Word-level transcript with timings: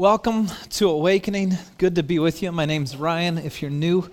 Welcome 0.00 0.46
to 0.70 0.88
Awakening. 0.88 1.58
Good 1.76 1.96
to 1.96 2.02
be 2.02 2.18
with 2.18 2.42
you. 2.42 2.50
My 2.52 2.64
name's 2.64 2.96
Ryan. 2.96 3.36
If 3.36 3.60
you're 3.60 3.70
new, 3.70 4.10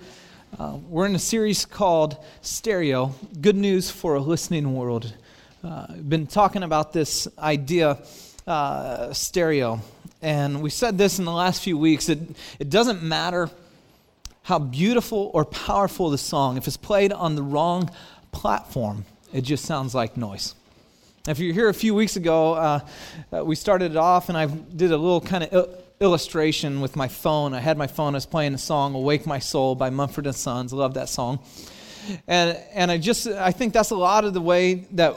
uh, 0.58 0.76
we're 0.86 1.06
in 1.06 1.14
a 1.14 1.18
series 1.18 1.64
called 1.64 2.22
Stereo 2.42 3.14
Good 3.40 3.56
News 3.56 3.90
for 3.90 4.14
a 4.14 4.20
Listening 4.20 4.74
World. 4.74 5.10
Uh, 5.64 5.86
I've 5.88 6.06
been 6.06 6.26
talking 6.26 6.62
about 6.62 6.92
this 6.92 7.26
idea, 7.38 7.96
uh, 8.46 9.14
stereo. 9.14 9.80
And 10.20 10.60
we 10.60 10.68
said 10.68 10.98
this 10.98 11.18
in 11.18 11.24
the 11.24 11.32
last 11.32 11.62
few 11.62 11.78
weeks. 11.78 12.10
It, 12.10 12.18
it 12.58 12.68
doesn't 12.68 13.02
matter 13.02 13.48
how 14.42 14.58
beautiful 14.58 15.30
or 15.32 15.46
powerful 15.46 16.10
the 16.10 16.18
song, 16.18 16.58
if 16.58 16.66
it's 16.66 16.76
played 16.76 17.14
on 17.14 17.34
the 17.34 17.42
wrong 17.42 17.90
platform, 18.30 19.06
it 19.32 19.40
just 19.40 19.64
sounds 19.64 19.94
like 19.94 20.18
noise. 20.18 20.54
If 21.28 21.40
you're 21.40 21.52
here 21.52 21.68
a 21.68 21.74
few 21.74 21.94
weeks 21.94 22.16
ago, 22.16 22.54
uh, 22.54 22.80
uh, 23.30 23.44
we 23.44 23.54
started 23.54 23.90
it 23.90 23.98
off, 23.98 24.30
and 24.30 24.38
I 24.38 24.46
did 24.46 24.92
a 24.92 24.96
little 24.96 25.20
kind 25.20 25.44
of 25.44 25.52
il- 25.52 25.68
illustration 26.00 26.80
with 26.80 26.96
my 26.96 27.06
phone. 27.06 27.52
I 27.52 27.60
had 27.60 27.76
my 27.76 27.86
phone, 27.86 28.14
I 28.14 28.16
was 28.16 28.24
playing 28.24 28.52
the 28.52 28.58
song 28.58 28.94
"Awake 28.94 29.26
My 29.26 29.38
Soul" 29.38 29.74
by 29.74 29.90
Mumford 29.90 30.24
and 30.24 30.34
Sons. 30.34 30.72
I 30.72 30.76
love 30.76 30.94
that 30.94 31.10
song, 31.10 31.40
and 32.26 32.58
and 32.72 32.90
I 32.90 32.96
just 32.96 33.26
I 33.26 33.52
think 33.52 33.74
that's 33.74 33.90
a 33.90 33.94
lot 33.94 34.24
of 34.24 34.32
the 34.32 34.40
way 34.40 34.86
that 34.92 35.16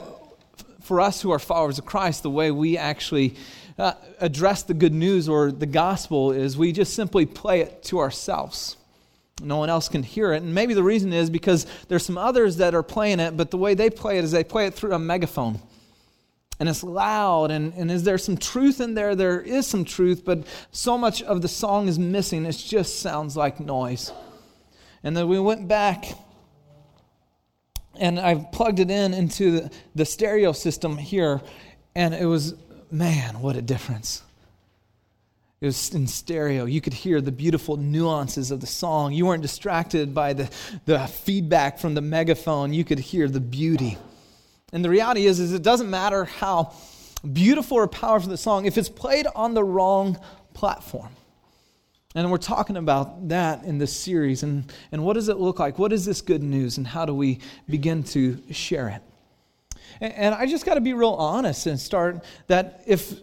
for 0.82 1.00
us 1.00 1.22
who 1.22 1.30
are 1.30 1.38
followers 1.38 1.78
of 1.78 1.86
Christ, 1.86 2.24
the 2.24 2.30
way 2.30 2.50
we 2.50 2.76
actually 2.76 3.34
uh, 3.78 3.94
address 4.20 4.64
the 4.64 4.74
good 4.74 4.92
news 4.92 5.30
or 5.30 5.50
the 5.50 5.64
gospel 5.64 6.30
is 6.30 6.58
we 6.58 6.72
just 6.72 6.92
simply 6.92 7.24
play 7.24 7.62
it 7.62 7.84
to 7.84 8.00
ourselves. 8.00 8.76
No 9.42 9.56
one 9.56 9.70
else 9.70 9.88
can 9.88 10.02
hear 10.02 10.34
it. 10.34 10.42
And 10.42 10.54
maybe 10.54 10.74
the 10.74 10.82
reason 10.82 11.10
is 11.14 11.30
because 11.30 11.66
there's 11.88 12.04
some 12.04 12.18
others 12.18 12.58
that 12.58 12.74
are 12.74 12.82
playing 12.82 13.18
it, 13.18 13.34
but 13.34 13.50
the 13.50 13.56
way 13.56 13.72
they 13.72 13.88
play 13.88 14.18
it 14.18 14.24
is 14.24 14.30
they 14.30 14.44
play 14.44 14.66
it 14.66 14.74
through 14.74 14.92
a 14.92 14.98
megaphone 14.98 15.58
and 16.62 16.68
it's 16.68 16.84
loud 16.84 17.50
and, 17.50 17.74
and 17.74 17.90
is 17.90 18.04
there 18.04 18.16
some 18.16 18.36
truth 18.36 18.80
in 18.80 18.94
there 18.94 19.16
there 19.16 19.40
is 19.40 19.66
some 19.66 19.84
truth 19.84 20.24
but 20.24 20.46
so 20.70 20.96
much 20.96 21.20
of 21.20 21.42
the 21.42 21.48
song 21.48 21.88
is 21.88 21.98
missing 21.98 22.46
it 22.46 22.52
just 22.52 23.00
sounds 23.00 23.36
like 23.36 23.58
noise 23.58 24.12
and 25.02 25.16
then 25.16 25.26
we 25.26 25.40
went 25.40 25.66
back 25.66 26.04
and 27.96 28.20
i 28.20 28.36
plugged 28.52 28.78
it 28.78 28.92
in 28.92 29.12
into 29.12 29.50
the, 29.50 29.70
the 29.96 30.04
stereo 30.04 30.52
system 30.52 30.96
here 30.96 31.42
and 31.96 32.14
it 32.14 32.26
was 32.26 32.54
man 32.92 33.40
what 33.40 33.56
a 33.56 33.62
difference 33.62 34.22
it 35.60 35.66
was 35.66 35.94
in 35.94 36.08
stereo. 36.08 36.64
You 36.64 36.80
could 36.80 36.92
hear 36.92 37.20
the 37.20 37.30
beautiful 37.30 37.76
nuances 37.76 38.50
of 38.50 38.58
the 38.58 38.66
song. 38.66 39.12
You 39.12 39.26
weren't 39.26 39.42
distracted 39.42 40.12
by 40.12 40.32
the, 40.32 40.50
the 40.86 41.06
feedback 41.06 41.78
from 41.78 41.94
the 41.94 42.00
megaphone. 42.00 42.72
You 42.72 42.82
could 42.82 42.98
hear 42.98 43.28
the 43.28 43.38
beauty. 43.38 43.96
And 44.72 44.84
the 44.84 44.90
reality 44.90 45.26
is, 45.26 45.38
is 45.38 45.52
it 45.52 45.62
doesn't 45.62 45.90
matter 45.90 46.24
how 46.24 46.72
beautiful 47.30 47.76
or 47.78 47.86
powerful 47.86 48.30
the 48.30 48.36
song, 48.36 48.66
if 48.66 48.76
it's 48.78 48.88
played 48.88 49.26
on 49.34 49.54
the 49.54 49.62
wrong 49.62 50.18
platform. 50.54 51.10
And 52.14 52.30
we're 52.30 52.38
talking 52.38 52.76
about 52.76 53.28
that 53.28 53.64
in 53.64 53.78
this 53.78 53.96
series. 53.96 54.42
And, 54.42 54.70
and 54.90 55.04
what 55.04 55.14
does 55.14 55.28
it 55.28 55.38
look 55.38 55.58
like? 55.58 55.78
What 55.78 55.92
is 55.92 56.04
this 56.04 56.20
good 56.20 56.42
news? 56.42 56.76
And 56.76 56.86
how 56.86 57.06
do 57.06 57.14
we 57.14 57.38
begin 57.68 58.02
to 58.04 58.42
share 58.50 58.88
it? 58.88 59.02
And, 60.00 60.12
and 60.12 60.34
I 60.34 60.46
just 60.46 60.66
got 60.66 60.74
to 60.74 60.80
be 60.80 60.92
real 60.92 61.10
honest 61.10 61.66
and 61.66 61.80
start 61.80 62.24
that 62.48 62.82
if, 62.86 63.14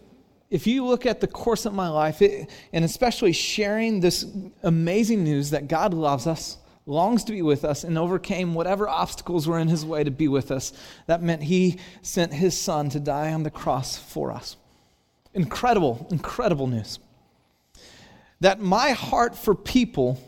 if 0.50 0.66
you 0.66 0.84
look 0.84 1.06
at 1.06 1.20
the 1.20 1.28
course 1.28 1.66
of 1.66 1.72
my 1.72 1.88
life, 1.88 2.20
it, 2.20 2.50
and 2.72 2.84
especially 2.84 3.32
sharing 3.32 4.00
this 4.00 4.26
amazing 4.64 5.22
news 5.22 5.50
that 5.50 5.68
God 5.68 5.94
loves 5.94 6.26
us, 6.26 6.56
longs 6.86 7.24
to 7.24 7.32
be 7.32 7.42
with 7.42 7.64
us 7.64 7.84
and 7.84 7.96
overcame 7.98 8.54
whatever 8.54 8.88
obstacles 8.88 9.46
were 9.46 9.58
in 9.58 9.68
his 9.68 9.84
way 9.84 10.02
to 10.02 10.10
be 10.10 10.28
with 10.28 10.50
us. 10.50 10.72
That 11.06 11.22
meant 11.22 11.42
he 11.42 11.78
sent 12.02 12.32
his 12.32 12.58
son 12.58 12.90
to 12.90 13.00
die 13.00 13.32
on 13.32 13.42
the 13.42 13.50
cross 13.50 13.96
for 13.96 14.32
us. 14.32 14.56
Incredible, 15.34 16.06
incredible 16.10 16.66
news. 16.66 16.98
That 18.40 18.60
my 18.60 18.90
heart 18.90 19.36
for 19.36 19.54
people 19.54 20.18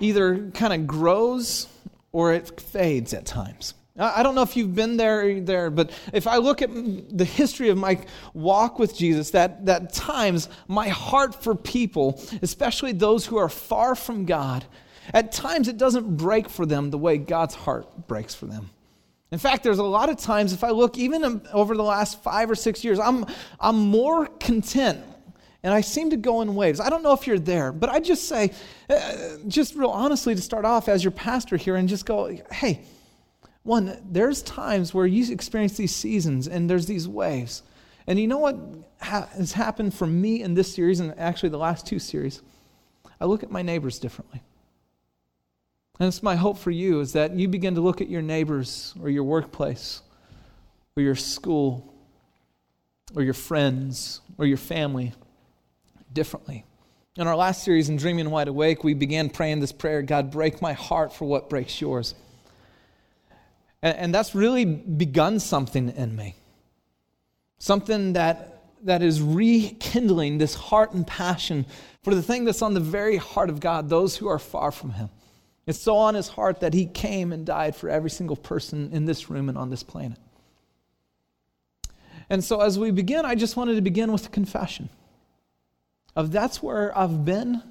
either 0.00 0.50
kind 0.50 0.72
of 0.72 0.86
grows 0.86 1.68
or 2.12 2.32
it 2.32 2.60
fades 2.60 3.14
at 3.14 3.26
times. 3.26 3.74
I 3.98 4.22
don't 4.22 4.34
know 4.34 4.42
if 4.42 4.56
you've 4.56 4.74
been 4.74 4.96
there, 4.96 5.40
there, 5.40 5.70
but 5.70 5.90
if 6.12 6.26
I 6.26 6.36
look 6.36 6.62
at 6.62 6.70
the 6.72 7.24
history 7.24 7.68
of 7.68 7.76
my 7.76 8.00
walk 8.32 8.78
with 8.78 8.96
Jesus, 8.96 9.30
that, 9.30 9.66
that 9.66 9.92
times 9.92 10.48
my 10.68 10.88
heart 10.88 11.42
for 11.42 11.54
people, 11.54 12.22
especially 12.40 12.92
those 12.92 13.26
who 13.26 13.36
are 13.36 13.48
far 13.48 13.94
from 13.94 14.24
God, 14.24 14.64
at 15.12 15.32
times 15.32 15.68
it 15.68 15.78
doesn't 15.78 16.16
break 16.16 16.48
for 16.48 16.64
them 16.64 16.90
the 16.90 16.98
way 16.98 17.18
God's 17.18 17.54
heart 17.54 18.06
breaks 18.06 18.34
for 18.34 18.46
them. 18.46 18.70
In 19.30 19.38
fact, 19.38 19.62
there's 19.62 19.78
a 19.78 19.84
lot 19.84 20.08
of 20.08 20.16
times, 20.16 20.52
if 20.52 20.64
I 20.64 20.70
look 20.70 20.96
even 20.96 21.42
over 21.52 21.76
the 21.76 21.82
last 21.82 22.22
five 22.22 22.50
or 22.50 22.54
six 22.54 22.84
years, 22.84 22.98
I'm, 22.98 23.26
I'm 23.60 23.76
more 23.76 24.26
content 24.26 25.04
and 25.62 25.74
I 25.74 25.80
seem 25.80 26.10
to 26.10 26.16
go 26.16 26.40
in 26.40 26.54
waves. 26.54 26.80
I 26.80 26.88
don't 26.88 27.02
know 27.02 27.12
if 27.12 27.26
you're 27.26 27.38
there, 27.38 27.72
but 27.72 27.90
I 27.90 28.00
just 28.00 28.28
say, 28.28 28.52
uh, 28.88 29.38
just 29.48 29.74
real 29.74 29.90
honestly, 29.90 30.34
to 30.34 30.40
start 30.40 30.64
off 30.64 30.88
as 30.88 31.02
your 31.02 31.10
pastor 31.10 31.56
here, 31.56 31.76
and 31.76 31.88
just 31.88 32.06
go, 32.06 32.34
hey, 32.52 32.80
one, 33.68 34.00
there's 34.10 34.40
times 34.42 34.94
where 34.94 35.06
you 35.06 35.30
experience 35.30 35.76
these 35.76 35.94
seasons 35.94 36.48
and 36.48 36.70
there's 36.70 36.86
these 36.86 37.06
waves. 37.06 37.62
And 38.06 38.18
you 38.18 38.26
know 38.26 38.38
what 38.38 38.56
ha- 39.02 39.28
has 39.36 39.52
happened 39.52 39.92
for 39.92 40.06
me 40.06 40.42
in 40.42 40.54
this 40.54 40.74
series 40.74 41.00
and 41.00 41.16
actually 41.18 41.50
the 41.50 41.58
last 41.58 41.86
two 41.86 41.98
series? 41.98 42.40
I 43.20 43.26
look 43.26 43.42
at 43.42 43.50
my 43.50 43.60
neighbors 43.60 43.98
differently. 43.98 44.42
And 46.00 46.08
it's 46.08 46.22
my 46.22 46.34
hope 46.34 46.56
for 46.56 46.70
you 46.70 47.00
is 47.00 47.12
that 47.12 47.34
you 47.34 47.46
begin 47.46 47.74
to 47.74 47.82
look 47.82 48.00
at 48.00 48.08
your 48.08 48.22
neighbors 48.22 48.94
or 49.02 49.10
your 49.10 49.24
workplace 49.24 50.00
or 50.96 51.02
your 51.02 51.14
school 51.14 51.92
or 53.14 53.22
your 53.22 53.34
friends 53.34 54.22
or 54.38 54.46
your 54.46 54.56
family 54.56 55.12
differently. 56.12 56.64
In 57.16 57.26
our 57.26 57.36
last 57.36 57.64
series 57.64 57.90
in 57.90 57.96
Dreaming 57.96 58.30
Wide 58.30 58.48
Awake, 58.48 58.82
we 58.82 58.94
began 58.94 59.28
praying 59.28 59.60
this 59.60 59.72
prayer 59.72 60.00
God, 60.00 60.30
break 60.30 60.62
my 60.62 60.72
heart 60.72 61.12
for 61.12 61.26
what 61.26 61.50
breaks 61.50 61.82
yours. 61.82 62.14
And, 63.82 63.96
and 63.96 64.14
that's 64.14 64.34
really 64.34 64.64
begun 64.64 65.40
something 65.40 65.90
in 65.90 66.16
me. 66.16 66.34
Something 67.58 68.12
that, 68.14 68.62
that 68.84 69.02
is 69.02 69.20
rekindling 69.20 70.38
this 70.38 70.54
heart 70.54 70.92
and 70.92 71.06
passion 71.06 71.66
for 72.02 72.14
the 72.14 72.22
thing 72.22 72.44
that's 72.44 72.62
on 72.62 72.74
the 72.74 72.80
very 72.80 73.16
heart 73.16 73.50
of 73.50 73.60
God, 73.60 73.88
those 73.88 74.16
who 74.16 74.28
are 74.28 74.38
far 74.38 74.70
from 74.70 74.90
Him. 74.90 75.10
It's 75.66 75.78
so 75.78 75.96
on 75.96 76.14
His 76.14 76.28
heart 76.28 76.60
that 76.60 76.72
He 76.72 76.86
came 76.86 77.32
and 77.32 77.44
died 77.44 77.76
for 77.76 77.90
every 77.90 78.10
single 78.10 78.36
person 78.36 78.90
in 78.92 79.04
this 79.04 79.28
room 79.28 79.48
and 79.48 79.58
on 79.58 79.70
this 79.70 79.82
planet. 79.82 80.18
And 82.30 82.44
so 82.44 82.60
as 82.60 82.78
we 82.78 82.90
begin, 82.90 83.24
I 83.24 83.34
just 83.34 83.56
wanted 83.56 83.74
to 83.76 83.82
begin 83.82 84.12
with 84.12 84.26
a 84.26 84.30
confession 84.30 84.88
of 86.14 86.30
that's 86.30 86.62
where 86.62 86.96
I've 86.96 87.24
been 87.24 87.62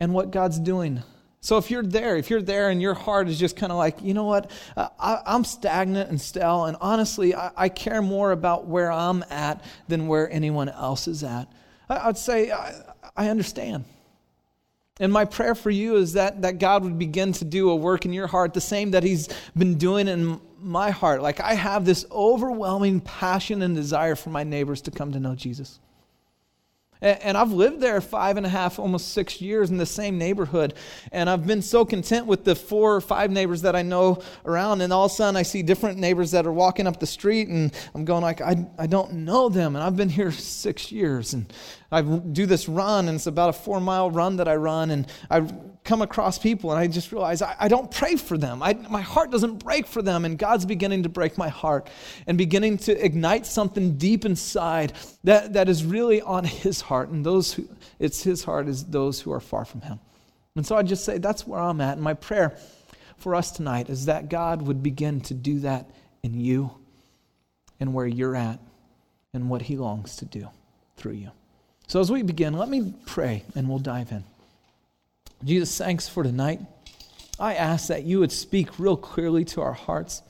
and 0.00 0.12
what 0.12 0.30
God's 0.30 0.58
doing 0.58 1.02
so 1.46 1.58
if 1.58 1.70
you're 1.70 1.84
there, 1.84 2.16
if 2.16 2.28
you're 2.28 2.42
there 2.42 2.70
and 2.70 2.82
your 2.82 2.94
heart 2.94 3.28
is 3.28 3.38
just 3.38 3.54
kind 3.54 3.70
of 3.70 3.78
like, 3.78 4.02
you 4.02 4.14
know 4.14 4.24
what, 4.24 4.50
uh, 4.76 4.88
I, 4.98 5.22
am 5.36 5.44
stagnant 5.44 6.10
and 6.10 6.20
stale, 6.20 6.64
and 6.64 6.76
honestly, 6.80 7.36
I, 7.36 7.52
I, 7.56 7.68
care 7.68 8.02
more 8.02 8.32
about 8.32 8.66
where 8.66 8.90
I'm 8.90 9.24
at 9.30 9.62
than 9.86 10.08
where 10.08 10.28
anyone 10.28 10.68
else 10.68 11.06
is 11.06 11.22
at, 11.22 11.46
I, 11.88 12.08
would 12.08 12.16
say, 12.16 12.50
I, 12.50 12.74
I 13.16 13.28
understand. 13.28 13.84
And 14.98 15.12
my 15.12 15.24
prayer 15.24 15.54
for 15.54 15.70
you 15.70 15.94
is 15.94 16.14
that, 16.14 16.42
that 16.42 16.58
God 16.58 16.82
would 16.82 16.98
begin 16.98 17.32
to 17.34 17.44
do 17.44 17.70
a 17.70 17.76
work 17.76 18.04
in 18.04 18.12
your 18.12 18.26
heart, 18.26 18.52
the 18.52 18.60
same 18.60 18.90
that 18.90 19.04
He's 19.04 19.28
been 19.56 19.78
doing 19.78 20.08
in 20.08 20.40
my 20.58 20.90
heart. 20.90 21.22
Like 21.22 21.38
I 21.38 21.54
have 21.54 21.84
this 21.84 22.06
overwhelming 22.10 23.02
passion 23.02 23.62
and 23.62 23.76
desire 23.76 24.16
for 24.16 24.30
my 24.30 24.42
neighbors 24.42 24.80
to 24.80 24.90
come 24.90 25.12
to 25.12 25.20
know 25.20 25.36
Jesus. 25.36 25.78
And 27.02 27.36
I've 27.36 27.52
lived 27.52 27.80
there 27.80 28.00
five 28.00 28.36
and 28.36 28.46
a 28.46 28.48
half, 28.48 28.78
almost 28.78 29.12
six 29.12 29.40
years 29.40 29.70
in 29.70 29.76
the 29.76 29.86
same 29.86 30.16
neighborhood. 30.16 30.74
And 31.12 31.28
I've 31.28 31.46
been 31.46 31.62
so 31.62 31.84
content 31.84 32.26
with 32.26 32.44
the 32.44 32.54
four 32.54 32.94
or 32.94 33.00
five 33.00 33.30
neighbors 33.30 33.62
that 33.62 33.76
I 33.76 33.82
know 33.82 34.22
around. 34.46 34.80
And 34.80 34.92
all 34.92 35.06
of 35.06 35.12
a 35.12 35.14
sudden, 35.14 35.36
I 35.36 35.42
see 35.42 35.62
different 35.62 35.98
neighbors 35.98 36.30
that 36.30 36.46
are 36.46 36.52
walking 36.52 36.86
up 36.86 36.98
the 36.98 37.06
street, 37.06 37.48
and 37.48 37.72
I'm 37.94 38.04
going 38.04 38.22
like, 38.22 38.40
I, 38.40 38.66
I 38.78 38.86
don't 38.86 39.12
know 39.12 39.48
them. 39.48 39.76
And 39.76 39.84
I've 39.84 39.96
been 39.96 40.08
here 40.08 40.32
six 40.32 40.90
years. 40.90 41.34
And 41.34 41.52
I 41.90 42.02
do 42.02 42.46
this 42.46 42.68
run, 42.68 43.08
and 43.08 43.16
it's 43.16 43.26
about 43.26 43.50
a 43.50 43.52
four 43.52 43.80
mile 43.80 44.10
run 44.10 44.36
that 44.36 44.48
I 44.48 44.56
run. 44.56 44.90
And 44.90 45.06
I 45.30 45.46
come 45.84 46.02
across 46.02 46.38
people, 46.38 46.72
and 46.72 46.80
I 46.80 46.86
just 46.86 47.12
realize 47.12 47.42
I, 47.42 47.54
I 47.60 47.68
don't 47.68 47.90
pray 47.90 48.16
for 48.16 48.36
them. 48.36 48.62
I, 48.62 48.74
my 48.74 49.00
heart 49.00 49.30
doesn't 49.30 49.58
break 49.58 49.86
for 49.86 50.02
them. 50.02 50.24
And 50.24 50.36
God's 50.38 50.66
beginning 50.66 51.04
to 51.04 51.08
break 51.08 51.38
my 51.38 51.48
heart 51.48 51.88
and 52.26 52.36
beginning 52.36 52.78
to 52.78 53.04
ignite 53.04 53.46
something 53.46 53.96
deep 53.96 54.24
inside 54.24 54.94
that, 55.24 55.52
that 55.52 55.68
is 55.68 55.84
really 55.84 56.20
on 56.20 56.44
His 56.44 56.80
heart. 56.80 57.10
And 57.10 57.24
those 57.24 57.52
who, 57.54 57.68
it's 57.98 58.22
His 58.22 58.42
heart 58.42 58.68
is 58.68 58.84
those 58.84 59.20
who 59.20 59.32
are 59.32 59.40
far 59.40 59.64
from 59.64 59.82
Him. 59.82 60.00
And 60.56 60.66
so 60.66 60.74
I 60.74 60.82
just 60.82 61.04
say 61.04 61.18
that's 61.18 61.46
where 61.46 61.60
I'm 61.60 61.80
at. 61.80 61.94
And 61.94 62.02
my 62.02 62.14
prayer 62.14 62.56
for 63.18 63.34
us 63.34 63.50
tonight 63.50 63.88
is 63.88 64.06
that 64.06 64.28
God 64.28 64.62
would 64.62 64.82
begin 64.82 65.20
to 65.22 65.34
do 65.34 65.60
that 65.60 65.90
in 66.22 66.34
you 66.34 66.70
and 67.78 67.94
where 67.94 68.06
you're 68.06 68.34
at 68.34 68.58
and 69.32 69.48
what 69.48 69.62
He 69.62 69.76
longs 69.76 70.16
to 70.16 70.24
do 70.24 70.48
through 70.96 71.12
you. 71.12 71.30
So 71.86 72.00
as 72.00 72.10
we 72.10 72.22
begin, 72.22 72.54
let 72.54 72.68
me 72.68 72.94
pray 73.06 73.44
and 73.54 73.68
we'll 73.68 73.78
dive 73.78 74.10
in. 74.10 74.24
Jesus, 75.44 75.76
thanks 75.78 76.08
for 76.08 76.22
tonight. 76.22 76.60
I 77.38 77.54
ask 77.54 77.88
that 77.88 78.04
you 78.04 78.20
would 78.20 78.32
speak 78.32 78.78
real 78.78 78.96
clearly 78.96 79.44
to 79.46 79.60
our 79.60 79.74
hearts. 79.74 80.22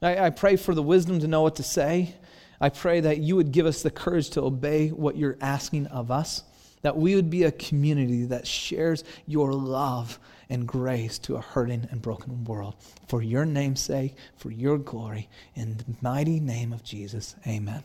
I, 0.00 0.26
I, 0.26 0.30
pray 0.30 0.56
for 0.56 0.74
the 0.74 0.82
wisdom 0.82 1.20
to 1.20 1.26
know 1.26 1.42
what 1.42 1.56
to 1.56 1.62
say. 1.62 2.14
I 2.60 2.68
pray 2.68 3.00
that 3.00 3.18
you 3.18 3.36
would 3.36 3.52
give 3.52 3.66
us 3.66 3.82
the 3.82 3.90
courage 3.90 4.30
to 4.30 4.42
obey 4.42 4.88
what 4.88 5.16
you're 5.16 5.36
asking 5.40 5.88
of 5.88 6.10
us, 6.10 6.44
that 6.82 6.96
we 6.96 7.14
would 7.16 7.30
be 7.30 7.42
a 7.42 7.52
community 7.52 8.24
that 8.26 8.46
shares 8.46 9.02
your 9.26 9.52
love 9.52 10.18
and 10.48 10.68
grace 10.68 11.18
to 11.18 11.36
a 11.36 11.40
hurting 11.40 11.88
and 11.90 12.00
broken 12.00 12.44
world. 12.44 12.74
For 13.08 13.22
your 13.22 13.44
name's 13.44 13.80
sake, 13.80 14.14
for 14.36 14.50
your 14.50 14.78
glory, 14.78 15.28
in 15.54 15.76
the 15.76 15.84
mighty 16.00 16.38
name 16.38 16.72
of 16.72 16.84
Jesus, 16.84 17.34
amen. 17.46 17.82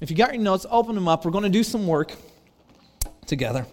If 0.00 0.10
you 0.10 0.16
got 0.16 0.34
your 0.34 0.42
notes, 0.42 0.66
open 0.70 0.94
them 0.96 1.06
up. 1.06 1.24
We're 1.24 1.30
going 1.30 1.44
to 1.44 1.50
do 1.50 1.62
some 1.62 1.86
work 1.86 2.14
together. 3.26 3.66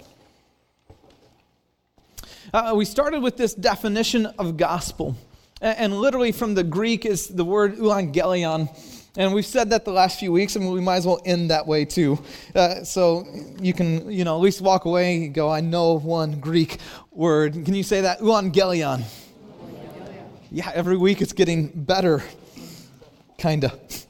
Uh, 2.53 2.73
we 2.75 2.85
started 2.85 3.21
with 3.21 3.37
this 3.37 3.53
definition 3.53 4.25
of 4.25 4.55
gospel. 4.55 5.17
And, 5.61 5.77
and 5.77 5.97
literally 5.99 6.31
from 6.31 6.53
the 6.53 6.63
Greek 6.63 7.05
is 7.05 7.27
the 7.27 7.43
word 7.43 7.77
euangelion. 7.77 8.69
And 9.17 9.33
we've 9.33 9.45
said 9.45 9.71
that 9.71 9.83
the 9.83 9.91
last 9.91 10.19
few 10.19 10.31
weeks, 10.31 10.55
and 10.55 10.71
we 10.71 10.79
might 10.79 10.97
as 10.97 11.07
well 11.07 11.21
end 11.25 11.49
that 11.49 11.65
way 11.65 11.85
too. 11.85 12.19
Uh, 12.55 12.83
so 12.83 13.25
you 13.59 13.73
can, 13.73 14.09
you 14.09 14.23
know, 14.23 14.35
at 14.35 14.41
least 14.41 14.61
walk 14.61 14.85
away 14.85 15.25
and 15.25 15.33
go, 15.33 15.49
I 15.49 15.59
know 15.59 15.97
one 15.97 16.39
Greek 16.39 16.77
word. 17.11 17.53
Can 17.65 17.73
you 17.73 17.83
say 17.83 18.01
that? 18.01 18.19
Euangelion. 18.19 19.03
Yeah, 20.51 20.71
every 20.73 20.97
week 20.97 21.21
it's 21.21 21.33
getting 21.33 21.67
better, 21.67 22.23
kind 23.37 23.63
of. 23.63 24.05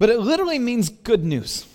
But 0.00 0.08
it 0.08 0.18
literally 0.18 0.58
means 0.58 0.88
good 0.88 1.22
news. 1.22 1.66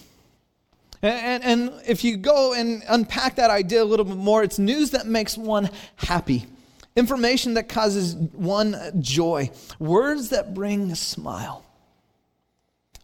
And, 1.04 1.44
and, 1.44 1.82
if 1.88 2.04
you 2.04 2.18
go 2.18 2.54
and 2.54 2.82
unpack 2.90 3.36
that 3.36 3.52
idea 3.52 3.84
a 3.84 3.86
little 3.86 4.04
bit 4.04 4.18
more, 4.18 4.42
it's 4.42 4.58
news 4.58 4.90
that 4.92 5.06
makes 5.06 5.38
one 5.38 5.70
happy, 5.98 6.48
information 6.96 7.54
that 7.54 7.70
causes 7.70 8.16
one 8.16 8.76
joy, 9.00 9.52
words 9.78 10.30
that 10.30 10.56
bring 10.56 10.92
a 10.92 10.96
smile, 10.96 11.64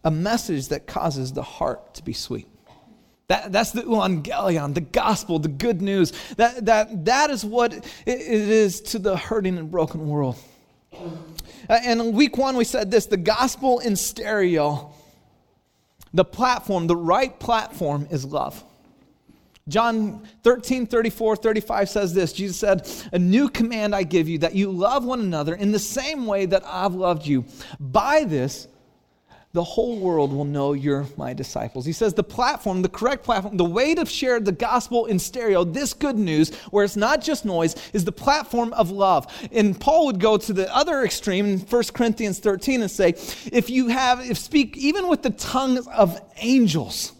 a 0.02 0.10
message 0.10 0.68
that 0.68 0.88
causes 0.88 1.32
the 1.32 1.44
heart 1.44 1.94
to 1.94 2.02
be 2.02 2.12
sweet. 2.12 2.48
That, 3.28 3.52
that's 3.52 3.70
the 3.70 3.82
evangelion, 3.82 4.74
the 4.74 4.80
gospel, 4.80 5.38
the 5.38 5.48
good 5.48 5.80
news. 5.80 6.12
That, 6.36 6.66
that, 6.66 7.04
that 7.04 7.30
is 7.30 7.44
what 7.44 7.72
it 7.72 7.86
is 8.06 8.80
to 8.80 8.98
the 8.98 9.16
hurting 9.16 9.56
and 9.56 9.70
broken 9.70 10.08
world. 10.08 10.36
And 11.68 12.00
in 12.00 12.12
week 12.12 12.36
one, 12.36 12.56
we 12.56 12.64
said 12.64 12.90
this 12.90 13.06
the 13.06 13.16
gospel 13.16 13.78
in 13.78 13.94
stereo 13.94 14.92
the 16.14 16.24
platform, 16.24 16.86
the 16.86 16.96
right 16.96 17.38
platform 17.38 18.06
is 18.10 18.24
love. 18.24 18.62
John 19.68 20.26
13, 20.42 20.86
34, 20.86 21.36
35 21.36 21.88
says 21.88 22.14
this 22.14 22.32
Jesus 22.32 22.56
said, 22.56 22.88
A 23.12 23.18
new 23.18 23.48
command 23.48 23.94
I 23.94 24.02
give 24.02 24.28
you, 24.28 24.38
that 24.38 24.54
you 24.54 24.70
love 24.70 25.04
one 25.04 25.20
another 25.20 25.54
in 25.54 25.70
the 25.70 25.78
same 25.78 26.26
way 26.26 26.46
that 26.46 26.64
I've 26.66 26.94
loved 26.94 27.26
you. 27.26 27.44
By 27.78 28.24
this, 28.24 28.66
the 29.54 29.62
whole 29.62 29.98
world 29.98 30.32
will 30.32 30.46
know 30.46 30.72
you're 30.72 31.06
my 31.18 31.34
disciples. 31.34 31.84
He 31.84 31.92
says 31.92 32.14
the 32.14 32.24
platform, 32.24 32.80
the 32.80 32.88
correct 32.88 33.22
platform, 33.22 33.58
the 33.58 33.64
way 33.64 33.94
to 33.94 34.06
share 34.06 34.40
the 34.40 34.52
gospel 34.52 35.04
in 35.04 35.18
stereo, 35.18 35.62
this 35.62 35.92
good 35.92 36.16
news, 36.16 36.54
where 36.70 36.84
it's 36.84 36.96
not 36.96 37.20
just 37.20 37.44
noise, 37.44 37.74
is 37.92 38.04
the 38.04 38.12
platform 38.12 38.72
of 38.72 38.90
love. 38.90 39.26
And 39.52 39.78
Paul 39.78 40.06
would 40.06 40.20
go 40.20 40.38
to 40.38 40.52
the 40.54 40.74
other 40.74 41.02
extreme 41.02 41.46
in 41.46 41.58
1 41.58 41.82
Corinthians 41.92 42.38
13 42.38 42.80
and 42.80 42.90
say, 42.90 43.10
if 43.52 43.68
you 43.68 43.88
have, 43.88 44.20
if 44.20 44.38
speak 44.38 44.76
even 44.78 45.08
with 45.08 45.22
the 45.22 45.30
tongues 45.30 45.86
of 45.88 46.18
angels, 46.38 47.12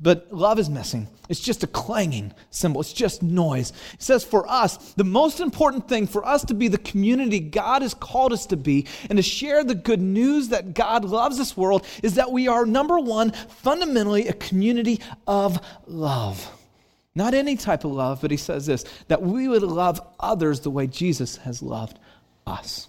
but 0.00 0.32
love 0.32 0.58
is 0.58 0.68
missing. 0.68 1.06
It's 1.28 1.40
just 1.40 1.62
a 1.62 1.66
clanging 1.66 2.32
cymbal. 2.50 2.80
It's 2.80 2.92
just 2.92 3.22
noise. 3.22 3.72
It 3.94 4.02
says 4.02 4.24
for 4.24 4.48
us, 4.50 4.94
the 4.94 5.04
most 5.04 5.40
important 5.40 5.88
thing 5.88 6.06
for 6.06 6.24
us 6.24 6.44
to 6.46 6.54
be 6.54 6.68
the 6.68 6.78
community 6.78 7.38
God 7.38 7.82
has 7.82 7.94
called 7.94 8.32
us 8.32 8.46
to 8.46 8.56
be 8.56 8.86
and 9.10 9.16
to 9.18 9.22
share 9.22 9.62
the 9.62 9.74
good 9.74 10.00
news 10.00 10.48
that 10.48 10.74
God 10.74 11.04
loves 11.04 11.36
this 11.36 11.56
world 11.56 11.86
is 12.02 12.14
that 12.14 12.32
we 12.32 12.48
are, 12.48 12.64
number 12.64 12.98
one, 12.98 13.32
fundamentally 13.32 14.28
a 14.28 14.32
community 14.32 15.00
of 15.26 15.60
love. 15.86 16.50
Not 17.14 17.34
any 17.34 17.56
type 17.56 17.84
of 17.84 17.92
love, 17.92 18.20
but 18.20 18.30
he 18.30 18.36
says 18.36 18.66
this 18.66 18.84
that 19.08 19.22
we 19.22 19.48
would 19.48 19.62
love 19.62 20.00
others 20.20 20.60
the 20.60 20.70
way 20.70 20.86
Jesus 20.86 21.36
has 21.38 21.62
loved 21.62 21.98
us. 22.46 22.88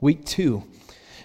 Week 0.00 0.24
two, 0.24 0.64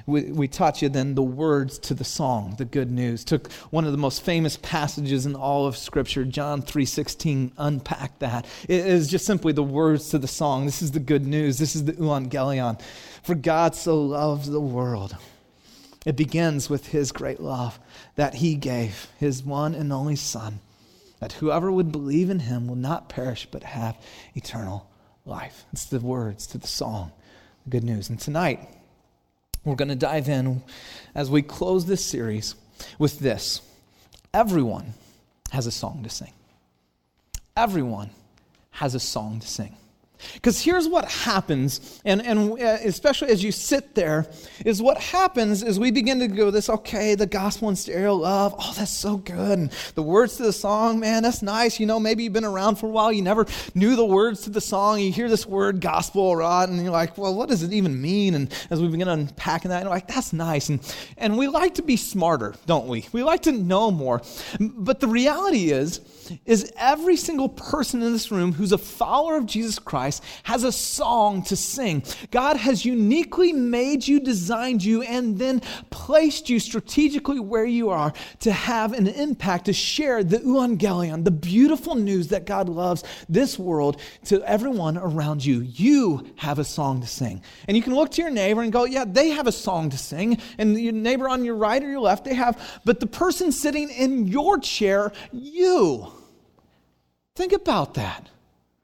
we, 0.06 0.32
we 0.32 0.48
taught 0.48 0.82
you 0.82 0.90
then 0.90 1.16
the 1.16 1.24
words 1.24 1.80
to 1.80 1.94
the 1.94 2.04
song, 2.04 2.56
the 2.58 2.66
good 2.66 2.92
news. 2.92 3.24
Took 3.24 3.52
one 3.70 3.86
of 3.86 3.92
the 3.92 3.98
most 3.98 4.24
famous 4.24 4.58
passages 4.58 5.26
in 5.26 5.36
all 5.36 5.68
of 5.68 5.78
Scripture, 5.78 6.26
John 6.26 6.62
3.16, 6.62 7.52
unpacked 7.58 8.20
that. 8.20 8.46
It 8.68 8.86
is 8.86 9.08
just 9.08 9.26
simply 9.26 9.54
the 9.54 9.64
words 9.64 10.10
to 10.10 10.18
the 10.18 10.28
song. 10.28 10.66
This 10.66 10.82
is 10.82 10.92
the 10.92 11.00
good 11.00 11.26
news. 11.26 11.58
This 11.58 11.76
is 11.76 11.86
the 11.86 11.94
euangelion. 11.94 12.82
For 13.24 13.36
God 13.36 13.76
so 13.76 14.02
loves 14.02 14.50
the 14.50 14.62
world. 14.62 15.16
It 16.06 16.16
begins 16.16 16.70
with 16.70 16.88
his 16.88 17.12
great 17.12 17.40
love 17.40 17.80
that 18.16 18.36
he 18.36 18.56
gave 18.56 19.08
his 19.20 19.44
one 19.44 19.76
and 19.76 19.94
only 19.94 20.16
Son, 20.16 20.60
that 21.20 21.34
whoever 21.34 21.72
would 21.72 21.92
believe 21.92 22.30
in 22.30 22.40
him 22.40 22.68
will 22.68 22.76
not 22.76 23.10
perish 23.10 23.48
but 23.52 23.64
have 23.64 23.96
eternal 24.34 24.90
life. 25.26 25.66
It's 25.72 25.86
the 25.86 26.00
words 26.00 26.48
to 26.48 26.58
the 26.58 26.68
song, 26.68 27.12
the 27.66 27.70
good 27.70 27.84
news. 27.84 28.10
And 28.10 28.20
tonight, 28.20 28.68
we're 29.64 29.76
going 29.76 29.90
to 29.90 29.96
dive 29.96 30.28
in 30.28 30.64
as 31.14 31.30
we 31.30 31.42
close 31.42 31.86
this 31.86 32.04
series 32.04 32.56
with 32.98 33.20
this. 33.20 33.62
Everyone 34.34 34.94
has 35.52 35.68
a 35.68 35.72
song 35.72 36.04
to 36.04 36.10
sing. 36.10 36.34
Everyone 37.56 38.10
has 38.72 38.96
a 38.96 39.00
song 39.00 39.40
to 39.40 39.48
sing. 39.48 39.76
Because 40.34 40.62
here's 40.62 40.88
what 40.88 41.10
happens, 41.10 42.02
and, 42.06 42.22
and 42.26 42.52
uh, 42.54 42.78
especially 42.84 43.30
as 43.30 43.44
you 43.44 43.52
sit 43.52 43.96
there, 43.96 44.28
is 44.66 44.82
what 44.82 44.98
happens 44.98 45.64
is 45.64 45.80
we 45.80 45.92
begin 45.92 46.20
to 46.20 46.28
go 46.28 46.52
this, 46.52 46.70
okay, 46.70 47.16
the 47.16 47.26
gospel 47.26 47.68
and 47.70 47.78
stereo 47.78 48.16
love, 48.16 48.56
oh, 48.58 48.74
that's 48.78 48.92
so 48.92 49.18
good. 49.18 49.60
And 49.60 49.72
the 49.96 50.04
words 50.04 50.38
to 50.38 50.44
the 50.44 50.54
song, 50.54 51.00
man, 51.00 51.24
that's 51.24 51.42
nice. 51.42 51.80
You 51.80 51.86
know, 51.86 52.00
maybe 52.00 52.24
you've 52.24 52.34
been 52.34 52.46
around 52.46 52.76
for 52.76 52.88
a 52.88 52.90
while, 52.90 53.12
you 53.12 53.22
never 53.22 53.46
knew 53.76 53.96
the 53.96 54.06
words 54.06 54.42
to 54.42 54.50
the 54.50 54.62
song. 54.62 55.00
You 55.00 55.12
hear 55.12 55.30
this 55.30 55.46
word 55.46 55.82
gospel, 55.82 56.36
right? 56.36 56.68
And 56.68 56.82
you're 56.82 56.92
like, 56.92 57.18
well, 57.18 57.34
what 57.34 57.50
does 57.50 57.64
it 57.64 57.74
even 57.74 58.02
mean? 58.02 58.36
And 58.36 58.54
as 58.70 58.82
we 58.82 58.88
begin 58.88 59.08
unpacking 59.08 59.70
that, 59.70 59.84
you're 59.84 59.90
like, 59.90 60.08
that's 60.08 60.34
nice. 60.34 60.70
And, 60.70 60.96
and 61.18 61.38
we 61.38 61.48
like 61.48 61.76
to 61.76 61.82
be 61.84 61.98
smarter, 61.98 62.56
don't 62.66 62.88
we? 62.88 63.08
We 63.12 63.24
like 63.24 63.44
to 63.44 63.52
know 63.52 63.92
more. 63.92 64.22
But 64.60 65.00
the 65.00 65.08
reality 65.08 65.72
is, 65.72 66.02
is 66.46 66.72
every 66.78 67.18
single 67.18 67.50
person 67.50 68.02
in 68.02 68.14
this 68.14 68.32
room 68.32 68.54
who's 68.54 68.72
a 68.72 68.78
follower 68.78 69.38
of 69.38 69.46
Jesus 69.46 69.80
Christ 69.80 70.11
has 70.44 70.64
a 70.64 70.72
song 70.72 71.44
to 71.44 71.56
sing. 71.56 72.04
God 72.32 72.58
has 72.58 72.84
uniquely 72.84 73.54
made 73.54 74.08
you, 74.08 74.20
designed 74.20 74.84
you, 74.84 75.04
and 75.04 75.38
then 75.38 75.62
placed 75.92 76.50
you 76.50 76.60
strategically 76.60 77.40
where 77.40 77.66
you 77.66 77.90
are 77.92 78.12
to 78.40 78.52
have 78.52 78.94
an 78.94 79.08
impact, 79.08 79.66
to 79.66 79.74
share 79.74 80.24
the 80.24 80.40
euangelion, 80.40 81.24
the 81.24 81.32
beautiful 81.32 81.96
news 81.96 82.30
that 82.30 82.46
God 82.46 82.68
loves 82.68 83.04
this 83.30 83.60
world 83.60 84.02
to 84.26 84.42
everyone 84.44 84.98
around 84.98 85.46
you. 85.46 85.62
You 85.62 86.28
have 86.38 86.60
a 86.60 86.64
song 86.64 87.02
to 87.02 87.08
sing. 87.08 87.44
And 87.68 87.78
you 87.78 87.84
can 87.84 87.94
look 87.94 88.12
to 88.12 88.22
your 88.22 88.32
neighbor 88.32 88.62
and 88.62 88.74
go, 88.74 88.86
yeah, 88.86 89.06
they 89.08 89.30
have 89.30 89.48
a 89.48 89.52
song 89.52 89.90
to 89.92 89.98
sing. 89.98 90.40
And 90.58 90.80
your 90.80 90.94
neighbor 90.94 91.30
on 91.30 91.46
your 91.46 91.56
right 91.56 91.82
or 91.82 91.90
your 91.90 92.00
left, 92.00 92.26
they 92.26 92.34
have. 92.34 92.82
But 92.84 93.00
the 93.00 93.08
person 93.08 93.52
sitting 93.52 93.90
in 93.90 94.28
your 94.28 94.58
chair, 94.58 95.12
you 95.32 96.12
Think 97.36 97.54
about 97.54 97.94
that. 97.96 98.30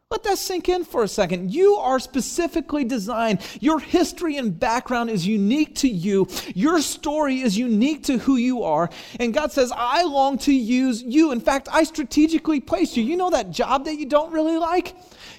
Let 0.09 0.23
that 0.23 0.37
sink 0.37 0.69
in 0.69 0.85
for 0.85 1.03
a 1.03 1.07
second. 1.09 1.53
You 1.53 1.75
are 1.75 1.99
specifically 1.99 2.85
designed. 2.85 3.41
Your 3.59 3.77
history 3.77 4.37
and 4.37 4.57
background 4.57 5.09
is 5.09 5.27
unique 5.27 5.75
to 5.75 5.89
you. 5.89 6.29
Your 6.55 6.79
story 6.79 7.41
is 7.41 7.57
unique 7.57 8.03
to 8.03 8.17
who 8.17 8.37
you 8.37 8.63
are. 8.63 8.89
And 9.19 9.33
God 9.33 9.51
says, 9.51 9.69
I 9.75 10.03
long 10.03 10.37
to 10.39 10.53
use 10.53 11.03
you. 11.03 11.33
In 11.33 11.41
fact, 11.41 11.67
I 11.69 11.83
strategically 11.83 12.61
placed 12.61 12.95
you. 12.95 13.03
You 13.03 13.17
know 13.17 13.31
that 13.31 13.51
job 13.51 13.83
that 13.83 13.97
you 13.97 14.05
don't 14.05 14.31
really 14.31 14.55
like? 14.55 14.95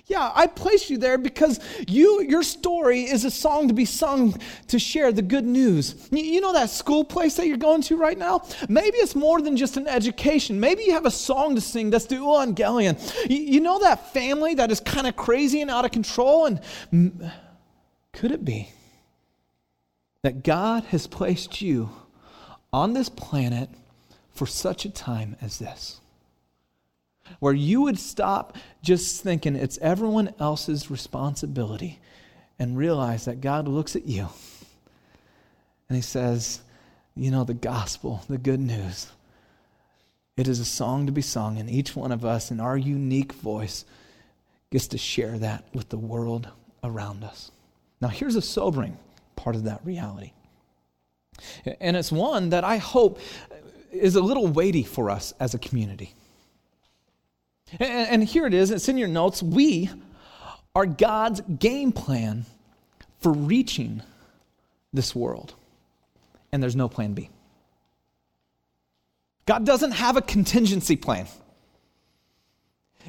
Yeah, 0.09 0.33
I 0.35 0.47
placed 0.47 0.89
you 0.89 0.97
there 0.97 1.19
because 1.19 1.61
you, 1.87 2.23
your 2.23 2.43
story 2.43 3.03
is 3.03 3.27
a 3.27 3.31
song 3.31 3.69
to 3.69 3.75
be 3.75 3.85
sung 3.85 4.41
to 4.69 4.79
share 4.79 5.13
the 5.13 5.21
good 5.21 5.45
news. 5.45 6.09
You, 6.11 6.41
know 6.41 6.55
that 6.55 6.71
school 6.71 7.05
place 7.05 7.37
that 7.37 7.47
you're 7.47 7.59
going 7.59 7.83
to 7.83 7.97
right 7.99 8.17
now? 8.17 8.47
Maybe 8.71 8.97
it's 8.97 9.15
more 9.15 9.43
than 9.43 9.55
just 9.55 9.77
an 9.77 9.87
education. 9.87 10.59
Maybe 10.59 10.85
you 10.85 10.93
have 10.93 11.05
a 11.05 11.11
song 11.11 11.55
to 11.57 11.61
sing 11.61 11.91
that's 11.91 12.07
the 12.07 12.17
Evangelion. 12.17 12.99
You 13.29 13.61
know 13.61 13.81
that 13.81 14.15
family 14.15 14.55
that 14.55 14.71
is 14.71 14.81
kind 14.81 15.07
of 15.07 15.15
crazy 15.15 15.61
and 15.61 15.71
out 15.71 15.85
of 15.85 15.91
control? 15.91 16.47
And 16.47 17.31
could 18.15 18.33
it 18.33 18.47
be 18.47 18.73
that 20.23 20.43
God 20.43 20.85
has 20.85 21.07
placed 21.07 21.61
you 21.61 21.91
on 22.73 22.95
this 22.95 23.11
planet 23.11 23.69
for 24.33 24.47
such 24.47 24.87
a 24.87 24.91
time 24.91 25.37
as 25.43 25.59
this? 25.59 26.01
Where 27.41 27.55
you 27.55 27.83
would 27.83 27.99
stop 27.99 28.57
just 28.83 29.23
thinking 29.23 29.57
it's 29.57 29.79
everyone 29.79 30.35
else's 30.39 30.91
responsibility 30.91 31.99
and 32.59 32.77
realize 32.77 33.25
that 33.25 33.41
God 33.41 33.69
looks 33.69 33.95
at 33.97 34.07
you 34.07 34.29
and 35.89 35.97
He 35.97 36.03
says, 36.03 36.61
You 37.15 37.31
know, 37.31 37.45
the 37.45 37.55
gospel, 37.55 38.23
the 38.29 38.39
good 38.39 38.61
news, 38.61 39.11
it 40.37 40.47
is 40.47 40.61
a 40.61 40.65
song 40.65 41.07
to 41.07 41.13
be 41.13 41.23
sung, 41.23 41.59
and 41.59 41.69
each 41.69 41.97
one 41.97 42.13
of 42.13 42.25
us 42.25 42.51
in 42.51 42.61
our 42.61 42.77
unique 42.77 43.33
voice 43.33 43.85
gets 44.71 44.87
to 44.89 44.99
share 44.99 45.39
that 45.39 45.65
with 45.73 45.89
the 45.89 45.99
world 45.99 46.49
around 46.85 47.25
us. 47.25 47.51
Now, 48.01 48.09
here's 48.09 48.37
a 48.37 48.43
sobering 48.43 48.97
part 49.35 49.57
of 49.57 49.65
that 49.65 49.81
reality. 49.85 50.33
And 51.81 51.97
it's 51.97 52.13
one 52.13 52.51
that 52.51 52.65
I 52.65 52.77
hope 52.77 53.19
is 53.91 54.17
a 54.17 54.21
little 54.21 54.47
weighty 54.47 54.83
for 54.83 55.11
us 55.11 55.33
as 55.41 55.55
a 55.55 55.59
community. 55.59 56.15
And, 57.79 58.25
here 58.25 58.47
it 58.47 58.55
is, 58.55 58.71
it's 58.71 58.89
in 58.89 58.97
your 58.97 59.09
notes. 59.09 59.43
We 59.43 59.91
are 60.75 60.87
God's 60.87 61.41
game 61.43 61.93
plan 61.93 62.47
for 63.21 63.33
reaching 63.33 64.03
this 64.93 65.15
world. 65.15 65.55
And 66.53 66.63
there's 66.63 66.77
no 66.77 66.89
plan 66.89 67.13
B. 67.13 67.31
God 69.45 69.65
doesn't 69.65 69.93
have 69.93 70.17
a 70.17 70.23
contingency 70.23 70.97
plan. 70.97 71.27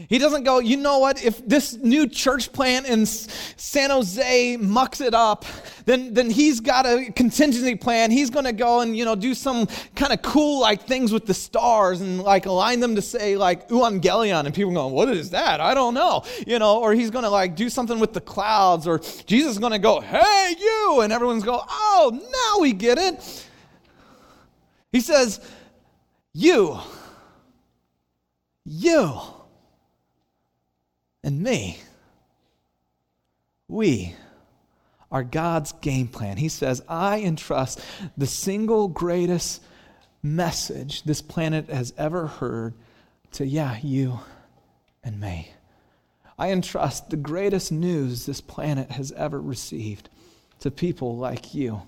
He 0.08 0.18
doesn't 0.18 0.44
go, 0.44 0.60
you 0.60 0.77
know 0.77 1.00
what, 1.00 1.24
if 1.24 1.46
this 1.46 1.74
new 1.75 2.08
church 2.08 2.53
plant 2.53 2.88
in 2.88 3.06
San 3.06 3.89
Jose 3.89 4.58
mucks 4.58 5.01
it 5.01 5.13
up, 5.13 5.46
then, 5.86 6.13
then 6.13 6.29
he's 6.29 6.60
got 6.60 6.86
a 6.86 7.12
contingency 7.15 7.75
plan. 7.75 8.12
He's 8.12 8.29
going 8.29 8.46
to 8.46 8.53
go 8.53 8.82
and, 8.82 8.96
you 8.96 9.03
know, 9.03 9.15
do 9.15 9.34
some 9.34 9.68
kind 9.96 10.13
of 10.13 10.22
cool 10.22 10.62
like 10.62 10.84
things 10.84 11.12
with 11.12 11.25
the 11.25 11.34
stars 11.34 12.01
and 12.01 12.22
like 12.22 12.46
align 12.46 12.79
them 12.79 12.96
to 12.96 13.01
say 13.01 13.36
like 13.36 13.68
Evangelion. 13.70 14.46
And 14.46 14.53
people 14.53 14.72
going, 14.72 14.94
what 14.94 15.10
is 15.10 15.32
that? 15.32 15.60
I 15.60 15.74
don't 15.74 15.94
know. 15.94 16.24
You 16.48 16.60
know, 16.60 16.79
or 16.79 16.94
he's 16.94 17.10
going 17.10 17.24
to 17.24 17.29
like 17.29 17.56
do 17.56 17.70
something 17.70 18.00
with 18.00 18.13
the 18.13 18.22
clouds 18.22 18.88
or 18.88 19.00
Jesus 19.25 19.53
is 19.53 19.60
going 19.60 19.74
to 19.74 19.79
go, 19.79 20.00
hey, 20.00 20.56
you. 20.58 21.01
And 21.01 21.12
everyone's 21.12 21.44
go, 21.44 21.62
oh, 21.68 22.20
now 22.32 22.62
we 22.62 22.74
get 22.74 22.98
it. 22.98 23.48
He 24.91 25.01
says, 25.01 25.39
you, 26.34 26.79
you 28.65 29.20
and 31.24 31.42
me. 31.42 31.80
We 33.68 34.16
are 35.12 35.24
God's 35.24 35.72
game 35.74 36.08
plan. 36.08 36.38
He 36.38 36.50
says, 36.50 36.82
I 36.88 37.20
entrust 37.22 37.82
the 38.18 38.28
single 38.28 38.88
greatest 38.88 39.62
message 40.22 41.04
this 41.04 41.22
planet 41.22 41.70
has 41.70 41.94
ever 41.98 42.28
heard 42.28 42.74
to, 43.32 43.46
yeah, 43.46 43.78
you 43.82 44.20
and 45.04 45.20
me. 45.20 45.52
I 46.38 46.52
entrust 46.52 47.10
the 47.10 47.18
greatest 47.18 47.72
news 47.72 48.26
this 48.26 48.42
planet 48.42 48.92
has 48.92 49.12
ever 49.12 49.42
received 49.42 50.10
to 50.62 50.72
people 50.72 51.18
like 51.18 51.54
you 51.54 51.82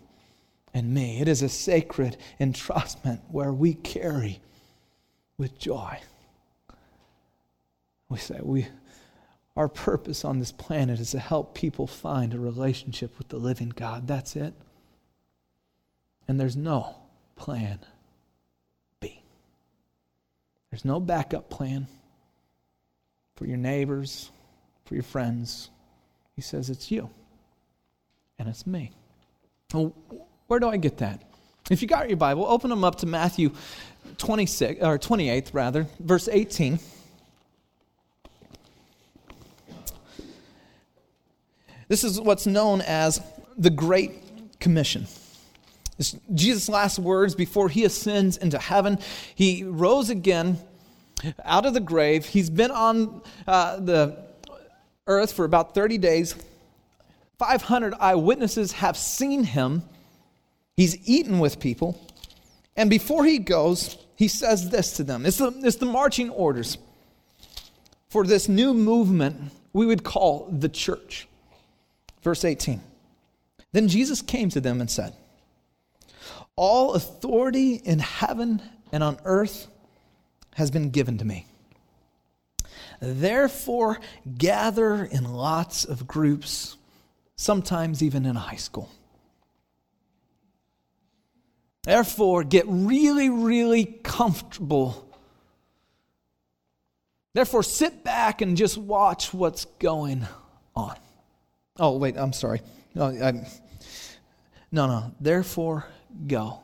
and 0.74 0.94
me. 0.94 1.22
It 1.22 1.28
is 1.28 1.42
a 1.42 1.50
sacred 1.50 2.18
entrustment 2.40 3.22
where 3.30 3.54
we 3.54 3.74
carry 3.74 4.42
with 5.38 5.58
joy. 5.58 6.00
We 8.10 8.18
say, 8.18 8.40
we, 8.42 8.68
our 9.62 9.68
purpose 9.68 10.26
on 10.26 10.40
this 10.40 10.52
planet 10.52 11.00
is 11.00 11.12
to 11.12 11.20
help 11.20 11.54
people 11.54 11.86
find 11.86 12.34
a 12.34 12.40
relationship 12.40 13.16
with 13.20 13.28
the 13.28 13.38
living 13.38 13.70
God. 13.70 14.08
That's 14.08 14.36
it. 14.36 14.56
And 16.28 16.40
there's 16.40 16.58
no 16.58 16.96
plan 17.36 17.78
B. 19.00 19.22
There's 20.72 20.84
no 20.84 21.00
backup 21.00 21.52
plan 21.52 21.86
for 23.36 23.46
your 23.46 23.58
neighbors, 23.58 24.32
for 24.86 24.96
your 24.96 25.04
friends. 25.04 25.70
He 26.36 26.42
says 26.42 26.72
it's 26.72 26.90
you 26.90 27.12
and 28.40 28.50
it's 28.50 28.66
me. 28.66 28.90
Well, 29.72 29.94
where 30.48 30.60
do 30.60 30.70
I 30.70 30.78
get 30.78 30.98
that? 30.98 31.22
If 31.70 31.84
you 31.84 31.88
got 31.88 32.08
your 32.08 32.18
Bible, 32.18 32.48
open 32.48 32.72
them 32.72 32.84
up 32.84 32.96
to 32.98 33.06
Matthew 33.06 33.52
26 34.18 34.82
or 34.82 34.98
28 34.98 35.52
rather, 35.54 35.86
verse 36.00 36.28
18. 36.28 36.80
This 41.92 42.06
is 42.06 42.22
what's 42.22 42.48
known 42.48 42.80
as 42.80 43.20
the 43.58 43.70
Great 43.70 44.14
Commission. 44.62 45.08
It's 46.00 46.16
Jesus' 46.34 46.70
last 46.70 46.98
words 46.98 47.36
before 47.36 47.68
he 47.68 47.84
ascends 47.84 48.38
into 48.38 48.58
heaven. 48.58 48.98
He 49.36 49.66
rose 49.66 50.10
again 50.10 50.58
out 51.44 51.66
of 51.66 51.74
the 51.74 51.82
grave. 51.82 52.26
He's 52.26 52.50
been 52.50 52.72
on 52.72 53.22
uh, 53.46 53.82
the 53.82 54.18
earth 55.06 55.34
for 55.34 55.44
about 55.44 55.76
30 55.76 55.98
days. 55.98 56.34
500 57.40 57.96
eyewitnesses 58.00 58.72
have 58.72 58.96
seen 58.96 59.44
him. 59.44 59.84
He's 60.78 60.98
eaten 61.06 61.40
with 61.40 61.60
people. 61.60 62.00
And 62.78 62.90
before 62.90 63.26
he 63.26 63.38
goes, 63.38 63.98
he 64.16 64.30
says 64.30 64.70
this 64.70 64.96
to 64.96 65.04
them 65.04 65.26
it's 65.26 65.40
the, 65.40 65.52
it's 65.62 65.76
the 65.76 65.88
marching 65.88 66.30
orders 66.30 66.78
for 68.08 68.24
this 68.24 68.48
new 68.48 68.74
movement 68.74 69.52
we 69.74 69.86
would 69.86 70.06
call 70.06 70.48
the 70.58 70.70
church. 70.70 71.28
Verse 72.22 72.46
18. 72.46 72.82
Then 73.72 73.88
Jesus 73.88 74.22
came 74.22 74.50
to 74.50 74.62
them 74.62 74.82
and 74.82 74.90
said, 74.90 75.16
All 76.56 76.94
authority 76.94 77.76
in 77.76 78.00
heaven 78.00 78.62
and 78.92 79.04
on 79.04 79.18
earth 79.24 79.68
has 80.56 80.72
been 80.72 80.90
given 80.90 81.18
to 81.20 81.26
me. 81.26 81.46
Therefore, 83.02 84.00
gather 84.38 85.04
in 85.04 85.24
lots 85.24 85.86
of 85.86 86.08
groups, 86.08 86.78
sometimes 87.36 88.04
even 88.04 88.26
in 88.26 88.36
a 88.36 88.40
high 88.40 88.58
school. 88.58 88.90
Therefore, 91.84 92.44
get 92.44 92.66
really, 92.68 93.30
really 93.30 93.86
comfortable. 93.86 95.08
Therefore, 97.34 97.64
sit 97.64 98.04
back 98.04 98.42
and 98.42 98.56
just 98.56 98.78
watch 98.78 99.34
what's 99.34 99.66
going 99.80 100.28
on. 100.76 100.96
Oh, 101.80 101.98
wait, 101.98 102.18
I'm 102.18 102.34
sorry. 102.34 102.62
No, 102.94 103.06
I'm, 103.06 103.46
no, 104.72 104.88
no. 104.88 105.12
Therefore, 105.20 105.86
go 106.28 106.60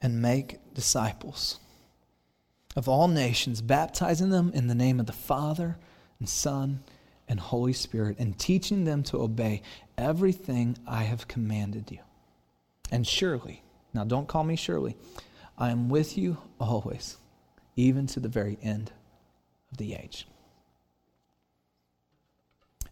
and 0.00 0.22
make 0.22 0.58
disciples 0.74 1.60
of 2.76 2.88
all 2.88 3.08
nations, 3.08 3.60
baptizing 3.60 4.30
them 4.30 4.50
in 4.54 4.66
the 4.66 4.74
name 4.74 5.00
of 5.00 5.06
the 5.06 5.12
Father 5.12 5.76
and 6.18 6.28
Son 6.28 6.80
and 7.28 7.38
Holy 7.38 7.72
Spirit, 7.72 8.16
and 8.18 8.38
teaching 8.38 8.84
them 8.84 9.02
to 9.04 9.18
obey 9.20 9.62
everything 9.96 10.76
I 10.86 11.04
have 11.04 11.28
commanded 11.28 11.90
you. 11.90 12.00
And 12.90 13.06
surely, 13.06 13.62
now 13.94 14.04
don't 14.04 14.26
call 14.26 14.44
me 14.44 14.56
surely, 14.56 14.96
I 15.56 15.70
am 15.70 15.88
with 15.88 16.16
you 16.18 16.38
always, 16.58 17.18
even 17.76 18.06
to 18.08 18.20
the 18.20 18.28
very 18.28 18.58
end 18.62 18.90
of 19.70 19.78
the 19.78 19.94
age. 19.94 20.26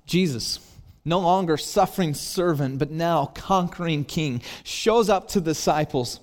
Jesus, 0.08 0.58
no 1.04 1.20
longer 1.20 1.56
suffering 1.56 2.14
servant, 2.14 2.78
but 2.78 2.90
now 2.90 3.26
conquering 3.26 4.04
king, 4.04 4.42
shows 4.64 5.08
up 5.08 5.28
to 5.28 5.40
the 5.40 5.50
disciples. 5.50 6.18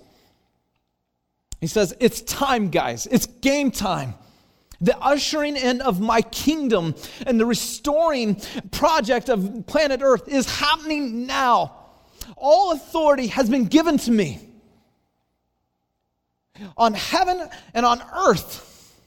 He 1.62 1.68
says, 1.68 1.96
It's 2.00 2.22
time, 2.22 2.70
guys. 2.70 3.08
It's 3.08 3.28
game 3.28 3.72
time. 3.72 4.16
The 4.82 4.98
ushering 4.98 5.56
in 5.56 5.80
of 5.82 6.02
my 6.02 6.22
kingdom 6.22 6.96
and 7.26 7.40
the 7.40 7.46
restoring 7.46 8.42
project 8.72 9.30
of 9.30 9.66
planet 9.68 10.02
Earth 10.04 10.28
is 10.28 10.60
happening 10.60 11.26
now. 11.26 11.78
All 12.36 12.74
authority 12.74 13.28
has 13.28 13.50
been 13.50 13.66
given 13.66 13.98
to 14.00 14.12
me 14.12 14.40
on 16.76 16.94
heaven 16.94 17.48
and 17.74 17.86
on 17.86 18.02
earth. 18.28 19.00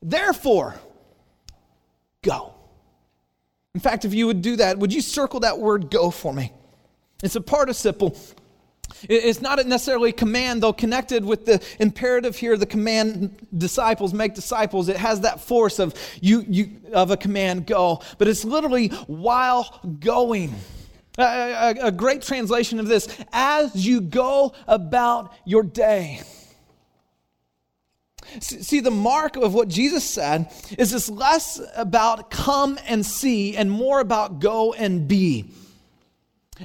Therefore, 0.00 0.74
go. 2.22 2.54
In 3.74 3.80
fact, 3.80 4.04
if 4.04 4.12
you 4.12 4.26
would 4.26 4.42
do 4.42 4.56
that, 4.56 4.78
would 4.78 4.92
you 4.92 5.00
circle 5.00 5.40
that 5.40 5.58
word 5.58 5.90
go 5.90 6.10
for 6.10 6.32
me? 6.32 6.52
It's 7.22 7.36
a 7.36 7.40
participle. 7.40 8.16
It's 9.08 9.40
not 9.40 9.64
necessarily 9.66 10.10
a 10.10 10.12
command, 10.12 10.62
though, 10.62 10.74
connected 10.74 11.24
with 11.24 11.46
the 11.46 11.64
imperative 11.78 12.36
here, 12.36 12.58
the 12.58 12.66
command 12.66 13.46
disciples, 13.56 14.12
make 14.12 14.34
disciples. 14.34 14.88
It 14.88 14.98
has 14.98 15.22
that 15.22 15.40
force 15.40 15.78
of 15.78 15.94
you, 16.20 16.44
you 16.46 16.70
of 16.92 17.10
a 17.10 17.16
command, 17.16 17.66
go. 17.66 18.02
But 18.18 18.28
it's 18.28 18.44
literally 18.44 18.88
while 19.06 19.80
going. 20.00 20.54
A, 21.18 21.22
a, 21.22 21.86
a 21.86 21.92
great 21.92 22.22
translation 22.22 22.78
of 22.78 22.86
this, 22.86 23.08
as 23.32 23.74
you 23.74 24.00
go 24.00 24.54
about 24.66 25.34
your 25.44 25.62
day. 25.62 26.22
See, 28.40 28.80
the 28.80 28.90
mark 28.90 29.36
of 29.36 29.54
what 29.54 29.68
Jesus 29.68 30.04
said 30.08 30.50
is 30.78 30.92
it's 30.92 31.10
less 31.10 31.60
about 31.76 32.30
come 32.30 32.78
and 32.86 33.04
see 33.04 33.56
and 33.56 33.70
more 33.70 34.00
about 34.00 34.40
go 34.40 34.72
and 34.72 35.06
be. 35.08 35.50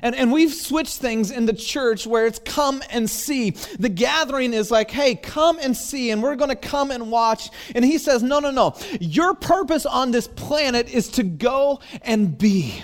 And, 0.01 0.15
and 0.15 0.31
we've 0.31 0.53
switched 0.53 0.97
things 0.97 1.31
in 1.31 1.45
the 1.45 1.53
church 1.53 2.05
where 2.05 2.25
it's 2.25 2.39
come 2.39 2.83
and 2.89 3.09
see. 3.09 3.51
The 3.79 3.89
gathering 3.89 4.53
is 4.53 4.69
like, 4.69 4.91
hey, 4.91 5.15
come 5.15 5.57
and 5.59 5.75
see, 5.75 6.11
and 6.11 6.21
we're 6.21 6.35
going 6.35 6.49
to 6.49 6.55
come 6.55 6.91
and 6.91 7.09
watch. 7.09 7.49
And 7.73 7.83
he 7.83 7.97
says, 7.97 8.21
no, 8.21 8.39
no, 8.39 8.51
no. 8.51 8.75
Your 8.99 9.33
purpose 9.33 9.85
on 9.85 10.11
this 10.11 10.27
planet 10.27 10.89
is 10.93 11.07
to 11.09 11.23
go 11.23 11.79
and 12.01 12.37
be. 12.37 12.83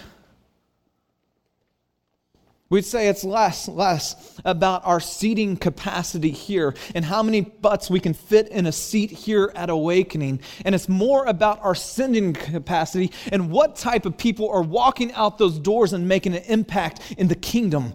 We'd 2.74 2.86
say 2.86 3.08
it's 3.08 3.24
less, 3.24 3.68
less 3.68 4.40
about 4.44 4.84
our 4.84 5.00
seating 5.00 5.58
capacity 5.58 6.32
here 6.32 6.74
and 6.96 7.06
how 7.06 7.22
many 7.22 7.42
butts 7.42 7.88
we 7.88 8.00
can 8.00 8.16
fit 8.16 8.48
in 8.48 8.66
a 8.66 8.72
seat 8.72 9.12
here 9.12 9.52
at 9.54 9.70
Awakening. 9.70 10.40
And 10.66 10.74
it's 10.74 10.90
more 10.90 11.24
about 11.26 11.64
our 11.64 11.76
sending 11.76 12.34
capacity 12.34 13.12
and 13.32 13.52
what 13.52 13.76
type 13.76 14.08
of 14.08 14.18
people 14.18 14.50
are 14.50 14.64
walking 14.64 15.14
out 15.14 15.38
those 15.38 15.60
doors 15.60 15.94
and 15.94 16.08
making 16.08 16.36
an 16.36 16.42
impact 16.48 17.00
in 17.16 17.28
the 17.28 17.36
kingdom. 17.36 17.94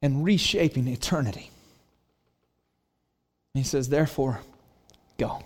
and 0.00 0.24
reshaping 0.24 0.88
eternity. 0.88 1.50
He 3.52 3.64
says, 3.64 3.90
therefore, 3.90 4.40
go. 5.18 5.44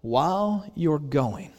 While 0.00 0.72
you're 0.74 0.98
going, 0.98 1.52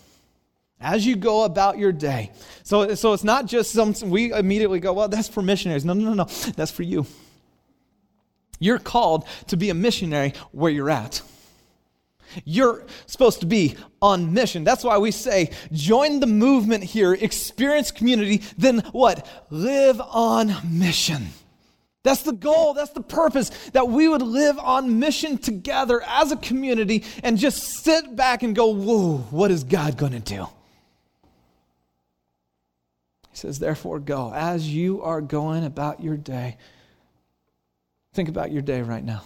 as 0.80 1.06
you 1.06 1.16
go 1.16 1.44
about 1.44 1.78
your 1.78 1.92
day. 1.92 2.32
So, 2.64 2.96
so 2.96 3.14
it's 3.14 3.24
not 3.24 3.46
just 3.46 3.72
some, 3.72 3.94
we 4.10 4.32
immediately 4.32 4.80
go, 4.80 4.94
well, 4.94 5.08
that's 5.08 5.28
for 5.28 5.42
missionaries. 5.42 5.86
No, 5.86 5.94
no, 5.94 6.14
no, 6.14 6.14
no. 6.14 6.52
That's 6.56 6.72
for 6.72 6.84
you. 6.84 7.06
You're 8.60 8.80
called 8.80 9.26
to 9.48 9.58
be 9.58 9.70
a 9.70 9.74
missionary 9.74 10.34
where 10.52 10.72
you're 10.72 10.90
at. 10.90 11.22
You're 12.46 12.86
supposed 13.08 13.40
to 13.40 13.46
be 13.46 13.76
on 14.02 14.34
mission. 14.34 14.64
That's 14.64 14.84
why 14.84 14.98
we 15.00 15.12
say, 15.12 15.52
join 15.72 16.20
the 16.20 16.28
movement 16.28 16.84
here, 16.84 17.14
experience 17.14 17.92
community, 17.92 18.44
then 18.58 18.80
what? 18.92 19.28
Live 19.50 20.00
on 20.00 20.54
mission. 20.70 21.30
That's 22.04 22.22
the 22.22 22.34
goal, 22.34 22.74
that's 22.74 22.92
the 22.92 23.02
purpose, 23.02 23.50
that 23.74 23.90
we 23.90 24.08
would 24.08 24.22
live 24.22 24.58
on 24.60 25.00
mission 25.00 25.38
together 25.38 26.02
as 26.06 26.32
a 26.32 26.38
community 26.38 27.04
and 27.24 27.38
just 27.38 27.84
sit 27.84 28.16
back 28.16 28.42
and 28.44 28.56
go, 28.56 28.68
whoa, 28.68 29.18
what 29.32 29.52
is 29.52 29.64
God 29.64 29.98
going 29.98 30.14
to 30.14 30.20
do? 30.20 30.48
Says, 33.40 33.58
therefore, 33.58 34.00
go. 34.00 34.34
As 34.34 34.68
you 34.68 35.02
are 35.02 35.22
going 35.22 35.64
about 35.64 36.04
your 36.04 36.18
day, 36.18 36.58
think 38.14 38.28
about 38.28 38.52
your 38.52 38.62
day 38.62 38.82
right 38.82 39.04
now. 39.04 39.24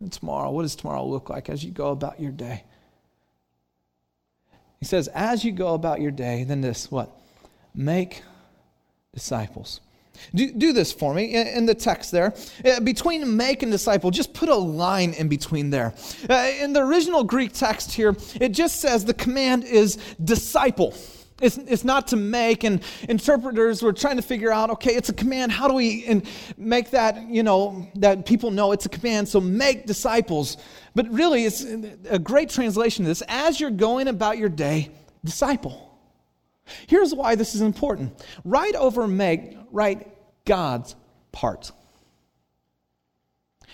And 0.00 0.12
tomorrow, 0.12 0.50
what 0.50 0.62
does 0.62 0.76
tomorrow 0.76 1.06
look 1.06 1.30
like 1.30 1.48
as 1.48 1.64
you 1.64 1.70
go 1.70 1.92
about 1.92 2.20
your 2.20 2.30
day? 2.30 2.64
He 4.80 4.84
says, 4.84 5.08
as 5.08 5.46
you 5.46 5.52
go 5.52 5.72
about 5.72 6.02
your 6.02 6.10
day, 6.10 6.44
then 6.44 6.60
this, 6.60 6.90
what? 6.90 7.10
Make 7.74 8.22
disciples. 9.14 9.80
Do, 10.34 10.52
do 10.52 10.74
this 10.74 10.92
for 10.92 11.14
me 11.14 11.34
in 11.34 11.64
the 11.64 11.74
text 11.74 12.12
there. 12.12 12.34
Uh, 12.62 12.80
between 12.80 13.34
make 13.34 13.62
and 13.62 13.72
disciple, 13.72 14.10
just 14.10 14.34
put 14.34 14.50
a 14.50 14.54
line 14.54 15.14
in 15.14 15.28
between 15.28 15.70
there. 15.70 15.94
Uh, 16.28 16.50
in 16.60 16.74
the 16.74 16.80
original 16.82 17.24
Greek 17.24 17.54
text 17.54 17.92
here, 17.92 18.14
it 18.38 18.50
just 18.50 18.80
says 18.80 19.06
the 19.06 19.14
command 19.14 19.64
is 19.64 19.96
disciple. 20.22 20.94
It's, 21.40 21.58
it's 21.58 21.84
not 21.84 22.08
to 22.08 22.16
make, 22.16 22.64
and 22.64 22.82
interpreters 23.08 23.82
were 23.82 23.92
trying 23.92 24.16
to 24.16 24.22
figure 24.22 24.50
out 24.50 24.70
okay, 24.70 24.94
it's 24.94 25.10
a 25.10 25.12
command. 25.12 25.52
How 25.52 25.68
do 25.68 25.74
we 25.74 26.04
and 26.06 26.26
make 26.56 26.90
that, 26.92 27.28
you 27.28 27.42
know, 27.42 27.90
that 27.96 28.24
people 28.24 28.50
know 28.50 28.72
it's 28.72 28.86
a 28.86 28.88
command? 28.88 29.28
So 29.28 29.40
make 29.40 29.86
disciples. 29.86 30.56
But 30.94 31.10
really, 31.10 31.44
it's 31.44 31.62
a 32.08 32.18
great 32.18 32.48
translation 32.48 33.04
of 33.04 33.08
this. 33.08 33.22
As 33.28 33.60
you're 33.60 33.70
going 33.70 34.08
about 34.08 34.38
your 34.38 34.48
day, 34.48 34.90
disciple. 35.24 35.82
Here's 36.86 37.14
why 37.14 37.34
this 37.34 37.54
is 37.54 37.60
important. 37.60 38.24
Right 38.44 38.74
over 38.74 39.06
make, 39.06 39.56
write 39.70 40.08
God's 40.46 40.96
part. 41.32 41.70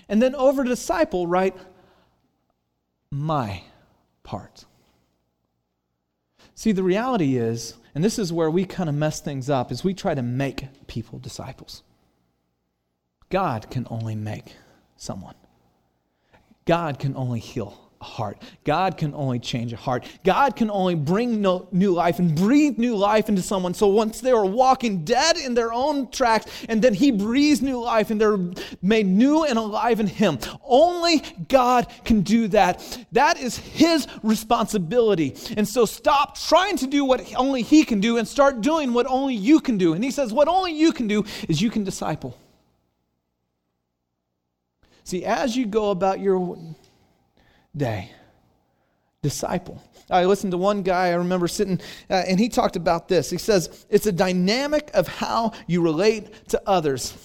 And 0.09 0.21
then 0.21 0.35
over 0.35 0.65
disciple, 0.65 1.27
write 1.27 1.57
my 3.11 3.63
part. 4.25 4.65
See, 6.63 6.71
the 6.71 6.85
reality 6.85 7.39
is, 7.39 7.75
and 7.93 8.05
this 8.05 8.21
is 8.21 8.33
where 8.33 8.49
we 8.49 8.65
kind 8.65 8.89
of 8.89 8.95
mess 8.95 9.19
things 9.19 9.51
up, 9.51 9.73
is 9.73 9.83
we 9.83 9.95
try 9.95 10.15
to 10.15 10.23
make 10.23 10.69
people 10.87 11.19
disciples. 11.19 11.83
God 13.31 13.69
can 13.69 13.85
only 13.91 14.15
make 14.15 14.55
someone. 14.97 15.35
God 16.65 17.01
can 17.01 17.17
only 17.17 17.41
heal 17.41 17.82
heart. 18.03 18.41
God 18.65 18.97
can 18.97 19.15
only 19.15 19.39
change 19.39 19.73
a 19.73 19.77
heart. 19.77 20.05
God 20.25 20.57
can 20.57 20.71
only 20.71 20.95
bring 20.95 21.41
no, 21.41 21.69
new 21.73 21.93
life 21.93 22.19
and 22.19 22.35
breathe 22.35 22.79
new 22.79 22.97
life 22.97 23.29
into 23.29 23.43
someone. 23.43 23.75
So 23.75 23.87
once 23.87 24.21
they 24.21 24.33
were 24.33 24.45
walking 24.45 25.05
dead 25.05 25.37
in 25.37 25.55
their 25.55 25.73
own 25.73 26.11
tracks, 26.11 26.47
and 26.69 26.83
then 26.83 26.95
He 26.95 27.11
breathes 27.11 27.63
new 27.63 27.81
life 27.81 28.11
and 28.11 28.21
they're 28.21 28.39
made 28.83 29.07
new 29.07 29.45
and 29.45 29.59
alive 29.59 30.01
in 30.01 30.07
Him. 30.07 30.39
Only 30.65 31.23
God 31.49 31.87
can 32.05 32.23
do 32.23 32.49
that. 32.49 33.07
That 33.13 33.39
is 33.39 33.57
His 33.57 34.07
responsibility. 34.23 35.37
And 35.57 35.67
so 35.67 35.85
stop 35.85 36.39
trying 36.39 36.77
to 36.79 36.87
do 36.87 37.05
what 37.05 37.35
only 37.37 37.63
He 37.63 37.85
can 37.85 38.01
do 38.01 38.19
and 38.19 38.27
start 38.27 38.61
doing 38.61 38.93
what 38.93 39.07
only 39.07 39.35
you 39.35 39.61
can 39.61 39.79
do. 39.79 39.95
And 39.95 40.03
He 40.03 40.11
says, 40.11 40.33
What 40.33 40.49
only 40.49 40.73
you 40.73 40.93
can 40.93 41.07
do 41.07 41.25
is 41.49 41.61
you 41.61 41.71
can 41.71 41.85
disciple. 41.85 42.39
See, 45.05 45.25
as 45.25 45.57
you 45.57 45.67
go 45.67 45.91
about 45.91 46.21
your 46.21 46.39
day. 47.77 48.11
Disciple. 49.23 49.83
I 50.11 50.25
listened 50.25 50.51
to 50.51 50.59
one 50.59 50.83
guy, 50.83 51.09
I 51.09 51.15
remember 51.15 51.49
sitting, 51.49 51.81
uh, 52.11 52.15
and 52.27 52.39
he 52.39 52.49
talked 52.49 52.77
about 52.77 53.09
this. 53.09 53.31
He 53.31 53.39
says, 53.39 53.87
It's 53.89 54.07
a 54.07 54.13
dynamic 54.13 54.91
of 54.95 55.07
how 55.09 55.53
you 55.67 55.81
relate 55.81 56.49
to 56.49 56.61
others. 56.67 57.17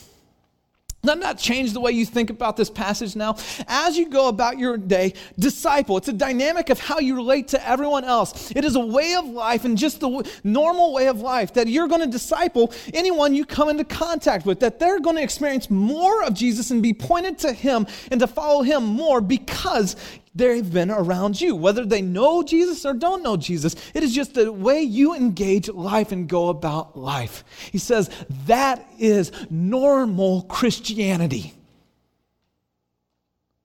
Doesn't 1.03 1.21
that 1.21 1.37
change 1.37 1.71
the 1.71 1.79
way 1.79 1.91
you 1.91 2.05
think 2.05 2.29
about 2.29 2.57
this 2.57 2.69
passage 2.69 3.15
now? 3.15 3.37
As 3.67 3.97
you 3.97 4.09
go 4.09 4.27
about 4.27 4.57
your 4.57 4.77
day, 4.77 5.13
disciple. 5.39 5.95
It's 5.95 6.09
a 6.09 6.13
dynamic 6.13 6.69
of 6.69 6.79
how 6.79 6.99
you 6.99 7.15
relate 7.15 7.47
to 7.49 7.67
everyone 7.67 8.03
else. 8.03 8.51
It 8.51 8.65
is 8.65 8.75
a 8.75 8.85
way 8.85 9.15
of 9.15 9.25
life 9.25 9.63
and 9.63 9.77
just 9.77 10.01
the 10.01 10.29
normal 10.43 10.93
way 10.93 11.07
of 11.07 11.21
life 11.21 11.53
that 11.53 11.67
you're 11.67 11.87
going 11.87 12.01
to 12.01 12.07
disciple 12.07 12.73
anyone 12.93 13.35
you 13.35 13.45
come 13.45 13.69
into 13.69 13.85
contact 13.85 14.45
with, 14.45 14.59
that 14.59 14.79
they're 14.79 14.99
going 14.99 15.15
to 15.15 15.23
experience 15.23 15.69
more 15.69 16.23
of 16.23 16.33
Jesus 16.33 16.71
and 16.71 16.83
be 16.83 16.93
pointed 16.93 17.37
to 17.39 17.53
Him 17.53 17.87
and 18.11 18.19
to 18.19 18.27
follow 18.27 18.63
Him 18.63 18.83
more 18.83 19.21
because 19.21 19.95
they've 20.37 20.71
been 20.71 20.91
around 20.91 21.41
you. 21.41 21.55
Whether 21.55 21.85
they 21.85 22.01
know 22.01 22.43
Jesus 22.43 22.85
or 22.85 22.93
don't 22.93 23.23
know 23.23 23.37
Jesus, 23.37 23.75
it 23.93 24.03
is 24.03 24.13
just 24.13 24.35
the 24.35 24.51
way 24.51 24.81
you 24.81 25.15
engage 25.15 25.67
life 25.69 26.11
and 26.11 26.29
go 26.29 26.49
about 26.49 26.97
life. 26.97 27.43
He 27.71 27.77
says 27.77 28.09
that 28.45 28.85
is 28.99 29.31
normal 29.49 30.43
Christianity. 30.43 31.53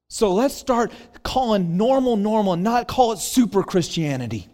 So 0.08 0.34
let's 0.34 0.54
start 0.54 0.92
calling 1.22 1.76
normal 1.76 2.16
normal 2.16 2.56
not 2.56 2.88
call 2.88 3.12
it 3.12 3.18
super 3.18 3.62
Christianity. 3.62 4.48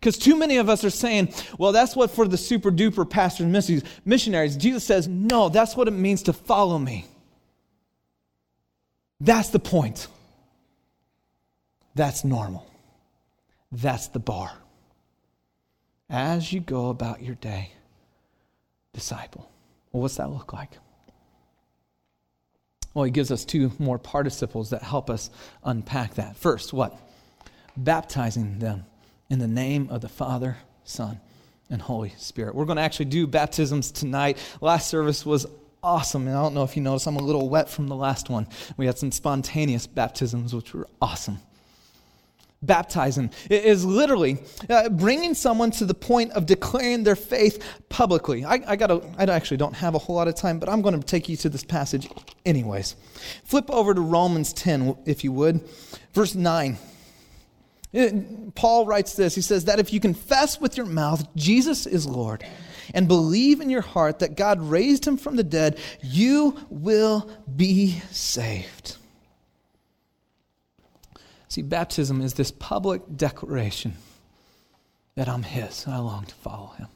Because 0.00 0.16
too 0.16 0.34
many 0.34 0.56
of 0.56 0.70
us 0.70 0.82
are 0.82 0.90
saying, 0.90 1.32
well, 1.58 1.72
that's 1.72 1.94
what 1.94 2.10
for 2.10 2.26
the 2.26 2.38
super 2.38 2.70
duper 2.70 3.08
pastors 3.08 3.44
and 3.44 3.88
missionaries. 4.06 4.56
Jesus 4.56 4.82
says, 4.82 5.06
no, 5.06 5.50
that's 5.50 5.76
what 5.76 5.88
it 5.88 5.90
means 5.90 6.22
to 6.22 6.32
follow 6.32 6.78
me. 6.78 7.06
That's 9.20 9.50
the 9.50 9.58
point. 9.58 10.08
That's 11.94 12.24
normal. 12.24 12.66
That's 13.72 14.08
the 14.08 14.18
bar. 14.18 14.52
As 16.08 16.52
you 16.52 16.60
go 16.60 16.90
about 16.90 17.22
your 17.22 17.36
day, 17.36 17.72
disciple. 18.92 19.50
Well, 19.92 20.02
what's 20.02 20.16
that 20.16 20.30
look 20.30 20.52
like? 20.52 20.70
Well, 22.94 23.04
he 23.04 23.12
gives 23.12 23.30
us 23.30 23.44
two 23.44 23.70
more 23.78 23.98
participles 23.98 24.70
that 24.70 24.82
help 24.82 25.10
us 25.10 25.30
unpack 25.62 26.14
that. 26.14 26.36
First, 26.36 26.72
what? 26.72 26.98
Baptizing 27.76 28.58
them 28.58 28.84
in 29.28 29.38
the 29.38 29.46
name 29.46 29.88
of 29.90 30.00
the 30.00 30.08
Father, 30.08 30.56
Son, 30.82 31.20
and 31.70 31.80
Holy 31.80 32.12
Spirit. 32.18 32.56
We're 32.56 32.64
going 32.64 32.76
to 32.76 32.82
actually 32.82 33.06
do 33.06 33.28
baptisms 33.28 33.92
tonight. 33.92 34.38
Last 34.60 34.88
service 34.88 35.24
was 35.24 35.46
awesome. 35.84 36.26
And 36.26 36.36
I 36.36 36.42
don't 36.42 36.54
know 36.54 36.64
if 36.64 36.76
you 36.76 36.82
noticed, 36.82 37.06
I'm 37.06 37.16
a 37.16 37.22
little 37.22 37.48
wet 37.48 37.70
from 37.70 37.86
the 37.86 37.94
last 37.94 38.28
one. 38.28 38.48
We 38.76 38.86
had 38.86 38.98
some 38.98 39.12
spontaneous 39.12 39.86
baptisms, 39.86 40.52
which 40.52 40.74
were 40.74 40.88
awesome 41.00 41.38
baptizing 42.62 43.30
is 43.48 43.84
literally 43.84 44.38
uh, 44.68 44.88
bringing 44.90 45.32
someone 45.32 45.70
to 45.70 45.86
the 45.86 45.94
point 45.94 46.30
of 46.32 46.44
declaring 46.44 47.04
their 47.04 47.16
faith 47.16 47.62
publicly. 47.88 48.44
I, 48.44 48.62
I, 48.66 48.76
gotta, 48.76 49.02
I 49.16 49.24
actually 49.24 49.56
don't 49.56 49.74
have 49.74 49.94
a 49.94 49.98
whole 49.98 50.16
lot 50.16 50.28
of 50.28 50.34
time, 50.34 50.58
but 50.58 50.68
I'm 50.68 50.82
going 50.82 50.98
to 50.98 51.06
take 51.06 51.28
you 51.28 51.36
to 51.38 51.48
this 51.48 51.64
passage 51.64 52.08
anyways. 52.44 52.96
Flip 53.44 53.70
over 53.70 53.94
to 53.94 54.00
Romans 54.00 54.52
10, 54.52 54.98
if 55.06 55.24
you 55.24 55.32
would, 55.32 55.62
verse 56.12 56.34
9. 56.34 56.76
It, 57.92 58.14
uh, 58.14 58.50
Paul 58.54 58.86
writes 58.86 59.14
this 59.14 59.34
He 59.34 59.40
says, 59.40 59.64
That 59.64 59.80
if 59.80 59.92
you 59.92 59.98
confess 59.98 60.60
with 60.60 60.76
your 60.76 60.86
mouth 60.86 61.26
Jesus 61.34 61.86
is 61.86 62.06
Lord 62.06 62.44
and 62.92 63.08
believe 63.08 63.60
in 63.60 63.70
your 63.70 63.80
heart 63.80 64.18
that 64.18 64.36
God 64.36 64.60
raised 64.60 65.06
him 65.06 65.16
from 65.16 65.36
the 65.36 65.44
dead, 65.44 65.78
you 66.02 66.58
will 66.68 67.30
be 67.56 68.00
saved. 68.10 68.96
See, 71.50 71.62
baptism 71.62 72.20
is 72.22 72.34
this 72.34 72.52
public 72.52 73.02
declaration 73.16 73.94
that 75.16 75.28
I'm 75.28 75.42
His 75.42 75.84
and 75.84 75.94
I 75.94 75.98
long 75.98 76.24
to 76.24 76.34
follow 76.36 76.68
Him. 76.78 76.86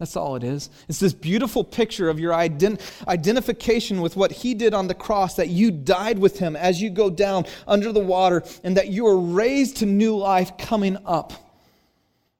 That's 0.00 0.16
all 0.16 0.34
it 0.34 0.42
is. 0.42 0.68
It's 0.88 0.98
this 0.98 1.12
beautiful 1.14 1.62
picture 1.62 2.08
of 2.08 2.18
your 2.18 2.32
ident- 2.32 2.80
identification 3.06 4.00
with 4.00 4.16
what 4.16 4.32
He 4.32 4.54
did 4.54 4.74
on 4.74 4.88
the 4.88 4.94
cross, 4.94 5.36
that 5.36 5.48
you 5.48 5.70
died 5.70 6.18
with 6.18 6.40
Him 6.40 6.56
as 6.56 6.82
you 6.82 6.90
go 6.90 7.08
down 7.08 7.44
under 7.68 7.92
the 7.92 8.00
water, 8.00 8.42
and 8.64 8.76
that 8.76 8.88
you 8.88 9.06
are 9.06 9.16
raised 9.16 9.76
to 9.76 9.86
new 9.86 10.16
life 10.16 10.58
coming 10.58 10.96
up. 11.06 11.32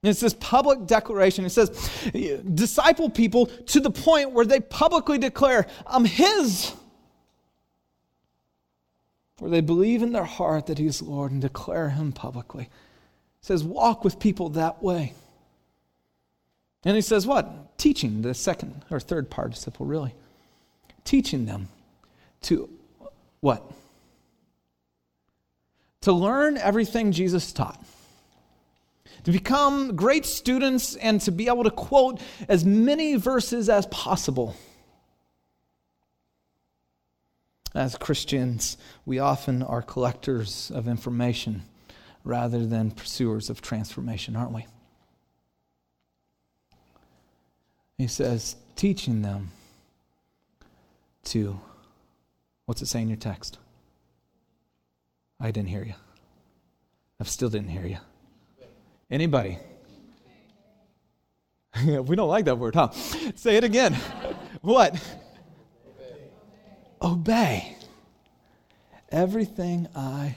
And 0.03 0.11
it's 0.11 0.21
this 0.21 0.35
public 0.35 0.87
declaration. 0.87 1.45
It 1.45 1.51
says, 1.51 1.71
disciple 2.53 3.11
people 3.11 3.47
to 3.47 3.79
the 3.79 3.91
point 3.91 4.33
where 4.33 4.47
they 4.47 4.59
publicly 4.59 5.19
declare, 5.19 5.67
I'm 5.87 6.05
His 6.05 6.73
where 9.41 9.51
they 9.51 9.61
believe 9.61 10.03
in 10.03 10.13
their 10.13 10.25
heart 10.25 10.67
that 10.67 10.79
He 10.79 10.87
is 10.87 11.03
Lord 11.03 11.33
and 11.33 11.41
declare 11.41 11.91
Him 11.91 12.13
publicly. 12.13 12.65
He 12.65 13.47
says, 13.47 13.65
walk 13.65 14.05
with 14.05 14.21
people 14.21 14.51
that 14.51 14.83
way. 14.83 15.15
And 16.85 16.95
he 16.95 17.03
says, 17.03 17.27
what? 17.27 17.77
Teaching, 17.79 18.23
the 18.23 18.33
second 18.33 18.85
or 18.91 19.01
third 19.01 19.29
participle, 19.31 19.85
really. 19.85 20.15
teaching 21.05 21.47
them 21.47 21.69
to 22.43 22.69
what? 23.41 23.69
To 26.03 26.13
learn 26.13 26.57
everything 26.57 27.13
Jesus 27.13 27.53
taught. 27.53 27.83
To 29.25 29.33
become 29.33 29.97
great 29.97 30.25
students 30.25 30.97
and 30.97 31.21
to 31.23 31.33
be 31.33 31.49
able 31.49 31.65
to 31.65 31.71
quote 31.71 32.21
as 32.49 32.65
many 32.65 33.17
verses 33.17 33.69
as 33.69 33.87
possible. 33.87 34.57
As 37.75 37.97
Christians, 37.97 38.77
we 39.07 39.19
often 39.19 39.63
are 39.63 39.83
collectors 39.83 40.73
of 40.75 40.89
information 40.89 41.63
rather 42.25 42.67
than 42.67 42.91
pursuers 42.91 43.49
of 43.49 43.63
transformation, 43.63 44.35
aren't 44.35 44.53
we? 44.53 44.67
He 47.97 48.09
says, 48.09 48.57
teaching 48.77 49.23
them 49.23 49.51
to, 51.25 51.61
what's 52.67 52.83
it 52.83 52.87
say 52.87 53.03
in 53.03 53.09
your 53.09 53.17
text? 53.17 53.59
I 55.39 55.51
didn't 55.51 55.69
hear 55.69 55.85
you. 55.85 55.95
I 57.21 57.25
still 57.25 57.51
didn't 57.51 57.69
hear 57.69 57.87
you. 57.87 57.99
Anybody? 59.11 59.59
we 61.85 62.17
don't 62.17 62.29
like 62.29 62.47
that 62.47 62.59
word, 62.59 62.75
huh? 62.75 62.91
Say 63.35 63.57
it 63.57 63.65
again. 63.65 63.95
what? 64.61 64.95
Obey 67.03 67.77
everything 69.11 69.89
I 69.95 70.37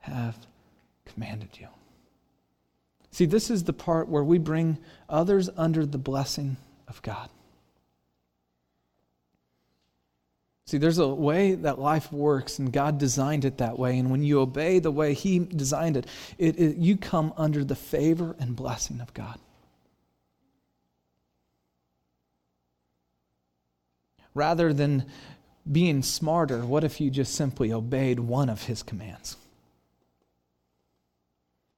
have 0.00 0.36
commanded 1.04 1.50
you. 1.58 1.68
See, 3.10 3.26
this 3.26 3.50
is 3.50 3.64
the 3.64 3.72
part 3.72 4.08
where 4.08 4.24
we 4.24 4.38
bring 4.38 4.78
others 5.08 5.50
under 5.56 5.84
the 5.84 5.98
blessing 5.98 6.56
of 6.88 7.02
God. 7.02 7.28
See, 10.66 10.78
there's 10.78 10.98
a 10.98 11.08
way 11.08 11.54
that 11.54 11.78
life 11.78 12.10
works, 12.10 12.58
and 12.58 12.72
God 12.72 12.96
designed 12.96 13.44
it 13.44 13.58
that 13.58 13.78
way. 13.78 13.98
And 13.98 14.10
when 14.10 14.22
you 14.22 14.40
obey 14.40 14.78
the 14.78 14.90
way 14.90 15.12
He 15.12 15.38
designed 15.40 15.98
it, 15.98 16.06
it, 16.38 16.58
it 16.58 16.76
you 16.76 16.96
come 16.96 17.34
under 17.36 17.62
the 17.62 17.74
favor 17.74 18.34
and 18.38 18.56
blessing 18.56 19.00
of 19.02 19.12
God. 19.12 19.38
Rather 24.34 24.72
than 24.72 25.04
being 25.70 26.02
smarter, 26.02 26.64
what 26.64 26.84
if 26.84 27.00
you 27.00 27.10
just 27.10 27.34
simply 27.34 27.72
obeyed 27.72 28.18
one 28.18 28.48
of 28.48 28.64
his 28.64 28.82
commands? 28.82 29.36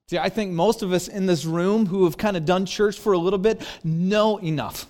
See, 0.09 0.19
I 0.19 0.29
think 0.29 0.53
most 0.53 0.83
of 0.83 0.93
us 0.93 1.09
in 1.09 1.27
this 1.27 1.45
room 1.45 1.87
who 1.87 2.05
have 2.05 2.19
kind 2.19 2.37
of 2.37 2.45
done 2.45 2.67
church 2.67 2.99
for 2.99 3.13
a 3.13 3.19
little 3.19 3.39
bit 3.39 3.67
know 3.83 4.39
enough. 4.39 4.87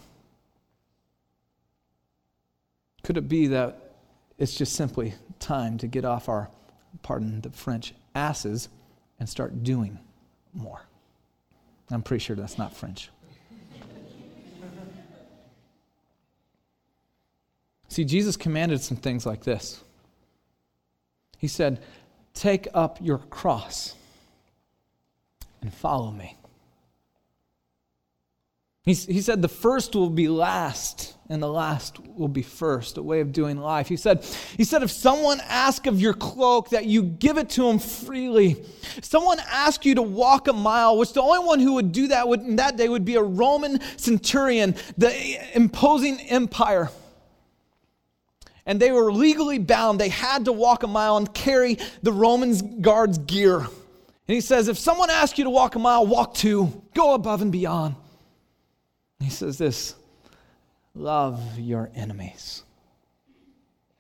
Could 3.03 3.17
it 3.17 3.29
be 3.29 3.49
that 3.49 3.95
it's 4.39 4.55
just 4.55 4.75
simply 4.75 5.15
time 5.39 5.79
to 5.79 5.87
get 5.87 6.05
off 6.05 6.29
our, 6.29 6.51
pardon 7.03 7.41
the 7.43 7.51
French, 7.51 7.95
asses 8.15 8.69
and 9.21 9.29
start 9.29 9.63
doing 9.63 9.99
more? 10.53 10.83
I'm 11.91 12.03
pretty 12.03 12.25
sure 12.25 12.35
that's 12.35 12.59
not 12.59 12.75
French. 12.75 13.11
See, 17.95 18.05
Jesus 18.05 18.37
commanded 18.37 18.81
some 18.81 18.97
things 18.97 19.25
like 19.25 19.45
this. 19.45 19.81
He 21.39 21.47
said, 21.47 21.81
Take 22.33 22.67
up 22.75 22.99
your 23.01 23.19
cross 23.19 23.95
and 25.63 25.73
follow 25.73 26.11
me. 26.11 26.37
He, 28.83 28.95
he 28.95 29.21
said, 29.21 29.43
The 29.43 29.49
first 29.49 29.95
will 29.95 30.11
be 30.11 30.27
last, 30.27 31.15
and 31.29 31.41
the 31.41 31.47
last 31.47 32.01
will 32.01 32.27
be 32.27 32.43
first, 32.43 32.99
a 32.99 33.03
way 33.05 33.21
of 33.21 33.31
doing 33.31 33.59
life. 33.59 33.87
He 33.87 33.97
said, 33.97 34.25
he 34.57 34.65
said 34.65 34.83
If 34.83 34.91
someone 34.91 35.41
asks 35.49 35.87
of 35.87 36.01
your 36.01 36.15
cloak, 36.15 36.71
that 36.71 36.87
you 36.87 37.05
give 37.05 37.39
it 37.39 37.49
to 37.51 37.69
him 37.69 37.79
freely. 37.79 38.57
If 38.97 39.05
someone 39.05 39.39
asks 39.49 39.87
you 39.87 39.95
to 39.95 40.03
walk 40.03 40.49
a 40.49 40.53
mile, 40.53 40.99
which 40.99 41.13
the 41.13 41.23
only 41.23 41.47
one 41.47 41.61
who 41.61 41.75
would 41.75 41.93
do 41.93 42.09
that 42.09 42.27
would, 42.27 42.41
in 42.41 42.57
that 42.57 42.77
day 42.77 42.89
would 42.89 43.05
be 43.05 43.15
a 43.15 43.23
Roman 43.23 43.79
centurion, 43.97 44.75
the 44.99 45.57
imposing 45.57 46.21
empire 46.23 46.91
and 48.67 48.81
they 48.81 48.93
were 48.93 49.13
legally 49.13 49.59
bound. 49.59 50.01
They 50.01 50.09
had 50.09 50.47
to 50.47 50.53
walk 50.53 50.83
a 50.83 50.87
mile 50.87 51.17
and 51.17 51.33
carry 51.33 51.79
the 52.03 52.13
Romans 52.13 52.63
guards' 52.63 53.19
gear. 53.19 53.59
And 53.59 54.35
he 54.35 54.41
says, 54.41 54.69
if 54.69 54.79
someone 54.79 55.11
asks 55.11 55.39
you 55.39 55.45
to 55.45 55.51
walk 55.51 55.75
a 55.75 55.79
mile, 55.79 56.07
walk 56.07 56.35
two, 56.35 56.83
go 56.95 57.15
above 57.15 57.43
and 57.43 57.53
beyond. 57.53 57.97
he 59.21 59.31
says 59.31 59.59
this 59.59 59.95
love 60.95 61.59
your 61.59 61.91
enemies 61.95 62.63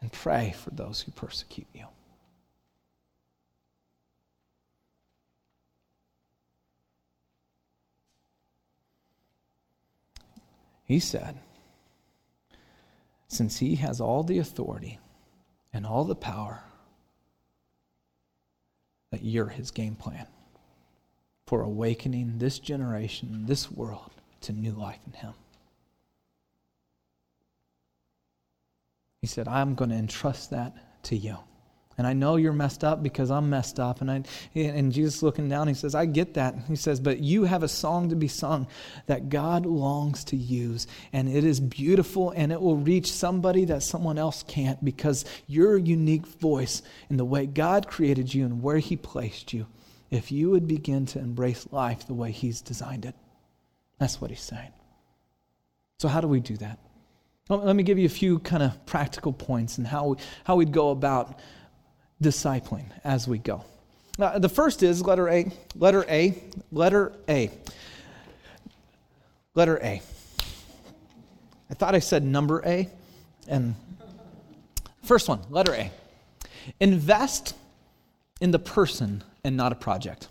and 0.00 0.12
pray 0.12 0.55
for 0.57 0.70
those 0.70 1.00
who 1.00 1.12
persecute 1.12 1.66
you. 1.74 1.87
He 10.85 11.00
said, 11.00 11.38
since 13.28 13.58
he 13.58 13.76
has 13.76 14.00
all 14.00 14.22
the 14.22 14.38
authority 14.38 14.98
and 15.72 15.87
all 15.87 16.04
the 16.04 16.14
power, 16.14 16.64
that 19.10 19.24
you're 19.24 19.48
his 19.48 19.70
game 19.70 19.94
plan 19.94 20.26
for 21.46 21.62
awakening 21.62 22.38
this 22.38 22.58
generation, 22.58 23.46
this 23.46 23.70
world 23.70 24.10
to 24.40 24.52
new 24.52 24.72
life 24.72 25.00
in 25.06 25.12
him. 25.12 25.34
He 29.20 29.26
said, 29.26 29.48
I'm 29.48 29.74
going 29.74 29.90
to 29.90 29.96
entrust 29.96 30.50
that 30.50 31.02
to 31.04 31.16
you. 31.16 31.38
And 31.96 32.07
I 32.07 32.12
know 32.12 32.37
you're 32.37 32.52
messed 32.52 32.83
up 32.83 33.02
because 33.02 33.30
I'm 33.30 33.48
messed 33.48 33.78
up. 33.78 34.00
And, 34.00 34.11
I, 34.11 34.22
and 34.54 34.92
Jesus 34.92 35.22
looking 35.22 35.48
down, 35.48 35.68
he 35.68 35.74
says, 35.74 35.94
I 35.94 36.07
get 36.07 36.35
that. 36.35 36.57
He 36.68 36.76
says, 36.76 36.98
but 36.98 37.20
you 37.20 37.44
have 37.44 37.62
a 37.62 37.68
song 37.68 38.09
to 38.09 38.16
be 38.16 38.26
sung 38.26 38.66
that 39.07 39.28
God 39.28 39.64
longs 39.64 40.24
to 40.24 40.37
use. 40.37 40.87
And 41.12 41.28
it 41.28 41.44
is 41.44 41.61
beautiful 41.61 42.30
and 42.30 42.50
it 42.50 42.61
will 42.61 42.76
reach 42.76 43.12
somebody 43.12 43.64
that 43.66 43.83
someone 43.83 44.18
else 44.18 44.42
can't 44.42 44.85
because 44.85 45.24
your 45.46 45.78
unique 45.78 46.26
voice 46.26 46.83
in 47.11 47.16
the 47.16 47.24
way 47.24 47.46
God 47.46 47.87
created 47.87 48.35
you 48.35 48.44
and 48.44 48.62
where 48.62 48.78
he 48.78 48.96
placed 48.96 49.52
you, 49.52 49.66
if 50.11 50.33
you 50.33 50.50
would 50.50 50.66
begin 50.66 51.07
to 51.07 51.20
embrace 51.20 51.66
life 51.70 52.07
the 52.07 52.14
way 52.14 52.33
he's 52.33 52.61
designed 52.61 53.04
it. 53.04 53.14
That's 53.98 54.20
what 54.20 54.30
he's 54.30 54.40
saying. 54.40 54.72
So, 56.00 56.09
how 56.09 56.20
do 56.20 56.28
we 56.28 56.40
do 56.40 56.57
that? 56.57 56.78
Let 57.48 57.76
me 57.76 57.83
give 57.83 57.98
you 57.98 58.07
a 58.07 58.11
few 58.11 58.38
kind 58.38 58.62
of 58.62 58.85
practical 58.87 59.33
points 59.33 59.76
and 59.76 59.87
how, 59.87 60.16
how 60.44 60.57
we'd 60.57 60.72
go 60.72 60.90
about 60.90 61.38
discipling 62.22 62.85
as 63.03 63.29
we 63.29 63.38
go. 63.38 63.64
Uh, 64.18 64.38
the 64.38 64.48
first 64.48 64.83
is 64.83 65.03
letter 65.03 65.29
A, 65.29 65.50
letter 65.77 66.05
A, 66.09 66.40
letter 66.70 67.12
A. 67.29 67.50
Letter 69.57 69.79
A. 69.83 70.03
I 71.70 71.74
thought 71.74 71.94
I 71.94 72.00
said 72.00 72.24
number 72.24 72.61
A, 72.66 72.88
and 73.46 73.77
first 75.05 75.29
one, 75.29 75.40
letter 75.48 75.72
A. 75.74 75.90
Invest 76.81 77.55
in 78.40 78.50
the 78.50 78.59
person 78.59 79.22
and 79.44 79.57
not 79.57 79.70
a 79.70 79.77
project. 79.77 80.29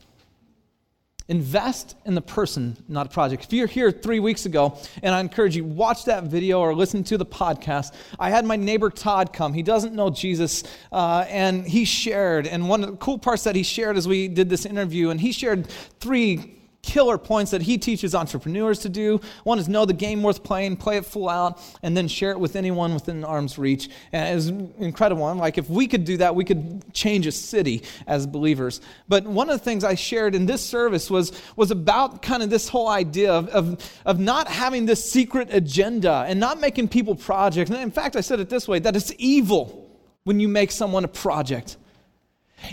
Invest 1.29 1.95
in 2.05 2.15
the 2.15 2.21
person, 2.21 2.75
not 2.89 3.05
a 3.05 3.09
project. 3.09 3.45
If 3.45 3.53
you're 3.53 3.65
here 3.65 3.91
three 3.91 4.19
weeks 4.19 4.45
ago, 4.45 4.77
and 5.01 5.15
I 5.15 5.21
encourage 5.21 5.55
you, 5.55 5.63
watch 5.63 6.03
that 6.05 6.25
video 6.25 6.59
or 6.59 6.75
listen 6.75 7.03
to 7.05 7.17
the 7.17 7.25
podcast. 7.25 7.93
I 8.19 8.29
had 8.29 8.43
my 8.43 8.57
neighbor 8.57 8.89
Todd 8.89 9.31
come. 9.31 9.53
He 9.53 9.63
doesn't 9.63 9.93
know 9.95 10.09
Jesus, 10.09 10.63
uh, 10.91 11.25
and 11.29 11.65
he 11.65 11.86
shared. 11.86 12.45
And 12.45 12.67
one 12.67 12.83
of 12.83 12.91
the 12.91 12.97
cool 12.97 13.17
parts 13.17 13.45
that 13.45 13.55
he 13.55 13.63
shared 13.63 13.95
as 13.95 14.05
we 14.05 14.27
did 14.27 14.49
this 14.49 14.65
interview, 14.65 15.12
and 15.12 15.21
he 15.21 15.31
shared 15.31 15.67
three 16.01 16.62
killer 16.84 17.17
points 17.17 17.50
that 17.52 17.63
he 17.63 17.78
teaches 17.78 18.13
entrepreneurs 18.13 18.80
to 18.80 18.89
do. 18.89 19.19
One 19.43 19.58
is 19.58 19.67
know 19.67 19.86
the 19.86 19.93
game 19.93 20.22
worth 20.22 20.43
playing, 20.43 20.78
play 20.78 20.98
it 20.98 21.06
full 21.06 21.30
out, 21.30 21.60
and 21.82 21.98
then 21.98 22.08
share 22.08 22.32
it 22.32 22.39
with 22.39 22.56
anyone 22.56 22.93
within 22.93 23.24
arm's 23.24 23.58
reach. 23.58 23.89
And 24.12 24.38
it's 24.38 24.48
incredible. 24.80 25.24
I'm 25.24 25.39
like, 25.39 25.58
if 25.58 25.69
we 25.69 25.88
could 25.88 26.04
do 26.04 26.17
that, 26.17 26.36
we 26.36 26.43
could 26.43 26.93
change 26.93 27.26
a 27.26 27.32
city 27.32 27.84
as 28.06 28.28
believers. 28.28 28.82
But 29.08 29.24
one 29.24 29.50
of 29.50 29.58
the 29.58 29.63
things 29.63 29.84
I 29.84 29.96
shared 29.96 30.36
in 30.36 30.46
this 30.46 30.63
service 30.63 31.10
was, 31.10 31.32
was 31.56 31.72
about 31.72 32.22
kind 32.22 32.43
of 32.43 32.50
this 32.50 32.67
whole 32.67 32.89
idea 32.89 33.32
of, 33.32 33.48
of, 33.50 34.00
of 34.06 34.19
not 34.19 34.48
having 34.48 34.86
this 34.86 35.10
secret 35.10 35.50
agenda 35.52 36.26
and 36.28 36.39
not 36.39 36.60
making 36.60 36.89
people 36.89 37.15
projects. 37.15 37.72
And 37.72 37.80
in 37.80 37.91
fact, 37.91 38.15
I 38.15 38.22
said 38.22 38.39
it 38.39 38.50
this 38.50 38.67
way 38.67 38.80
that 38.80 38.96
it's 38.96 39.13
evil 39.17 39.89
when 40.26 40.39
you 40.39 40.48
make 40.48 40.72
someone 40.72 41.06
a 41.06 41.08
project. 41.10 41.78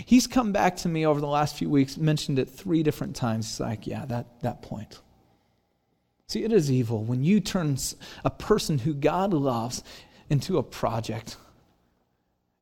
He's 0.05 0.27
come 0.27 0.51
back 0.51 0.77
to 0.77 0.89
me 0.89 1.05
over 1.05 1.19
the 1.19 1.27
last 1.27 1.55
few 1.55 1.69
weeks, 1.69 1.97
mentioned 1.97 2.39
it 2.39 2.49
three 2.49 2.83
different 2.83 3.15
times. 3.15 3.47
He's 3.47 3.59
like, 3.59 3.87
yeah, 3.87 4.05
that, 4.05 4.41
that 4.41 4.61
point. 4.61 4.99
See, 6.27 6.43
it 6.43 6.53
is 6.53 6.71
evil 6.71 7.03
when 7.03 7.23
you 7.23 7.41
turn 7.41 7.77
a 8.23 8.29
person 8.29 8.77
who 8.77 8.93
God 8.93 9.33
loves 9.33 9.83
into 10.29 10.57
a 10.57 10.63
project. 10.63 11.35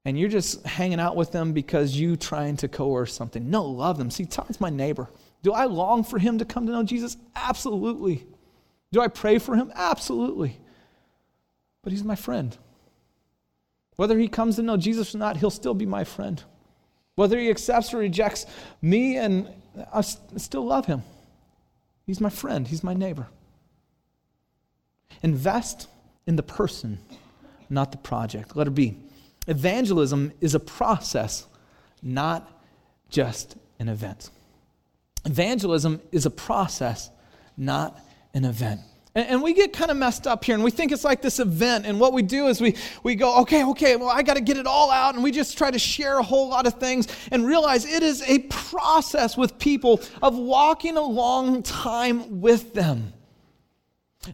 And 0.06 0.18
you're 0.20 0.30
just 0.30 0.66
hanging 0.66 1.00
out 1.00 1.16
with 1.16 1.32
them 1.32 1.54
because 1.54 1.96
you 1.96 2.16
trying 2.16 2.58
to 2.58 2.68
coerce 2.68 3.14
something. 3.14 3.50
No, 3.50 3.66
love 3.66 4.00
them. 4.00 4.10
See, 4.10 4.26
Todd's 4.26 4.60
my 4.60 4.72
neighbor. 4.72 5.08
Do 5.44 5.54
I 5.54 5.66
long 5.66 6.04
for 6.04 6.18
him 6.18 6.40
to 6.40 6.46
come 6.46 6.66
to 6.66 6.72
know 6.72 6.84
Jesus? 6.84 7.16
Absolutely. 7.36 8.26
Do 8.92 9.02
I 9.02 9.08
pray 9.08 9.38
for 9.38 9.56
him? 9.56 9.72
Absolutely. 9.76 10.60
But 11.84 11.92
he's 11.92 12.04
my 12.04 12.16
friend. 12.16 12.58
Whether 13.98 14.18
he 14.18 14.28
comes 14.28 14.56
to 14.56 14.64
know 14.64 14.78
Jesus 14.78 15.14
or 15.14 15.20
not, 15.20 15.38
he'll 15.38 15.52
still 15.52 15.76
be 15.76 15.86
my 15.86 16.04
friend. 16.04 16.44
Whether 17.20 17.38
he 17.38 17.50
accepts 17.50 17.94
or 17.94 17.98
rejects 17.98 18.46
me, 18.82 19.18
and 19.18 19.50
I 19.94 20.00
still 20.00 20.66
love 20.66 20.86
him. 20.86 21.04
He's 22.06 22.22
my 22.22 22.30
friend, 22.30 22.66
he's 22.66 22.82
my 22.82 22.94
neighbor. 22.94 23.28
Invest 25.22 25.90
in 26.26 26.38
the 26.38 26.44
person, 26.44 26.98
not 27.70 27.92
the 27.92 27.98
project. 27.98 28.56
Letter 28.56 28.72
B. 28.72 28.96
Evangelism 29.48 30.32
is 30.40 30.56
a 30.56 30.62
process, 30.62 31.46
not 32.02 32.50
just 33.10 33.58
an 33.80 33.90
event. 33.90 34.30
Evangelism 35.26 36.00
is 36.14 36.26
a 36.26 36.32
process, 36.32 37.10
not 37.58 38.00
an 38.34 38.46
event. 38.46 38.80
And, 39.28 39.42
we 39.42 39.54
get 39.54 39.74
kind 39.74 39.92
of 39.92 39.98
messed 39.98 40.28
up 40.28 40.44
here 40.44 40.56
and 40.56 40.64
we 40.64 40.72
think 40.72 40.92
it's 40.92 41.04
like 41.04 41.22
this 41.22 41.40
event. 41.40 41.86
And 41.86 42.00
what 42.00 42.14
we 42.14 42.22
do 42.22 42.48
is 42.48 42.62
we, 42.62 42.76
we 43.04 43.16
go, 43.16 43.40
okay, 43.42 43.64
okay, 43.66 43.96
well, 43.96 44.10
I 44.10 44.22
got 44.22 44.36
to 44.36 44.42
get 44.42 44.58
it 44.58 44.68
all 44.68 44.92
out. 44.92 45.16
And 45.16 45.24
we 45.24 45.32
just 45.32 45.58
try 45.58 45.72
to 45.72 45.80
share 45.80 46.20
a 46.20 46.24
whole 46.24 46.50
lot 46.50 46.68
of 46.68 46.76
things 46.76 47.08
and 47.32 47.46
realize 47.46 47.86
it 47.86 48.04
is 48.04 48.22
a 48.24 48.40
process 48.50 49.38
with 49.38 49.58
people 49.60 50.02
of 50.22 50.38
walking 50.38 50.98
a 50.98 51.02
long 51.02 51.64
time 51.64 52.42
with 52.42 52.74
them. 52.74 53.14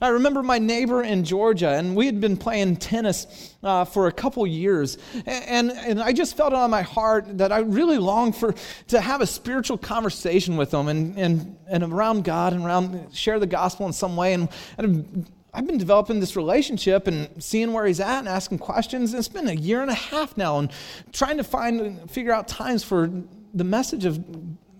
I 0.01 0.07
remember 0.07 0.41
my 0.41 0.57
neighbor 0.57 1.03
in 1.03 1.23
Georgia, 1.23 1.69
and 1.69 1.95
we 1.95 2.07
had 2.07 2.19
been 2.19 2.37
playing 2.37 2.77
tennis 2.77 3.53
uh, 3.61 3.85
for 3.85 4.07
a 4.07 4.11
couple 4.11 4.45
years, 4.47 4.97
and, 5.27 5.71
and 5.71 6.01
I 6.01 6.11
just 6.11 6.35
felt 6.35 6.53
it 6.53 6.55
on 6.57 6.71
my 6.71 6.81
heart 6.81 7.37
that 7.37 7.51
I 7.51 7.59
really 7.59 7.99
longed 7.99 8.35
for 8.35 8.55
to 8.87 8.99
have 8.99 9.21
a 9.21 9.27
spiritual 9.27 9.77
conversation 9.77 10.57
with 10.57 10.73
him 10.73 10.87
and, 10.87 11.15
and, 11.19 11.57
and 11.67 11.83
around 11.83 12.23
God 12.23 12.53
and 12.53 12.65
around 12.65 13.13
share 13.13 13.39
the 13.39 13.45
gospel 13.45 13.85
in 13.85 13.93
some 13.93 14.15
way. 14.15 14.33
And, 14.33 14.49
and 14.79 15.29
I've 15.53 15.67
been 15.67 15.77
developing 15.77 16.19
this 16.19 16.35
relationship 16.35 17.05
and 17.05 17.41
seeing 17.41 17.71
where 17.71 17.85
he's 17.85 17.99
at 17.99 18.19
and 18.19 18.27
asking 18.27 18.59
questions. 18.59 19.13
And 19.13 19.19
it's 19.19 19.27
been 19.27 19.47
a 19.47 19.53
year 19.53 19.83
and 19.83 19.91
a 19.91 19.95
half 19.95 20.35
now, 20.35 20.57
and 20.57 20.71
trying 21.13 21.37
to 21.37 21.43
find 21.43 22.09
figure 22.09 22.33
out 22.33 22.47
times 22.47 22.83
for 22.83 23.11
the 23.53 23.63
message 23.63 24.05
of 24.05 24.23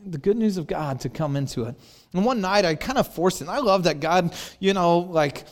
the 0.03 0.17
good 0.17 0.37
news 0.37 0.57
of 0.57 0.67
God 0.67 0.99
to 1.01 1.09
come 1.09 1.35
into 1.35 1.63
it. 1.63 1.75
And 2.15 2.23
one 2.23 2.39
night 2.39 2.63
I 2.63 2.75
kind 2.75 2.97
of 2.97 3.07
forced 3.13 3.41
it. 3.41 3.47
And 3.47 3.51
I 3.51 3.59
love 3.59 3.83
that 3.83 3.99
God, 3.99 4.33
you 4.59 4.73
know, 4.73 4.99
like 4.99 5.43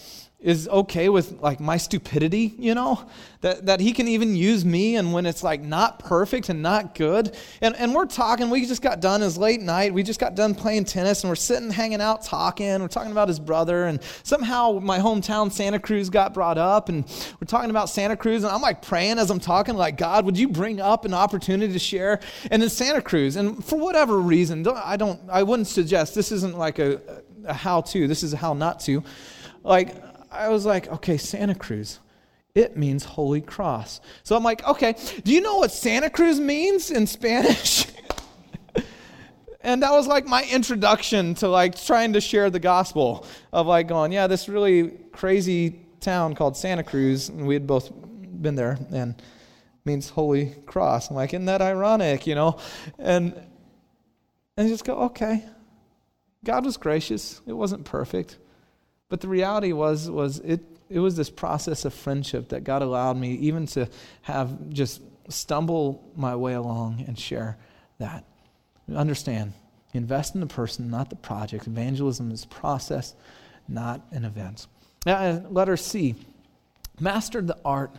is 0.44 0.68
okay 0.68 1.08
with 1.08 1.40
like 1.40 1.62
my 1.62 1.78
stupidity, 1.78 2.54
you 2.60 2.76
know, 2.76 3.02
that, 3.40 3.66
that 3.66 3.80
he 3.80 3.94
can 3.94 4.10
even 4.10 4.36
use 4.36 4.66
me 4.66 4.98
and 4.98 5.14
when 5.14 5.26
it's 5.26 5.42
like 5.42 5.62
not 5.62 6.00
perfect 6.00 6.50
and 6.50 6.62
not 6.62 6.96
good. 6.96 7.36
And, 7.62 7.74
and 7.78 7.96
we're 7.96 8.06
talking, 8.06 8.50
we 8.50 8.66
just 8.66 8.82
got 8.82 9.00
done, 9.00 9.22
as 9.22 9.38
late 9.38 9.62
night, 9.62 9.94
we 9.94 10.04
just 10.04 10.20
got 10.20 10.36
done 10.36 10.54
playing 10.54 10.84
tennis 10.84 11.24
and 11.24 11.32
we're 11.32 11.36
sitting 11.36 11.70
hanging 11.70 12.02
out 12.02 12.26
talking. 12.26 12.82
We're 12.82 12.90
talking 12.90 13.14
about 13.14 13.30
his 13.30 13.40
brother 13.40 13.86
and 13.86 14.04
somehow 14.24 14.80
my 14.82 15.00
hometown 15.00 15.50
Santa 15.50 15.80
Cruz 15.80 16.10
got 16.10 16.34
brought 16.34 16.58
up 16.58 16.90
and 16.90 17.06
we're 17.40 17.48
talking 17.48 17.70
about 17.70 17.90
Santa 17.90 18.18
Cruz 18.18 18.44
and 18.44 18.52
I'm 18.52 18.62
like 18.62 18.82
praying 18.82 19.20
as 19.20 19.32
I'm 19.32 19.40
talking, 19.40 19.76
like, 19.76 19.96
God, 19.96 20.26
would 20.26 20.38
you 20.38 20.50
bring 20.50 20.82
up 20.82 21.06
an 21.06 21.14
opportunity 21.14 21.72
to 21.72 21.80
share? 21.80 22.20
And 22.52 22.62
then 22.62 22.70
Santa 22.70 23.02
Cruz, 23.02 23.38
and 23.38 23.64
for 23.64 23.80
whatever 23.80 24.20
reason, 24.20 24.68
I 24.68 24.98
don't, 24.98 25.22
I 25.32 25.44
wouldn't 25.44 25.70
suggest 25.70 26.16
this 26.16 26.34
isn't 26.34 26.58
like 26.58 26.80
a, 26.80 27.00
a 27.46 27.54
how 27.54 27.80
to, 27.80 28.10
this 28.10 28.24
is 28.24 28.34
a 28.34 28.38
how 28.38 28.54
not 28.54 28.82
to. 28.82 29.04
Like, 29.64 29.96
I 30.34 30.50
was 30.50 30.66
like, 30.66 30.88
okay, 30.88 31.18
Santa 31.18 31.56
Cruz. 31.56 32.00
It 32.56 32.78
means 32.78 33.04
Holy 33.04 33.42
Cross. 33.42 34.02
So 34.24 34.36
I'm 34.36 34.44
like, 34.44 34.68
okay, 34.68 34.96
do 35.24 35.34
you 35.34 35.42
know 35.42 35.58
what 35.58 35.72
Santa 35.72 36.10
Cruz 36.10 36.40
means 36.40 36.92
in 36.92 37.08
Spanish? 37.08 37.88
and 39.62 39.82
that 39.82 39.92
was 39.92 40.06
like 40.08 40.28
my 40.28 40.44
introduction 40.52 41.34
to 41.36 41.48
like 41.48 41.82
trying 41.84 42.14
to 42.14 42.22
share 42.22 42.50
the 42.50 42.60
gospel 42.60 43.26
of 43.52 43.66
like 43.66 43.88
going, 43.88 44.12
yeah, 44.12 44.28
this 44.28 44.48
really 44.48 44.90
crazy 45.12 45.80
town 46.00 46.36
called 46.36 46.56
Santa 46.56 46.84
Cruz, 46.84 47.30
and 47.30 47.48
we 47.48 47.56
had 47.56 47.66
both 47.66 47.92
been 48.42 48.56
there, 48.56 48.78
and 48.92 49.16
means 49.86 50.10
Holy 50.10 50.54
Cross. 50.66 51.10
I'm 51.10 51.16
like, 51.16 51.34
isn't 51.34 51.46
that 51.46 51.62
ironic, 51.62 52.28
you 52.28 52.36
know? 52.36 52.60
And 53.00 53.34
and 54.58 54.70
just 54.70 54.86
go, 54.86 54.96
okay. 55.04 55.44
God 56.46 56.66
was 56.66 56.78
gracious. 56.78 57.42
It 57.48 57.54
wasn't 57.54 57.86
perfect. 57.86 58.38
But 59.14 59.22
the 59.22 59.28
reality 59.28 59.74
was, 59.74 60.10
was 60.10 60.40
it, 60.40 60.60
it 60.90 60.98
was 60.98 61.16
this 61.16 61.30
process 61.30 61.86
of 61.86 61.94
friendship 61.94 62.50
that 62.50 62.64
God 62.64 62.82
allowed 62.82 63.16
me 63.16 63.34
even 63.34 63.68
to 63.68 63.88
have 64.24 64.72
just 64.72 65.04
stumble 65.30 66.12
my 66.16 66.36
way 66.36 66.54
along 66.54 67.06
and 67.06 67.16
share 67.20 67.56
that. 68.00 68.26
Understand, 68.92 69.54
invest 69.94 70.34
in 70.34 70.42
the 70.42 70.48
person, 70.48 70.90
not 70.90 71.12
the 71.12 71.16
project. 71.16 71.68
Evangelism 71.68 72.32
is 72.32 72.46
process, 72.46 73.14
not 73.68 74.02
an 74.10 74.26
event. 74.26 74.66
Now, 75.06 75.18
uh, 75.18 75.42
letter 75.48 75.78
C, 75.78 76.16
master 77.00 77.44
the 77.44 77.60
art 77.64 77.92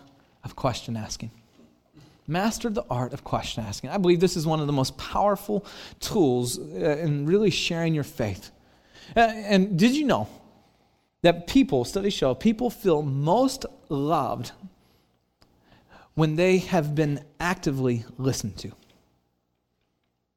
of 0.43 0.57
question 0.57 0.97
asking. 0.97 1.31
Master 2.27 2.71
the 2.71 2.85
art 2.91 3.13
of 3.13 3.23
question 3.23 3.63
asking. 3.63 3.91
I 3.91 3.99
believe 3.99 4.19
this 4.19 4.37
is 4.37 4.49
one 4.49 4.59
of 4.59 4.67
the 4.67 4.73
most 4.73 4.99
powerful 4.99 5.65
tools 6.01 6.59
uh, 6.59 6.63
in 6.63 7.25
really 7.25 7.51
sharing 7.51 7.95
your 7.95 8.03
faith. 8.03 8.51
Uh, 9.17 9.21
and 9.21 9.79
did 9.79 9.95
you 9.95 10.07
know 10.07 10.29
that 11.25 11.47
people, 11.47 11.87
studies 11.87 12.13
show, 12.13 12.35
people 12.35 12.69
feel 12.69 13.01
most 13.01 13.65
loved 13.89 14.53
when 16.13 16.37
they 16.37 16.59
have 16.59 16.95
been 16.95 17.25
actively 17.41 18.05
listened 18.19 18.59
to. 18.59 18.71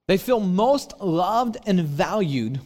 They 0.08 0.16
feel 0.18 0.40
most 0.40 0.98
loved 1.02 1.58
and 1.66 1.82
valued 1.82 2.62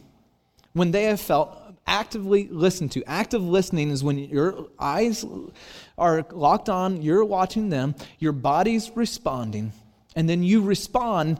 when 0.73 0.91
they 0.91 1.05
have 1.05 1.19
felt 1.19 1.57
actively 1.87 2.47
listened 2.49 2.91
to. 2.91 3.03
Active 3.05 3.41
listening 3.41 3.89
is 3.89 4.03
when 4.03 4.19
your 4.19 4.67
eyes 4.77 5.25
are 5.97 6.23
locked 6.29 6.69
on, 6.69 7.01
you're 7.01 7.25
watching 7.25 7.69
them, 7.69 7.95
your 8.19 8.33
body's 8.33 8.91
responding, 8.95 9.73
and 10.15 10.29
then 10.29 10.43
you 10.43 10.61
respond 10.61 11.39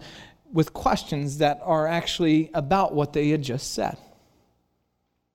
with 0.52 0.74
questions 0.74 1.38
that 1.38 1.60
are 1.62 1.86
actually 1.86 2.50
about 2.56 2.96
what 2.96 3.14
they 3.14 3.30
had 3.30 3.44
just 3.44 3.72
said. 3.76 3.98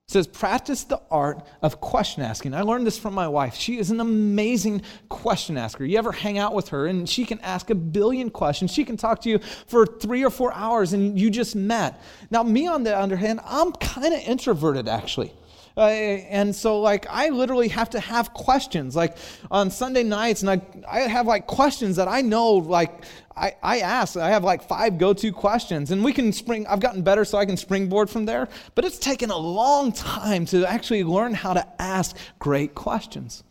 It 0.07 0.13
says, 0.13 0.27
practice 0.27 0.85
the 0.85 1.01
art 1.11 1.45
of 1.61 1.81
question 1.81 2.23
asking. 2.23 2.53
I 2.53 2.61
learned 2.61 2.87
this 2.87 2.97
from 2.97 3.13
my 3.13 3.27
wife. 3.27 3.55
She 3.55 3.77
is 3.77 3.91
an 3.91 3.99
amazing 3.99 4.83
question 5.09 5.57
asker. 5.57 5.83
You 5.83 5.97
ever 5.97 6.13
hang 6.13 6.37
out 6.37 6.53
with 6.53 6.69
her 6.69 6.87
and 6.87 7.09
she 7.09 7.25
can 7.25 7.41
ask 7.41 7.69
a 7.71 7.75
billion 7.75 8.29
questions. 8.29 8.71
She 8.71 8.85
can 8.85 8.95
talk 8.95 9.19
to 9.23 9.29
you 9.29 9.39
for 9.65 9.85
three 9.85 10.23
or 10.23 10.29
four 10.29 10.53
hours 10.53 10.93
and 10.93 11.19
you 11.19 11.29
just 11.29 11.57
met. 11.57 12.01
Now, 12.31 12.41
me 12.41 12.67
on 12.67 12.83
the 12.83 12.97
other 12.97 13.17
hand, 13.17 13.41
I'm 13.43 13.73
kind 13.73 14.13
of 14.13 14.21
introverted 14.21 14.87
actually. 14.87 15.33
Uh, 15.77 15.81
and 15.81 16.55
so, 16.55 16.81
like, 16.81 17.05
I 17.07 17.29
literally 17.29 17.67
have 17.67 17.91
to 17.91 17.99
have 17.99 18.33
questions. 18.33 18.95
Like 18.95 19.15
on 19.51 19.69
Sunday 19.69 20.03
nights, 20.03 20.41
and 20.41 20.49
I, 20.49 20.61
I 20.89 21.01
have 21.01 21.27
like 21.27 21.45
questions 21.45 21.97
that 21.97 22.07
I 22.07 22.21
know, 22.21 22.53
like, 22.53 23.05
I, 23.35 23.55
I 23.61 23.79
ask. 23.79 24.17
I 24.17 24.29
have 24.29 24.43
like 24.43 24.63
five 24.63 24.97
go 24.97 25.13
to 25.13 25.31
questions, 25.31 25.91
and 25.91 26.03
we 26.03 26.11
can 26.11 26.33
spring. 26.33 26.65
I've 26.65 26.79
gotten 26.79 27.03
better, 27.03 27.23
so 27.23 27.37
I 27.37 27.45
can 27.45 27.57
springboard 27.57 28.09
from 28.09 28.25
there. 28.25 28.49
But 28.73 28.85
it's 28.85 28.97
taken 28.97 29.29
a 29.29 29.37
long 29.37 29.91
time 29.91 30.45
to 30.47 30.65
actually 30.65 31.03
learn 31.03 31.35
how 31.35 31.53
to 31.53 31.65
ask 31.79 32.17
great 32.39 32.73
questions. 32.73 33.43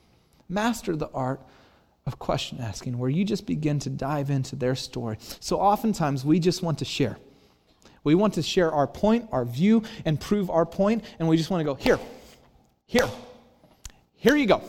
Master 0.48 0.96
the 0.96 1.08
art 1.10 1.40
of 2.06 2.18
question 2.18 2.58
asking, 2.60 2.98
where 2.98 3.10
you 3.10 3.24
just 3.24 3.46
begin 3.46 3.78
to 3.80 3.90
dive 3.90 4.30
into 4.30 4.56
their 4.56 4.74
story. 4.74 5.18
So 5.40 5.58
oftentimes 5.58 6.24
we 6.24 6.38
just 6.40 6.62
want 6.62 6.78
to 6.78 6.84
share. 6.84 7.18
We 8.04 8.14
want 8.14 8.34
to 8.34 8.42
share 8.42 8.70
our 8.70 8.86
point, 8.86 9.28
our 9.32 9.44
view, 9.44 9.82
and 10.04 10.20
prove 10.20 10.48
our 10.48 10.64
point, 10.64 11.04
and 11.18 11.28
we 11.28 11.36
just 11.36 11.50
want 11.50 11.60
to 11.60 11.64
go, 11.64 11.74
here, 11.74 11.98
here, 12.86 13.08
here 14.14 14.36
you 14.36 14.46
go. 14.46 14.62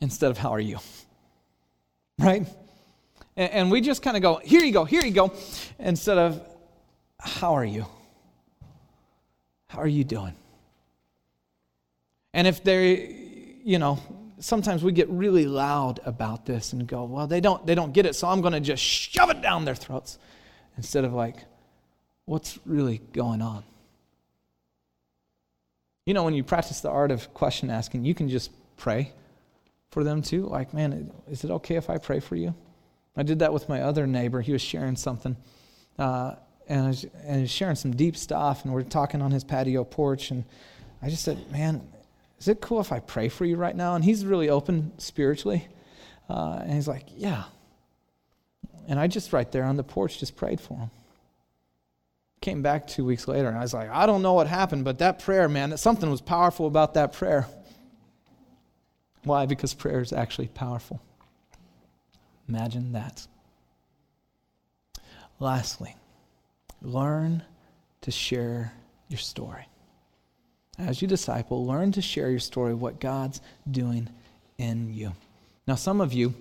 Instead 0.00 0.30
of, 0.30 0.38
how 0.38 0.50
are 0.50 0.60
you? 0.60 0.78
Right? 2.18 2.46
And, 3.36 3.52
and 3.52 3.70
we 3.70 3.80
just 3.80 4.02
kind 4.02 4.16
of 4.16 4.22
go, 4.22 4.40
here 4.44 4.62
you 4.62 4.72
go, 4.72 4.84
here 4.84 5.04
you 5.04 5.12
go, 5.12 5.32
instead 5.78 6.18
of, 6.18 6.40
how 7.20 7.54
are 7.54 7.64
you? 7.64 7.86
How 9.68 9.80
are 9.80 9.88
you 9.88 10.04
doing? 10.04 10.34
And 12.32 12.46
if 12.46 12.62
they, 12.62 13.58
you 13.64 13.78
know, 13.78 13.98
sometimes 14.38 14.84
we 14.84 14.92
get 14.92 15.08
really 15.08 15.46
loud 15.46 16.00
about 16.04 16.46
this 16.46 16.72
and 16.72 16.86
go, 16.86 17.04
well, 17.04 17.26
they 17.26 17.40
don't, 17.40 17.66
they 17.66 17.74
don't 17.74 17.92
get 17.92 18.06
it, 18.06 18.14
so 18.14 18.28
I'm 18.28 18.40
going 18.40 18.52
to 18.52 18.60
just 18.60 18.82
shove 18.82 19.30
it 19.30 19.40
down 19.40 19.64
their 19.64 19.74
throats 19.74 20.18
instead 20.76 21.04
of 21.04 21.12
like, 21.12 21.36
what's 22.26 22.58
really 22.66 23.00
going 23.12 23.40
on? 23.40 23.64
You 26.06 26.12
know, 26.12 26.22
when 26.22 26.34
you 26.34 26.44
practice 26.44 26.80
the 26.80 26.90
art 26.90 27.10
of 27.10 27.32
question 27.32 27.70
asking, 27.70 28.04
you 28.04 28.14
can 28.14 28.28
just 28.28 28.50
pray 28.76 29.12
for 29.90 30.04
them 30.04 30.20
too. 30.20 30.46
Like, 30.46 30.74
man, 30.74 31.10
is 31.30 31.44
it 31.44 31.50
okay 31.50 31.76
if 31.76 31.88
I 31.88 31.96
pray 31.96 32.20
for 32.20 32.36
you? 32.36 32.54
I 33.16 33.22
did 33.22 33.38
that 33.38 33.52
with 33.52 33.68
my 33.68 33.80
other 33.80 34.06
neighbor. 34.06 34.40
He 34.40 34.52
was 34.52 34.60
sharing 34.60 34.96
something, 34.96 35.36
uh, 35.98 36.34
and, 36.68 36.84
I 36.84 36.88
was, 36.88 37.04
and 37.24 37.42
was 37.42 37.50
sharing 37.50 37.76
some 37.76 37.94
deep 37.94 38.16
stuff, 38.16 38.64
and 38.64 38.74
we're 38.74 38.82
talking 38.82 39.22
on 39.22 39.30
his 39.30 39.44
patio 39.44 39.84
porch. 39.84 40.30
And 40.30 40.44
I 41.00 41.08
just 41.08 41.22
said, 41.22 41.50
man, 41.50 41.80
is 42.38 42.48
it 42.48 42.60
cool 42.60 42.80
if 42.80 42.92
I 42.92 42.98
pray 43.00 43.28
for 43.28 43.46
you 43.46 43.56
right 43.56 43.74
now? 43.74 43.94
And 43.94 44.04
he's 44.04 44.26
really 44.26 44.50
open 44.50 44.92
spiritually. 44.98 45.68
Uh, 46.28 46.58
and 46.62 46.72
he's 46.74 46.88
like, 46.88 47.06
yeah. 47.16 47.44
And 48.88 48.98
I 49.00 49.06
just 49.06 49.32
right 49.32 49.50
there 49.50 49.64
on 49.64 49.76
the 49.76 49.84
porch 49.84 50.18
just 50.18 50.36
prayed 50.36 50.60
for 50.60 50.76
him. 50.76 50.90
Came 52.44 52.60
back 52.60 52.86
two 52.86 53.06
weeks 53.06 53.26
later, 53.26 53.48
and 53.48 53.56
I 53.56 53.62
was 53.62 53.72
like, 53.72 53.88
I 53.88 54.04
don't 54.04 54.20
know 54.20 54.34
what 54.34 54.48
happened, 54.48 54.84
but 54.84 54.98
that 54.98 55.18
prayer, 55.18 55.48
man, 55.48 55.74
something 55.78 56.10
was 56.10 56.20
powerful 56.20 56.66
about 56.66 56.92
that 56.92 57.14
prayer. 57.14 57.46
Why? 59.22 59.46
Because 59.46 59.72
prayer 59.72 60.00
is 60.00 60.12
actually 60.12 60.48
powerful. 60.48 61.00
Imagine 62.46 62.92
that. 62.92 63.26
Lastly, 65.40 65.96
learn 66.82 67.42
to 68.02 68.10
share 68.10 68.74
your 69.08 69.16
story. 69.16 69.66
As 70.78 71.00
you 71.00 71.08
disciple, 71.08 71.64
learn 71.64 71.92
to 71.92 72.02
share 72.02 72.28
your 72.28 72.40
story, 72.40 72.72
of 72.72 72.82
what 72.82 73.00
God's 73.00 73.40
doing 73.70 74.10
in 74.58 74.92
you. 74.92 75.14
Now, 75.66 75.76
some 75.76 76.02
of 76.02 76.12
you 76.12 76.34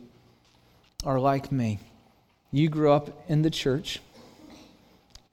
are 1.06 1.18
like 1.18 1.50
me. 1.50 1.80
You 2.52 2.68
grew 2.68 2.92
up 2.92 3.24
in 3.30 3.42
the 3.42 3.50
church, 3.50 4.02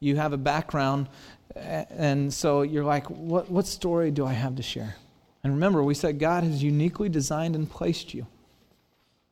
you 0.01 0.17
have 0.17 0.33
a 0.33 0.39
background, 0.39 1.09
and 1.55 2.33
so 2.33 2.63
you're 2.63 2.85
like, 2.85 3.09
what, 3.11 3.51
what 3.51 3.67
story 3.67 4.11
do 4.11 4.25
I 4.25 4.33
have 4.33 4.57
to 4.57 4.63
share? 4.63 4.97
And 5.45 5.53
remember, 5.53 5.83
we 5.83 5.95
said 5.95 6.19
God 6.19 6.43
has 6.45 6.63
uniquely 6.63 7.09
designed 7.09 7.55
and 7.55 7.69
placed 7.69 8.15
you 8.15 8.27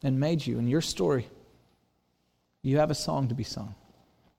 and 0.02 0.18
made 0.18 0.46
you. 0.46 0.58
And 0.58 0.68
your 0.68 0.80
story, 0.80 1.28
you 2.62 2.78
have 2.78 2.90
a 2.90 2.94
song 2.94 3.28
to 3.28 3.34
be 3.34 3.44
sung. 3.44 3.74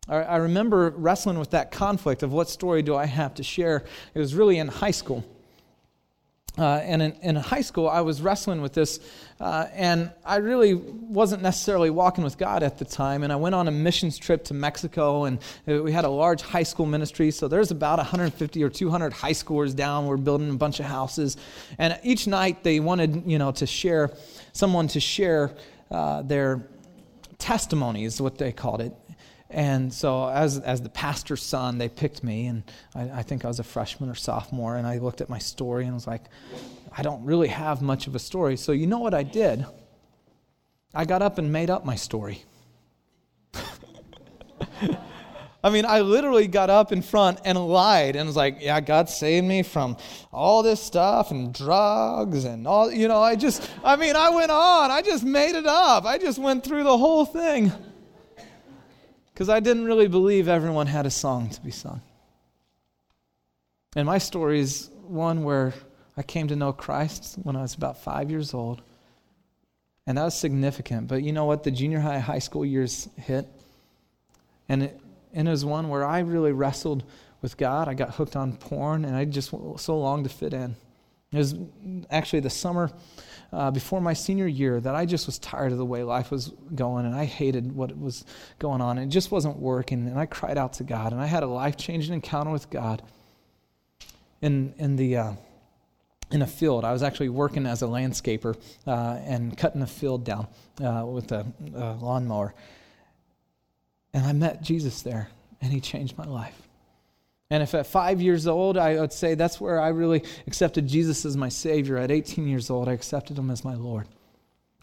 I 0.07 0.37
remember 0.37 0.89
wrestling 0.89 1.37
with 1.37 1.51
that 1.51 1.69
conflict 1.71 2.23
of 2.23 2.33
what 2.33 2.49
story 2.49 2.81
do 2.81 2.95
I 2.95 3.05
have 3.05 3.35
to 3.35 3.43
share. 3.43 3.83
It 4.15 4.19
was 4.19 4.33
really 4.33 4.57
in 4.57 4.67
high 4.67 4.89
school. 4.89 5.23
Uh, 6.59 6.81
and 6.83 7.01
in, 7.01 7.11
in, 7.21 7.35
high 7.37 7.61
school, 7.61 7.87
I 7.87 8.01
was 8.01 8.21
wrestling 8.21 8.61
with 8.61 8.73
this, 8.73 8.99
uh, 9.39 9.67
and 9.71 10.11
I 10.25 10.37
really 10.37 10.73
wasn't 10.73 11.41
necessarily 11.41 11.89
walking 11.89 12.21
with 12.21 12.37
God 12.37 12.63
at 12.63 12.77
the 12.77 12.83
time. 12.83 13.23
And 13.23 13.31
I 13.31 13.37
went 13.37 13.55
on 13.55 13.69
a 13.69 13.71
missions 13.71 14.17
trip 14.17 14.43
to 14.45 14.53
Mexico, 14.53 15.23
and 15.23 15.39
we 15.65 15.93
had 15.93 16.03
a 16.03 16.09
large 16.09 16.41
high 16.41 16.63
school 16.63 16.85
ministry. 16.85 17.31
So 17.31 17.47
there's 17.47 17.71
about 17.71 17.97
150 17.99 18.61
or 18.61 18.69
200 18.69 19.13
high 19.13 19.31
schoolers 19.31 19.73
down. 19.73 20.05
We're 20.05 20.17
building 20.17 20.49
a 20.49 20.55
bunch 20.55 20.81
of 20.81 20.85
houses, 20.85 21.37
and 21.77 21.97
each 22.03 22.27
night 22.27 22.61
they 22.63 22.81
wanted, 22.81 23.23
you 23.25 23.37
know, 23.37 23.51
to 23.53 23.65
share 23.65 24.11
someone 24.51 24.89
to 24.89 24.99
share 24.99 25.55
uh, 25.89 26.23
their 26.23 26.67
testimony 27.37 28.03
is 28.03 28.19
what 28.19 28.37
they 28.37 28.51
called 28.51 28.81
it. 28.81 28.93
And 29.49 29.91
so, 29.91 30.29
as, 30.29 30.59
as 30.59 30.81
the 30.81 30.89
pastor's 30.89 31.41
son, 31.41 31.79
they 31.79 31.89
picked 31.89 32.23
me, 32.23 32.45
and 32.45 32.63
I, 32.93 33.09
I, 33.19 33.23
think 33.23 33.45
I 33.45 33.47
was 33.47 33.59
a 33.59 33.63
freshman 33.63 34.07
or 34.07 34.15
sophomore, 34.15 34.75
and 34.75 34.85
I 34.85 34.99
looked 34.99 35.21
at 35.21 35.29
my 35.29 35.39
story 35.39 35.85
and 35.85 35.93
was 35.95 36.05
like, 36.05 36.25
I 36.95 37.01
don't 37.01 37.25
really 37.25 37.47
have 37.47 37.81
much 37.81 38.05
of 38.05 38.13
a 38.13 38.19
story. 38.19 38.57
So, 38.57 38.73
you 38.73 38.85
know 38.85 38.99
what 38.99 39.15
I 39.15 39.23
did? 39.23 39.65
I 40.93 41.05
got 41.05 41.23
up 41.23 41.39
and 41.39 41.51
made 41.51 41.71
up 41.71 41.83
my 41.83 41.95
story. 41.95 42.43
I 45.63 45.71
mean, 45.71 45.85
I 45.85 46.01
literally 46.01 46.47
got 46.47 46.69
up 46.69 46.91
in 46.91 47.01
front 47.01 47.39
and 47.43 47.57
lied 47.57 48.15
and 48.15 48.27
was 48.27 48.35
like, 48.35 48.57
yeah, 48.61 48.79
God 48.79 49.09
saved 49.09 49.47
me 49.47 49.63
from 49.63 49.97
all 50.31 50.61
this 50.61 50.81
stuff 50.81 51.31
and 51.31 51.53
drugs 51.53 52.45
and 52.45 52.67
all, 52.67 52.91
you 52.91 53.07
know, 53.07 53.21
I 53.21 53.35
just, 53.35 53.69
I 53.83 53.95
mean, 53.95 54.15
I 54.15 54.29
went 54.29 54.51
on. 54.51 54.91
I 54.91 55.01
just 55.01 55.23
made 55.23 55.55
it 55.55 55.65
up. 55.65 56.05
I 56.05 56.17
just 56.17 56.39
went 56.39 56.63
through 56.63 56.83
the 56.83 56.97
whole 56.97 57.25
thing 57.25 57.73
because 59.39 59.47
I 59.47 59.61
didn't 59.61 59.85
really 59.85 60.09
believe 60.09 60.49
everyone 60.49 60.87
had 60.87 61.05
a 61.05 61.09
song 61.09 61.49
to 61.51 61.61
be 61.61 61.71
sung. 61.71 62.01
And 63.95 64.05
my 64.05 64.17
story 64.17 64.59
is 64.59 64.89
one 65.07 65.45
where 65.45 65.73
I 66.17 66.23
came 66.23 66.49
to 66.49 66.57
know 66.57 66.73
Christ 66.73 67.37
when 67.43 67.55
I 67.55 67.61
was 67.61 67.73
about 67.73 68.03
five 68.03 68.29
years 68.29 68.53
old. 68.53 68.81
And 70.05 70.17
that 70.17 70.25
was 70.25 70.37
significant. 70.37 71.07
But 71.07 71.23
you 71.23 71.31
know 71.31 71.45
what? 71.45 71.63
The 71.63 71.71
junior 71.71 72.01
high, 72.01 72.19
high 72.19 72.39
school 72.39 72.65
years 72.65 73.07
hit. 73.15 73.47
And 74.67 74.83
it, 74.83 74.99
and 75.33 75.47
it 75.47 75.51
was 75.51 75.63
one 75.63 75.87
where 75.87 76.03
I 76.03 76.19
really 76.19 76.51
wrestled 76.51 77.05
with 77.41 77.55
God. 77.55 77.87
I 77.87 77.93
got 77.93 78.15
hooked 78.15 78.35
on 78.35 78.57
porn, 78.57 79.05
and 79.05 79.15
I 79.15 79.23
just 79.23 79.51
so 79.77 79.97
longed 79.97 80.25
to 80.25 80.29
fit 80.29 80.53
in. 80.53 80.75
It 81.31 81.37
was 81.37 81.55
actually 82.11 82.41
the 82.41 82.49
summer 82.49 82.91
uh, 83.51 83.71
before 83.71 83.99
my 84.01 84.13
senior 84.13 84.47
year 84.47 84.79
that 84.79 84.95
I 84.95 85.05
just 85.05 85.25
was 85.25 85.39
tired 85.39 85.71
of 85.71 85.77
the 85.77 85.85
way 85.85 86.03
life 86.03 86.31
was 86.31 86.51
going 86.75 87.05
and 87.05 87.15
I 87.15 87.25
hated 87.25 87.71
what 87.71 87.97
was 87.97 88.25
going 88.59 88.81
on. 88.81 88.97
And 88.97 89.11
it 89.11 89.13
just 89.13 89.31
wasn't 89.31 89.57
working. 89.57 90.07
And 90.07 90.19
I 90.19 90.25
cried 90.25 90.57
out 90.57 90.73
to 90.73 90.83
God 90.83 91.11
and 91.11 91.21
I 91.21 91.25
had 91.25 91.43
a 91.43 91.47
life 91.47 91.77
changing 91.77 92.13
encounter 92.13 92.51
with 92.51 92.69
God 92.69 93.01
in, 94.41 94.73
in, 94.77 94.95
the, 94.95 95.17
uh, 95.17 95.33
in 96.31 96.41
a 96.41 96.47
field. 96.47 96.85
I 96.85 96.91
was 96.91 97.01
actually 97.01 97.29
working 97.29 97.65
as 97.65 97.81
a 97.81 97.85
landscaper 97.85 98.55
uh, 98.85 99.19
and 99.23 99.57
cutting 99.57 99.81
a 99.81 99.87
field 99.87 100.23
down 100.23 100.47
uh, 100.83 101.05
with 101.05 101.31
a, 101.31 101.45
a 101.73 101.93
lawnmower. 101.93 102.53
And 104.13 104.25
I 104.25 104.33
met 104.33 104.61
Jesus 104.61 105.01
there 105.01 105.29
and 105.61 105.71
he 105.71 105.81
changed 105.81 106.17
my 106.17 106.25
life. 106.25 106.68
And 107.51 107.63
if 107.63 107.73
at 107.73 107.87
five 107.87 108.21
years 108.21 108.45
old, 108.45 108.77
I 108.77 108.99
would 108.99 109.11
say 109.11 109.33
that's 109.33 109.59
where 109.59 109.81
I 109.81 109.87
really 109.87 110.23
accepted 110.45 110.87
Jesus 110.87 111.25
as 111.25 111.35
my 111.35 111.49
Savior. 111.49 111.97
At 111.97 112.11
18 112.11 112.47
years 112.47 112.69
old, 112.69 112.87
I 112.87 112.93
accepted 112.93 113.39
Him 113.39 113.49
as 113.49 113.65
my 113.65 113.73
Lord. 113.73 114.07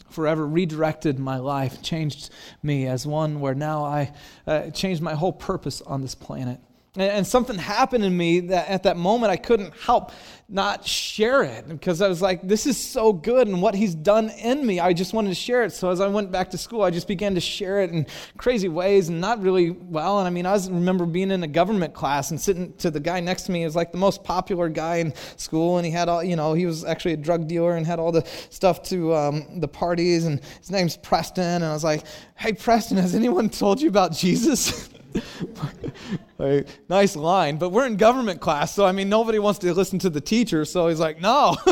Forever 0.09 0.45
redirected 0.45 1.17
my 1.17 1.37
life, 1.37 1.81
changed 1.81 2.29
me 2.61 2.85
as 2.87 3.07
one 3.07 3.39
where 3.39 3.55
now 3.55 3.85
I 3.85 4.13
uh, 4.45 4.69
changed 4.71 5.01
my 5.01 5.13
whole 5.15 5.31
purpose 5.31 5.81
on 5.81 6.01
this 6.01 6.15
planet. 6.15 6.59
And, 6.97 7.27
something 7.27 7.57
happened 7.57 8.03
in 8.03 8.15
me 8.15 8.39
that 8.39 8.67
at 8.69 8.83
that 8.83 8.97
moment 8.97 9.31
I 9.31 9.37
couldn't 9.37 9.73
help 9.75 10.11
not 10.49 10.85
share 10.85 11.43
it 11.43 11.67
because 11.67 12.01
I 12.01 12.07
was 12.07 12.21
like, 12.21 12.41
this 12.41 12.65
is 12.65 12.77
so 12.77 13.11
good 13.11 13.47
and 13.49 13.61
what 13.61 13.75
he's 13.75 13.93
done 13.93 14.29
in 14.29 14.65
me. 14.65 14.79
I 14.79 14.93
just 14.93 15.13
wanted 15.13 15.29
to 15.29 15.35
share 15.35 15.63
it. 15.63 15.73
So 15.73 15.89
as 15.89 15.99
I 15.99 16.07
went 16.07 16.31
back 16.31 16.51
to 16.51 16.57
school, 16.57 16.83
I 16.83 16.89
just 16.89 17.07
began 17.07 17.35
to 17.35 17.41
share 17.41 17.81
it 17.81 17.91
in 17.91 18.07
crazy 18.37 18.69
ways 18.69 19.09
and 19.09 19.19
not 19.19 19.41
really 19.41 19.71
well. 19.71 20.19
And 20.19 20.27
I 20.27 20.29
mean, 20.29 20.45
I 20.45 20.53
was, 20.53 20.71
remember 20.71 21.05
being 21.05 21.31
in 21.31 21.43
a 21.43 21.47
government 21.47 21.93
class 21.93 22.31
and 22.31 22.39
sitting 22.39 22.73
to 22.77 22.89
the 22.89 23.01
guy 23.01 23.19
next 23.19 23.43
to 23.43 23.51
me. 23.51 23.59
He 23.59 23.65
was 23.65 23.75
like 23.75 23.91
the 23.91 23.97
most 23.97 24.23
popular 24.23 24.69
guy 24.69 24.97
in 24.97 25.13
school. 25.35 25.77
And 25.77 25.85
he 25.85 25.91
had 25.91 26.07
all, 26.07 26.23
you 26.23 26.37
know, 26.37 26.53
he 26.53 26.65
was 26.65 26.85
actually 26.85 27.13
a 27.13 27.17
drug 27.17 27.47
dealer 27.47 27.75
and 27.75 27.85
had 27.85 27.99
all 27.99 28.13
the 28.13 28.25
stuff 28.49 28.81
to 28.83 29.13
um, 29.15 29.59
the 29.59 29.67
parties. 29.67 30.25
And 30.25 30.41
his 30.59 30.71
name's 30.71 30.95
Preston. 30.95 31.43
And 31.43 31.65
I 31.65 31.73
was 31.73 31.83
like, 31.83 32.05
hey, 32.35 32.53
Preston, 32.53 32.97
has 32.97 33.13
anyone 33.13 33.49
told 33.49 33.81
you 33.81 33.89
about 33.89 34.13
Jesus? 34.13 34.89
like, 36.37 36.67
nice 36.89 37.15
line, 37.15 37.57
but 37.57 37.69
we're 37.69 37.85
in 37.85 37.97
government 37.97 38.41
class, 38.41 38.73
so 38.73 38.85
I 38.85 38.91
mean, 38.91 39.09
nobody 39.09 39.39
wants 39.39 39.59
to 39.59 39.73
listen 39.73 39.99
to 39.99 40.09
the 40.09 40.21
teacher, 40.21 40.65
so 40.65 40.87
he's 40.87 40.99
like, 40.99 41.21
no. 41.21 41.55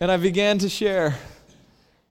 and 0.00 0.10
I 0.10 0.16
began 0.16 0.58
to 0.58 0.68
share 0.68 1.16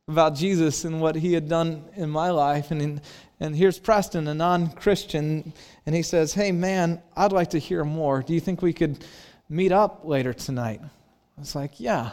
about 0.09 0.35
Jesus 0.35 0.85
and 0.85 0.99
what 0.99 1.15
he 1.15 1.33
had 1.33 1.47
done 1.47 1.85
in 1.95 2.09
my 2.09 2.31
life. 2.31 2.71
And, 2.71 2.81
in, 2.81 3.01
and 3.39 3.55
here's 3.55 3.79
Preston, 3.79 4.27
a 4.27 4.33
non 4.33 4.71
Christian, 4.71 5.53
and 5.85 5.95
he 5.95 6.01
says, 6.01 6.33
Hey, 6.33 6.51
man, 6.51 7.01
I'd 7.15 7.31
like 7.31 7.51
to 7.51 7.59
hear 7.59 7.85
more. 7.85 8.21
Do 8.21 8.33
you 8.33 8.39
think 8.39 8.61
we 8.61 8.73
could 8.73 9.05
meet 9.49 9.71
up 9.71 10.01
later 10.03 10.33
tonight? 10.33 10.81
I 10.83 11.39
was 11.39 11.55
like, 11.55 11.79
Yeah. 11.79 12.11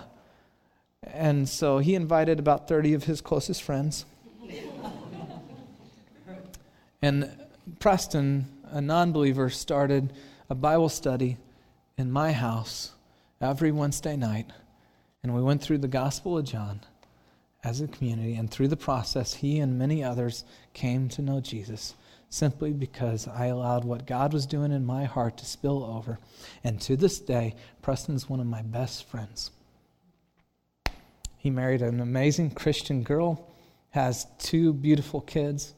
And 1.03 1.49
so 1.49 1.79
he 1.79 1.95
invited 1.95 2.39
about 2.39 2.69
30 2.69 2.95
of 2.95 3.05
his 3.05 3.21
closest 3.21 3.63
friends. 3.63 4.05
And 7.03 7.31
Preston, 7.79 8.47
a 8.65 8.81
non 8.81 9.13
believer, 9.13 9.51
started 9.51 10.13
a 10.49 10.55
Bible 10.55 10.89
study 10.89 11.37
in 11.99 12.11
my 12.11 12.33
house 12.33 12.93
every 13.41 13.73
Wednesday 13.73 14.17
night. 14.17 14.51
And 15.23 15.35
we 15.35 15.43
went 15.43 15.63
through 15.63 15.79
the 15.79 15.89
Gospel 15.89 16.39
of 16.39 16.45
John 16.45 16.81
as 17.65 17.81
a 17.81 17.89
community. 17.89 18.35
And 18.35 18.51
through 18.51 18.69
the 18.69 18.77
process, 18.77 19.35
he 19.35 19.59
and 19.59 19.79
many 19.79 20.03
others 20.03 20.45
came 20.73 21.09
to 21.11 21.23
know 21.23 21.41
Jesus 21.41 21.95
simply 22.29 22.73
because 22.73 23.29
I 23.29 23.47
allowed 23.47 23.85
what 23.85 24.07
God 24.07 24.33
was 24.33 24.47
doing 24.47 24.73
in 24.73 24.85
my 24.85 25.05
heart 25.05 25.39
to 25.39 25.47
spill 25.47 25.85
over. 25.85 26.19
And 26.65 26.81
to 26.83 26.97
this 26.97 27.21
day, 27.21 27.55
Preston's 27.83 28.29
one 28.29 28.41
of 28.41 28.47
my 28.47 28.63
best 28.63 29.05
friends. 29.05 29.51
He 31.39 31.51
married 31.51 31.83
an 31.83 32.01
amazing 32.01 32.51
Christian 32.51 33.03
girl, 33.03 33.49
has 33.97 34.27
two 34.39 34.75
beautiful 34.75 35.23
kids. 35.23 35.75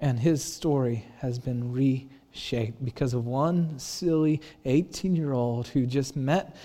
And 0.00 0.18
his 0.18 0.42
story 0.42 1.04
has 1.18 1.38
been 1.38 1.72
reshaped 1.72 2.82
because 2.82 3.12
of 3.12 3.26
one 3.26 3.78
silly 3.78 4.40
18 4.64 5.14
year 5.14 5.32
old 5.32 5.68
who 5.68 5.84
just 5.84 6.16
met 6.16 6.56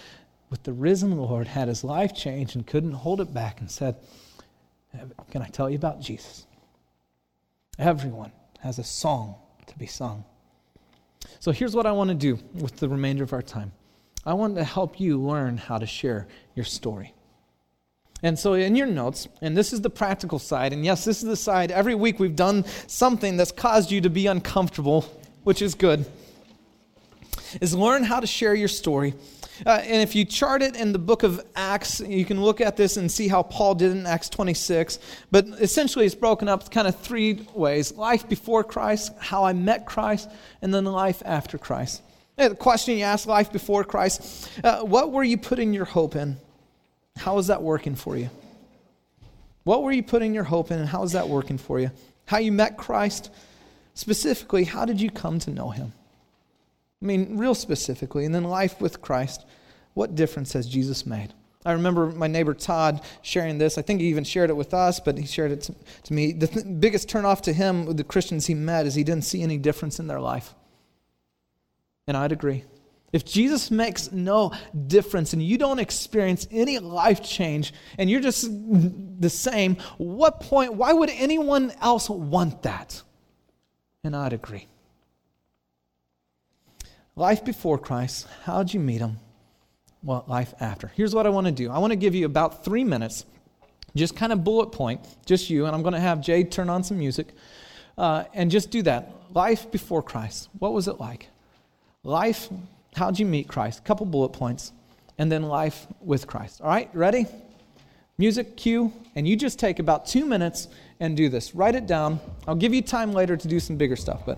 with 0.50 0.64
the 0.64 0.72
risen 0.72 1.18
Lord, 1.18 1.48
had 1.48 1.68
his 1.68 1.84
life 1.84 2.16
changed, 2.16 2.56
and 2.56 2.66
couldn't 2.66 2.94
hold 2.94 3.20
it 3.20 3.34
back 3.34 3.60
and 3.60 3.70
said, 3.70 3.98
Can 5.30 5.42
I 5.42 5.50
tell 5.50 5.70
you 5.70 5.76
about 5.76 6.00
Jesus? 6.00 6.48
Everyone 7.78 8.32
has 8.62 8.80
a 8.80 8.84
song 8.84 9.36
to 9.68 9.78
be 9.78 9.86
sung. 9.86 10.24
So 11.42 11.52
here's 11.52 11.76
what 11.76 11.88
I 11.88 11.92
want 11.92 12.08
to 12.08 12.16
do 12.16 12.40
with 12.56 12.78
the 12.78 12.88
remainder 12.88 13.26
of 13.26 13.34
our 13.34 13.42
time 13.42 13.74
I 14.26 14.34
want 14.34 14.56
to 14.56 14.64
help 14.64 14.98
you 14.98 15.20
learn 15.20 15.58
how 15.58 15.78
to 15.78 15.86
share 15.86 16.28
your 16.56 16.66
story. 16.66 17.14
And 18.22 18.38
so, 18.38 18.54
in 18.54 18.76
your 18.76 18.88
notes, 18.88 19.28
and 19.42 19.56
this 19.56 19.72
is 19.72 19.82
the 19.82 19.90
practical 19.90 20.40
side, 20.40 20.74
and 20.74 20.84
yes, 20.84 21.06
this 21.06 21.24
is 21.24 21.30
the 21.30 21.38
side, 21.38 21.72
every 21.72 21.96
week 21.96 22.20
we've 22.20 22.36
done 22.36 22.66
something 22.88 23.38
that's 23.38 23.52
caused 23.52 23.92
you 23.92 24.02
to 24.02 24.10
be 24.10 24.28
uncomfortable, 24.28 25.06
which 25.44 25.62
is 25.62 25.74
good, 25.74 26.06
is 27.62 27.74
learn 27.74 28.04
how 28.04 28.20
to 28.20 28.28
share 28.28 28.54
your 28.54 28.68
story. 28.68 29.14
Uh, 29.66 29.82
and 29.84 30.02
if 30.02 30.16
you 30.16 30.24
chart 30.26 30.62
it 30.62 30.76
in 30.76 30.94
the 30.94 31.00
book 31.00 31.24
of 31.24 31.46
Acts, 31.56 32.00
you 32.00 32.24
can 32.26 32.42
look 32.42 32.62
at 32.62 32.78
this 32.78 32.98
and 32.98 33.12
see 33.12 33.28
how 33.28 33.44
Paul 33.44 33.76
did 33.76 33.92
in 33.92 34.06
Acts 34.06 34.30
26. 34.30 35.00
But 35.32 35.48
essentially, 35.60 36.06
it's 36.06 36.16
broken 36.16 36.48
up 36.48 36.72
kind 36.72 36.88
of 36.88 36.98
three 37.00 37.46
ways 37.54 37.94
life 37.94 38.28
before 38.28 38.64
Christ, 38.64 39.12
how 39.20 39.44
I 39.44 39.54
met 39.54 39.86
Christ, 39.86 40.30
and 40.62 40.74
then 40.74 40.86
life 40.86 41.22
after 41.26 41.58
Christ. 41.58 42.02
The 42.38 42.56
question 42.56 42.98
you 42.98 43.04
ask 43.04 43.28
life 43.28 43.52
before 43.52 43.84
Christ 43.84 44.50
uh, 44.64 44.82
what 44.82 45.12
were 45.12 45.24
you 45.24 45.38
putting 45.38 45.74
your 45.74 45.86
hope 45.86 46.16
in? 46.16 46.38
How 47.20 47.38
is 47.38 47.48
that 47.48 47.62
working 47.62 47.96
for 47.96 48.16
you? 48.18 48.30
What 49.64 49.84
were 49.84 49.92
you 49.92 50.04
putting 50.04 50.34
your 50.34 50.46
hope 50.46 50.72
in, 50.72 50.80
and 50.80 50.88
how 50.88 51.04
is 51.04 51.12
that 51.12 51.28
working 51.28 51.58
for 51.58 51.80
you? 51.80 51.92
How 52.26 52.38
you 52.38 52.52
met 52.52 52.78
Christ? 52.78 53.30
Specifically, 53.94 54.64
how 54.64 54.86
did 54.86 55.02
you 55.02 55.12
come 55.12 55.40
to 55.40 55.52
know 55.52 55.70
him? 55.70 55.92
I 57.02 57.06
mean, 57.06 57.38
real 57.38 57.56
specifically. 57.56 58.26
And 58.26 58.34
then 58.34 58.44
life 58.44 58.80
with 58.80 59.02
Christ. 59.02 59.46
What 59.94 60.16
difference 60.16 60.54
has 60.54 60.68
Jesus 60.68 61.06
made? 61.06 61.34
I 61.66 61.74
remember 61.74 62.08
my 62.08 62.28
neighbor 62.28 62.54
Todd 62.54 63.02
sharing 63.22 63.58
this. 63.58 63.78
I 63.78 63.82
think 63.82 64.00
he 64.00 64.08
even 64.08 64.24
shared 64.24 64.50
it 64.50 64.56
with 64.56 64.74
us, 64.74 65.00
but 65.00 65.18
he 65.18 65.26
shared 65.26 65.52
it 65.52 65.62
to, 65.64 65.76
to 66.04 66.14
me. 66.14 66.32
The 66.32 66.48
th- 66.48 66.66
biggest 66.80 67.10
turnoff 67.10 67.42
to 67.42 67.54
him 67.54 67.86
with 67.86 67.98
the 67.98 68.04
Christians 68.06 68.46
he 68.46 68.54
met 68.54 68.86
is 68.86 68.96
he 68.96 69.04
didn't 69.04 69.26
see 69.26 69.44
any 69.44 69.58
difference 69.58 70.00
in 70.00 70.08
their 70.08 70.22
life. 70.22 70.56
And 72.08 72.16
I'd 72.16 72.32
agree. 72.32 72.64
If 73.12 73.26
Jesus 73.26 73.72
makes 73.72 74.12
no 74.12 74.52
difference 74.88 75.34
and 75.34 75.42
you 75.42 75.58
don't 75.58 75.80
experience 75.80 76.48
any 76.52 76.78
life 76.78 77.24
change 77.24 77.74
and 77.98 78.10
you're 78.10 78.22
just 78.22 78.48
the 79.20 79.30
same, 79.30 79.78
what 79.98 80.42
point, 80.42 80.76
why 80.76 80.94
would 80.94 81.10
anyone 81.10 81.72
else 81.82 82.10
want 82.10 82.64
that? 82.64 83.02
And 84.04 84.16
I'd 84.16 84.34
agree. 84.34 84.68
Life 87.16 87.44
before 87.44 87.78
Christ, 87.78 88.28
how'd 88.44 88.74
you 88.74 88.80
meet 88.80 89.02
him? 89.02 89.18
Well, 90.04 90.24
life 90.28 90.54
after. 90.60 90.88
Here's 90.96 91.14
what 91.14 91.26
I 91.26 91.30
want 91.30 91.48
to 91.48 91.52
do 91.52 91.70
I 91.70 91.80
want 91.80 91.92
to 91.92 91.98
give 91.98 92.16
you 92.16 92.26
about 92.26 92.64
three 92.64 92.84
minutes, 92.84 93.26
just 93.96 94.16
kind 94.16 94.32
of 94.32 94.44
bullet 94.44 94.68
point, 94.68 95.02
just 95.26 95.50
you, 95.50 95.66
and 95.66 95.76
I'm 95.76 95.82
going 95.82 95.96
to 95.96 96.00
have 96.00 96.22
Jade 96.22 96.52
turn 96.52 96.70
on 96.70 96.84
some 96.84 96.98
music, 96.98 97.28
uh, 97.98 98.24
and 98.34 98.50
just 98.50 98.72
do 98.72 98.84
that. 98.84 99.12
Life 99.34 99.70
before 99.70 100.02
Christ, 100.02 100.48
what 100.60 100.72
was 100.74 100.88
it 100.88 101.00
like? 101.00 101.28
Life 102.04 102.48
How'd 103.00 103.18
you 103.18 103.26
meet 103.26 103.48
Christ? 103.48 103.86
Couple 103.86 104.06
bullet 104.06 104.34
points. 104.34 104.74
And 105.18 105.32
then 105.32 105.44
life 105.44 105.88
with 106.02 106.28
Christ. 106.28 106.60
All 106.60 106.68
right, 106.68 106.90
ready? 106.94 107.28
Music 108.18 108.58
cue, 108.58 108.92
and 109.16 109.26
you 109.26 109.38
just 109.38 109.58
take 109.58 109.80
about 109.80 110.06
two 110.06 110.26
minutes 110.26 110.68
and 111.00 111.16
do 111.16 111.30
this. 111.30 111.56
Write 111.56 111.76
it 111.76 111.88
down. 111.88 112.20
I'll 112.46 112.56
give 112.56 112.74
you 112.74 112.82
time 112.82 113.14
later 113.14 113.38
to 113.38 113.48
do 113.48 113.58
some 113.62 113.78
bigger 113.78 113.96
stuff, 113.96 114.24
but 114.26 114.38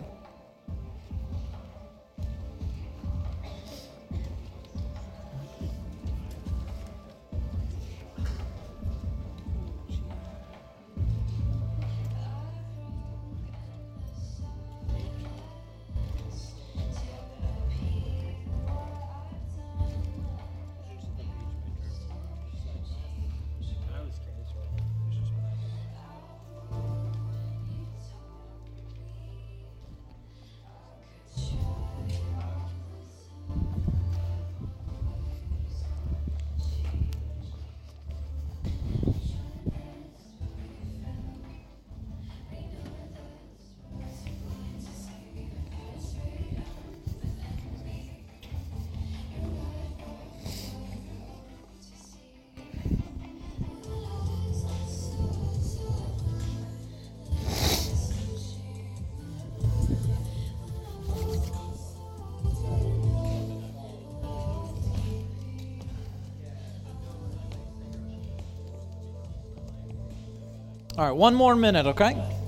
right, 71.11 71.17
one 71.17 71.35
more 71.35 71.55
minute, 71.55 71.85
okay? 71.85 72.40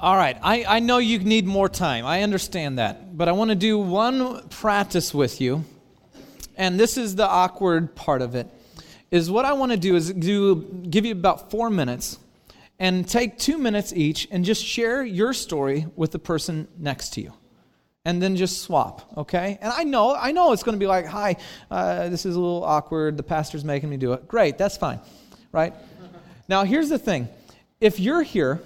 All 0.00 0.16
right, 0.16 0.38
I, 0.42 0.64
I 0.64 0.78
know 0.78 0.98
you 0.98 1.18
need 1.18 1.44
more 1.44 1.68
time. 1.68 2.06
I 2.06 2.22
understand 2.22 2.78
that. 2.78 3.16
But 3.18 3.28
I 3.28 3.32
want 3.32 3.50
to 3.50 3.56
do 3.56 3.80
one 3.80 4.46
practice 4.48 5.12
with 5.12 5.40
you. 5.40 5.64
And 6.56 6.78
this 6.78 6.96
is 6.96 7.16
the 7.16 7.26
awkward 7.26 7.96
part 7.96 8.22
of 8.22 8.36
it. 8.36 8.46
Is 9.10 9.28
what 9.28 9.44
I 9.44 9.54
want 9.54 9.72
to 9.72 9.78
do 9.78 9.96
is 9.96 10.12
do 10.12 10.62
give 10.88 11.04
you 11.04 11.10
about 11.10 11.50
four 11.50 11.68
minutes 11.68 12.20
and 12.78 13.08
take 13.08 13.38
two 13.38 13.58
minutes 13.58 13.92
each 13.92 14.28
and 14.30 14.44
just 14.44 14.64
share 14.64 15.02
your 15.02 15.32
story 15.32 15.86
with 15.96 16.12
the 16.12 16.18
person 16.20 16.68
next 16.78 17.14
to 17.14 17.20
you 17.20 17.32
and 18.04 18.22
then 18.22 18.36
just 18.36 18.62
swap 18.62 19.10
okay 19.16 19.58
and 19.60 19.72
i 19.72 19.82
know 19.82 20.14
i 20.14 20.30
know 20.30 20.52
it's 20.52 20.62
going 20.62 20.76
to 20.76 20.78
be 20.78 20.86
like 20.86 21.04
hi 21.04 21.34
uh, 21.72 22.08
this 22.08 22.24
is 22.24 22.36
a 22.36 22.40
little 22.40 22.62
awkward 22.62 23.16
the 23.16 23.22
pastor's 23.24 23.64
making 23.64 23.90
me 23.90 23.96
do 23.96 24.12
it 24.12 24.28
great 24.28 24.56
that's 24.56 24.76
fine 24.76 25.00
right 25.50 25.74
now 26.48 26.62
here's 26.62 26.88
the 26.88 26.98
thing 26.98 27.28
if 27.80 27.98
you're 27.98 28.22
here 28.22 28.62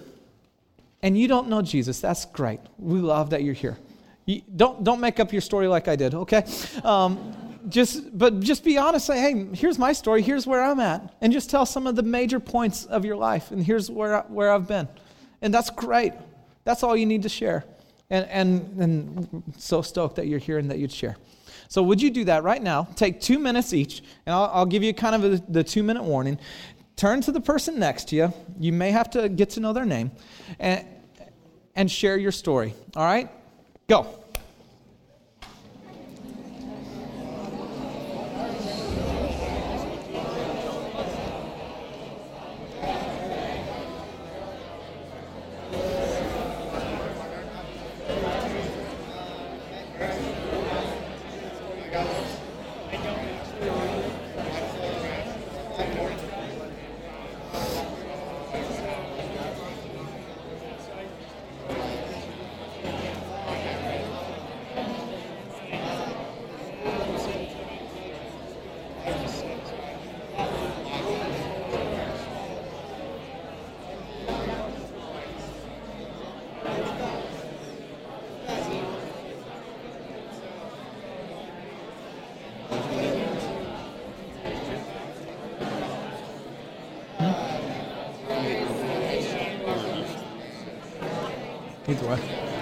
and 1.02 1.18
you 1.18 1.26
don't 1.26 1.48
know 1.48 1.62
Jesus, 1.62 2.00
that's 2.00 2.24
great. 2.26 2.60
We 2.78 3.00
love 3.00 3.30
that 3.30 3.42
you're 3.42 3.54
here. 3.54 3.78
You, 4.24 4.42
don't, 4.54 4.84
don't 4.84 5.00
make 5.00 5.18
up 5.18 5.32
your 5.32 5.40
story 5.40 5.66
like 5.66 5.88
I 5.88 5.96
did, 5.96 6.14
okay? 6.14 6.44
Um, 6.84 7.58
just, 7.68 8.16
but 8.16 8.40
just 8.40 8.64
be 8.64 8.78
honest. 8.78 9.06
Say, 9.06 9.18
hey, 9.18 9.46
here's 9.52 9.78
my 9.78 9.92
story. 9.92 10.22
Here's 10.22 10.46
where 10.46 10.62
I'm 10.62 10.78
at. 10.78 11.14
And 11.20 11.32
just 11.32 11.50
tell 11.50 11.66
some 11.66 11.86
of 11.86 11.96
the 11.96 12.02
major 12.02 12.38
points 12.38 12.84
of 12.84 13.04
your 13.04 13.16
life. 13.16 13.50
And 13.50 13.64
here's 13.64 13.90
where, 13.90 14.20
where 14.22 14.52
I've 14.52 14.68
been. 14.68 14.88
And 15.40 15.52
that's 15.52 15.70
great. 15.70 16.12
That's 16.64 16.84
all 16.84 16.96
you 16.96 17.06
need 17.06 17.22
to 17.22 17.28
share. 17.28 17.64
And, 18.10 18.26
and, 18.26 18.80
and 18.80 19.42
so 19.58 19.82
stoked 19.82 20.16
that 20.16 20.28
you're 20.28 20.38
here 20.38 20.58
and 20.58 20.70
that 20.70 20.78
you'd 20.78 20.92
share. 20.92 21.16
So, 21.68 21.82
would 21.82 22.02
you 22.02 22.10
do 22.10 22.24
that 22.24 22.42
right 22.42 22.62
now? 22.62 22.86
Take 22.96 23.20
two 23.20 23.38
minutes 23.38 23.72
each, 23.72 24.02
and 24.26 24.34
I'll, 24.34 24.50
I'll 24.52 24.66
give 24.66 24.82
you 24.82 24.92
kind 24.92 25.14
of 25.14 25.24
a, 25.24 25.42
the 25.50 25.64
two 25.64 25.82
minute 25.82 26.02
warning 26.02 26.38
turn 26.96 27.20
to 27.22 27.32
the 27.32 27.40
person 27.40 27.78
next 27.78 28.08
to 28.08 28.16
you. 28.16 28.32
You 28.60 28.72
may 28.72 28.90
have 28.90 29.10
to 29.10 29.28
get 29.28 29.50
to 29.50 29.60
know 29.60 29.72
their 29.72 29.84
name 29.84 30.12
and, 30.58 30.86
and 31.76 31.90
share 31.90 32.16
your 32.16 32.32
story. 32.32 32.74
All 32.96 33.04
right? 33.04 33.30
Go. 33.88 34.06
Either 91.92 92.08
way. 92.08 92.52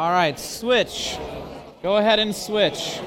All 0.00 0.12
right, 0.12 0.38
switch. 0.40 1.18
Go 1.82 1.98
ahead 1.98 2.20
and 2.20 2.34
switch. 2.34 2.98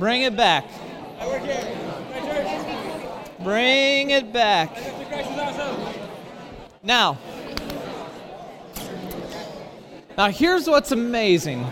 Bring 0.00 0.22
it 0.22 0.34
back. 0.34 0.64
Bring 3.42 4.10
it 4.10 4.32
back. 4.32 4.74
Now, 6.82 7.18
now 10.16 10.30
here's 10.30 10.66
what's 10.66 10.90
amazing 10.92 11.66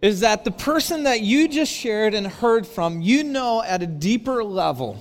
is 0.00 0.20
that 0.20 0.44
the 0.44 0.50
person 0.50 1.02
that 1.02 1.20
you 1.20 1.46
just 1.46 1.72
shared 1.72 2.14
and 2.14 2.26
heard 2.26 2.66
from, 2.66 3.02
you 3.02 3.22
know 3.22 3.62
at 3.62 3.82
a 3.82 3.86
deeper 3.86 4.42
level. 4.42 4.96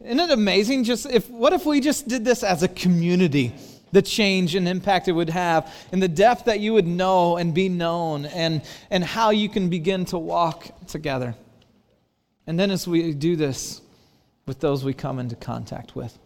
Isn't 0.00 0.18
it 0.18 0.30
amazing? 0.32 0.82
Just 0.82 1.06
if 1.06 1.30
what 1.30 1.52
if 1.52 1.64
we 1.64 1.78
just 1.78 2.08
did 2.08 2.24
this 2.24 2.42
as 2.42 2.64
a 2.64 2.68
community? 2.68 3.54
The 3.94 4.02
change 4.02 4.56
and 4.56 4.68
impact 4.68 5.06
it 5.06 5.12
would 5.12 5.30
have, 5.30 5.72
and 5.92 6.02
the 6.02 6.08
depth 6.08 6.46
that 6.46 6.58
you 6.58 6.74
would 6.74 6.86
know 6.86 7.36
and 7.36 7.54
be 7.54 7.68
known, 7.68 8.26
and, 8.26 8.60
and 8.90 9.04
how 9.04 9.30
you 9.30 9.48
can 9.48 9.70
begin 9.70 10.04
to 10.06 10.18
walk 10.18 10.66
together. 10.88 11.34
And 12.46 12.58
then 12.58 12.70
as 12.72 12.86
we 12.88 13.14
do 13.14 13.36
this 13.36 13.80
with 14.46 14.58
those 14.60 14.84
we 14.84 14.92
come 14.92 15.18
into 15.18 15.36
contact 15.36 15.94
with. 15.94 16.18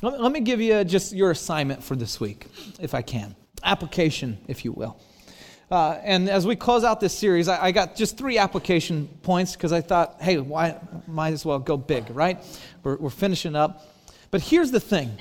Let, 0.00 0.20
let 0.20 0.32
me 0.32 0.40
give 0.40 0.60
you 0.60 0.84
just 0.84 1.12
your 1.12 1.32
assignment 1.32 1.82
for 1.82 1.96
this 1.96 2.20
week, 2.20 2.46
if 2.80 2.94
I 2.94 3.02
can. 3.02 3.34
Application, 3.64 4.38
if 4.46 4.64
you 4.64 4.72
will. 4.72 4.98
Uh, 5.70 5.98
and 6.04 6.30
as 6.30 6.46
we 6.46 6.54
close 6.54 6.84
out 6.84 7.00
this 7.00 7.16
series, 7.18 7.48
I, 7.48 7.64
I 7.64 7.72
got 7.72 7.96
just 7.96 8.16
three 8.16 8.38
application 8.38 9.08
points 9.22 9.54
because 9.54 9.72
I 9.72 9.80
thought, 9.80 10.16
hey, 10.20 10.38
why 10.38 10.78
might 11.08 11.32
as 11.32 11.44
well 11.44 11.58
go 11.58 11.76
big, 11.76 12.10
right? 12.10 12.38
We're, 12.84 12.96
we're 12.96 13.10
finishing 13.10 13.56
up. 13.56 13.88
But 14.30 14.40
here's 14.40 14.70
the 14.70 14.80
thing 14.80 15.18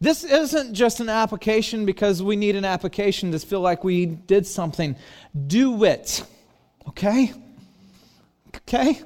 this 0.00 0.22
isn't 0.22 0.74
just 0.74 1.00
an 1.00 1.08
application 1.08 1.84
because 1.84 2.22
we 2.22 2.36
need 2.36 2.54
an 2.54 2.64
application 2.64 3.32
to 3.32 3.38
feel 3.40 3.60
like 3.60 3.82
we 3.82 4.06
did 4.06 4.46
something. 4.46 4.94
Do 5.46 5.84
it. 5.84 6.24
Okay? 6.88 7.32
Okay? 8.56 9.00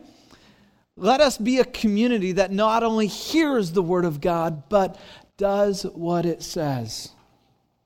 Let 0.97 1.21
us 1.21 1.39
be 1.39 1.59
a 1.59 1.65
community 1.65 2.33
that 2.33 2.53
not 2.53 2.83
only 2.83 3.07
hears 3.07 3.73
the 3.73 3.83
word 3.83 4.05
of 4.05 4.21
God, 4.21 4.69
but 4.69 5.01
does 5.39 5.85
what 5.85 6.27
it 6.27 6.43
says. 6.43 7.11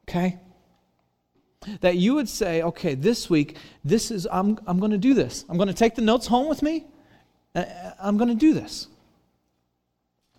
Okay? 0.09 0.38
That 1.80 1.96
you 1.96 2.14
would 2.14 2.28
say, 2.28 2.62
okay, 2.62 2.94
this 2.94 3.30
week, 3.30 3.57
this 3.84 4.11
is, 4.11 4.26
I'm, 4.30 4.59
I'm 4.66 4.78
going 4.80 4.90
to 4.90 4.98
do 4.98 5.14
this. 5.14 5.44
I'm 5.48 5.57
going 5.57 5.68
to 5.68 5.74
take 5.74 5.94
the 5.94 6.02
notes 6.02 6.26
home 6.26 6.48
with 6.48 6.62
me. 6.62 6.86
Uh, 7.54 7.64
I'm 8.00 8.16
going 8.16 8.28
to 8.28 8.34
do 8.34 8.52
this. 8.52 8.88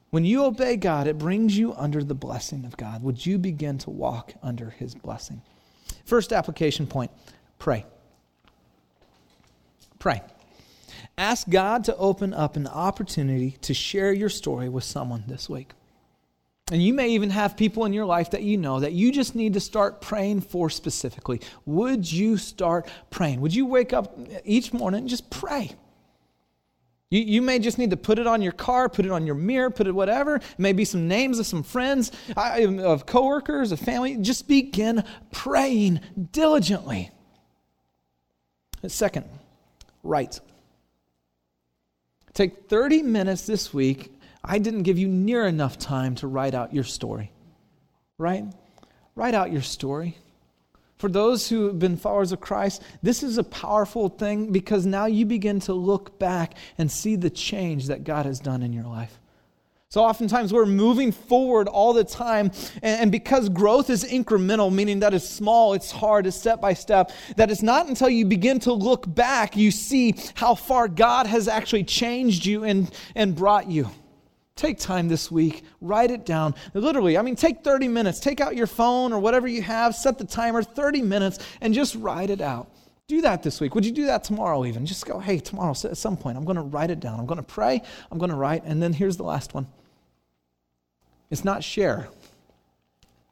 When 0.09 0.23
you 0.23 0.45
obey 0.45 0.77
God, 0.77 1.07
it 1.07 1.17
brings 1.17 1.57
you 1.57 1.73
under 1.73 2.03
the 2.03 2.15
blessing 2.15 2.65
of 2.65 2.77
God. 2.77 3.03
Would 3.03 3.25
you 3.25 3.37
begin 3.37 3.77
to 3.79 3.89
walk 3.89 4.33
under 4.41 4.69
his 4.69 4.95
blessing? 4.95 5.41
First 6.05 6.31
application 6.31 6.87
point 6.87 7.11
pray. 7.59 7.85
Pray. 9.99 10.21
Ask 11.17 11.49
God 11.49 11.83
to 11.85 11.95
open 11.97 12.33
up 12.33 12.55
an 12.55 12.67
opportunity 12.67 13.57
to 13.61 13.73
share 13.73 14.13
your 14.13 14.29
story 14.29 14.69
with 14.69 14.83
someone 14.83 15.23
this 15.27 15.49
week. 15.49 15.71
And 16.71 16.83
you 16.83 16.93
may 16.93 17.09
even 17.09 17.29
have 17.29 17.55
people 17.55 17.85
in 17.85 17.93
your 17.93 18.05
life 18.05 18.31
that 18.31 18.43
you 18.43 18.57
know 18.57 18.79
that 18.81 18.91
you 18.91 19.11
just 19.11 19.35
need 19.35 19.53
to 19.53 19.59
start 19.59 20.01
praying 20.01 20.41
for 20.41 20.69
specifically. 20.69 21.41
Would 21.65 22.09
you 22.11 22.37
start 22.37 22.89
praying? 23.09 23.39
Would 23.41 23.55
you 23.55 23.65
wake 23.65 23.93
up 23.93 24.17
each 24.43 24.73
morning 24.73 25.01
and 25.01 25.09
just 25.09 25.29
pray? 25.29 25.71
You, 27.09 27.21
you 27.21 27.41
may 27.41 27.59
just 27.59 27.77
need 27.77 27.91
to 27.91 27.97
put 27.97 28.19
it 28.19 28.27
on 28.27 28.41
your 28.41 28.51
car, 28.51 28.89
put 28.89 29.05
it 29.05 29.11
on 29.11 29.25
your 29.25 29.35
mirror, 29.35 29.69
put 29.69 29.87
it 29.87 29.93
whatever. 29.93 30.41
Maybe 30.57 30.83
some 30.83 31.07
names 31.07 31.39
of 31.39 31.45
some 31.45 31.63
friends, 31.63 32.11
of 32.35 33.05
coworkers, 33.05 33.71
of 33.71 33.79
family. 33.79 34.17
Just 34.17 34.47
begin 34.47 35.03
praying 35.31 36.01
diligently. 36.31 37.11
Second, 38.87 39.25
write. 40.03 40.39
Take 42.33 42.69
30 42.69 43.03
minutes 43.03 43.45
this 43.45 43.73
week. 43.73 44.13
I 44.43 44.59
didn't 44.59 44.83
give 44.83 44.97
you 44.97 45.07
near 45.07 45.47
enough 45.47 45.79
time 45.79 46.15
to 46.15 46.27
write 46.27 46.53
out 46.53 46.73
your 46.73 46.83
story. 46.83 47.31
Right? 48.17 48.45
Write 49.15 49.33
out 49.33 49.51
your 49.51 49.61
story. 49.61 50.17
For 50.97 51.09
those 51.09 51.47
who 51.47 51.67
have 51.67 51.77
been 51.77 51.95
followers 51.95 52.31
of 52.31 52.41
Christ, 52.41 52.81
this 53.03 53.21
is 53.21 53.37
a 53.37 53.43
powerful 53.43 54.09
thing 54.09 54.51
because 54.51 54.85
now 54.85 55.05
you 55.05 55.25
begin 55.25 55.59
to 55.61 55.73
look 55.73 56.17
back 56.17 56.55
and 56.77 56.91
see 56.91 57.15
the 57.15 57.29
change 57.29 57.87
that 57.87 58.03
God 58.03 58.25
has 58.25 58.39
done 58.39 58.63
in 58.63 58.73
your 58.73 58.85
life. 58.85 59.19
So 59.89 60.03
oftentimes 60.03 60.51
we're 60.51 60.65
moving 60.65 61.13
forward 61.13 61.69
all 61.69 61.93
the 61.93 62.03
time, 62.03 62.51
and, 62.81 63.09
because 63.09 63.47
growth 63.47 63.89
is 63.89 64.03
incremental, 64.03 64.73
meaning 64.73 64.99
that 64.99 65.13
it's 65.13 65.27
small, 65.27 65.73
it's 65.73 65.91
hard, 65.91 66.27
it's 66.27 66.35
step 66.35 66.59
by 66.59 66.73
step, 66.73 67.11
that 67.37 67.49
it's 67.49 67.63
not 67.63 67.87
until 67.87 68.09
you 68.09 68.25
begin 68.25 68.59
to 68.61 68.73
look 68.73 69.05
back 69.07 69.55
you 69.55 69.71
see 69.71 70.13
how 70.35 70.55
far 70.55 70.89
God 70.89 71.25
has 71.25 71.47
actually 71.47 71.85
changed 71.85 72.45
you 72.45 72.65
and, 72.65 72.93
and 73.15 73.33
brought 73.33 73.69
you. 73.69 73.89
Take 74.57 74.79
time 74.79 75.07
this 75.07 75.31
week, 75.31 75.63
write 75.81 76.09
it 76.09 76.25
down. 76.25 76.55
Literally, 76.73 77.15
I 77.17 77.21
mean, 77.21 77.35
take 77.35 77.63
30 77.63 77.87
minutes, 77.87 78.19
take 78.19 78.41
out 78.41 78.55
your 78.55 78.65
phone 78.65 79.13
or 79.13 79.19
whatever 79.19 79.47
you 79.47 79.61
have, 79.61 79.95
set 79.95 80.17
the 80.17 80.25
timer 80.25 80.63
30 80.63 81.03
minutes, 81.03 81.37
and 81.61 81.75
just 81.75 81.93
write 81.95 82.31
it 82.31 82.41
out. 82.41 82.69
Do 83.07 83.21
that 83.21 83.43
this 83.43 83.61
week. 83.61 83.75
Would 83.75 83.85
you 83.85 83.91
do 83.91 84.07
that 84.07 84.23
tomorrow, 84.23 84.65
even? 84.65 84.85
Just 84.85 85.05
go, 85.05 85.19
hey, 85.19 85.37
tomorrow 85.37 85.71
at 85.71 85.95
some 85.95 86.17
point, 86.17 86.37
I'm 86.37 86.43
going 86.43 86.57
to 86.57 86.63
write 86.63 86.89
it 86.89 86.99
down. 86.99 87.19
I'm 87.19 87.27
going 87.27 87.37
to 87.37 87.43
pray, 87.43 87.81
I'm 88.11 88.17
going 88.17 88.31
to 88.31 88.35
write, 88.35 88.63
and 88.65 88.81
then 88.81 88.93
here's 88.93 89.15
the 89.15 89.23
last 89.23 89.53
one 89.53 89.67
it's 91.29 91.45
not 91.45 91.63
share, 91.63 92.09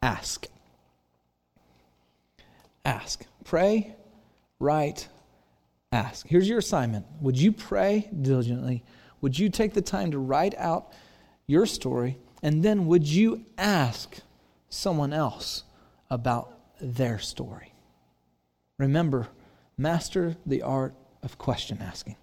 ask. 0.02 0.48
Ask. 2.86 3.26
Pray, 3.44 3.96
write, 4.60 5.08
ask. 5.92 6.28
Here's 6.28 6.48
your 6.48 6.60
assignment. 6.60 7.08
Would 7.22 7.38
you 7.38 7.52
pray 7.52 8.10
diligently? 8.22 8.84
Would 9.22 9.40
you 9.40 9.50
take 9.50 9.74
the 9.74 9.82
time 9.82 10.12
to 10.12 10.20
write 10.20 10.54
out 10.56 10.94
your 11.48 11.66
story? 11.66 12.18
And 12.42 12.64
then 12.64 12.88
would 12.88 13.08
you 13.08 13.46
ask 13.58 14.18
someone 14.70 15.14
else 15.14 15.64
about 16.10 16.54
their 16.80 17.20
story? 17.20 17.74
Remember, 18.78 19.28
master 19.78 20.36
the 20.46 20.62
art 20.62 20.94
of 21.24 21.38
question 21.38 21.80
asking. 21.82 22.18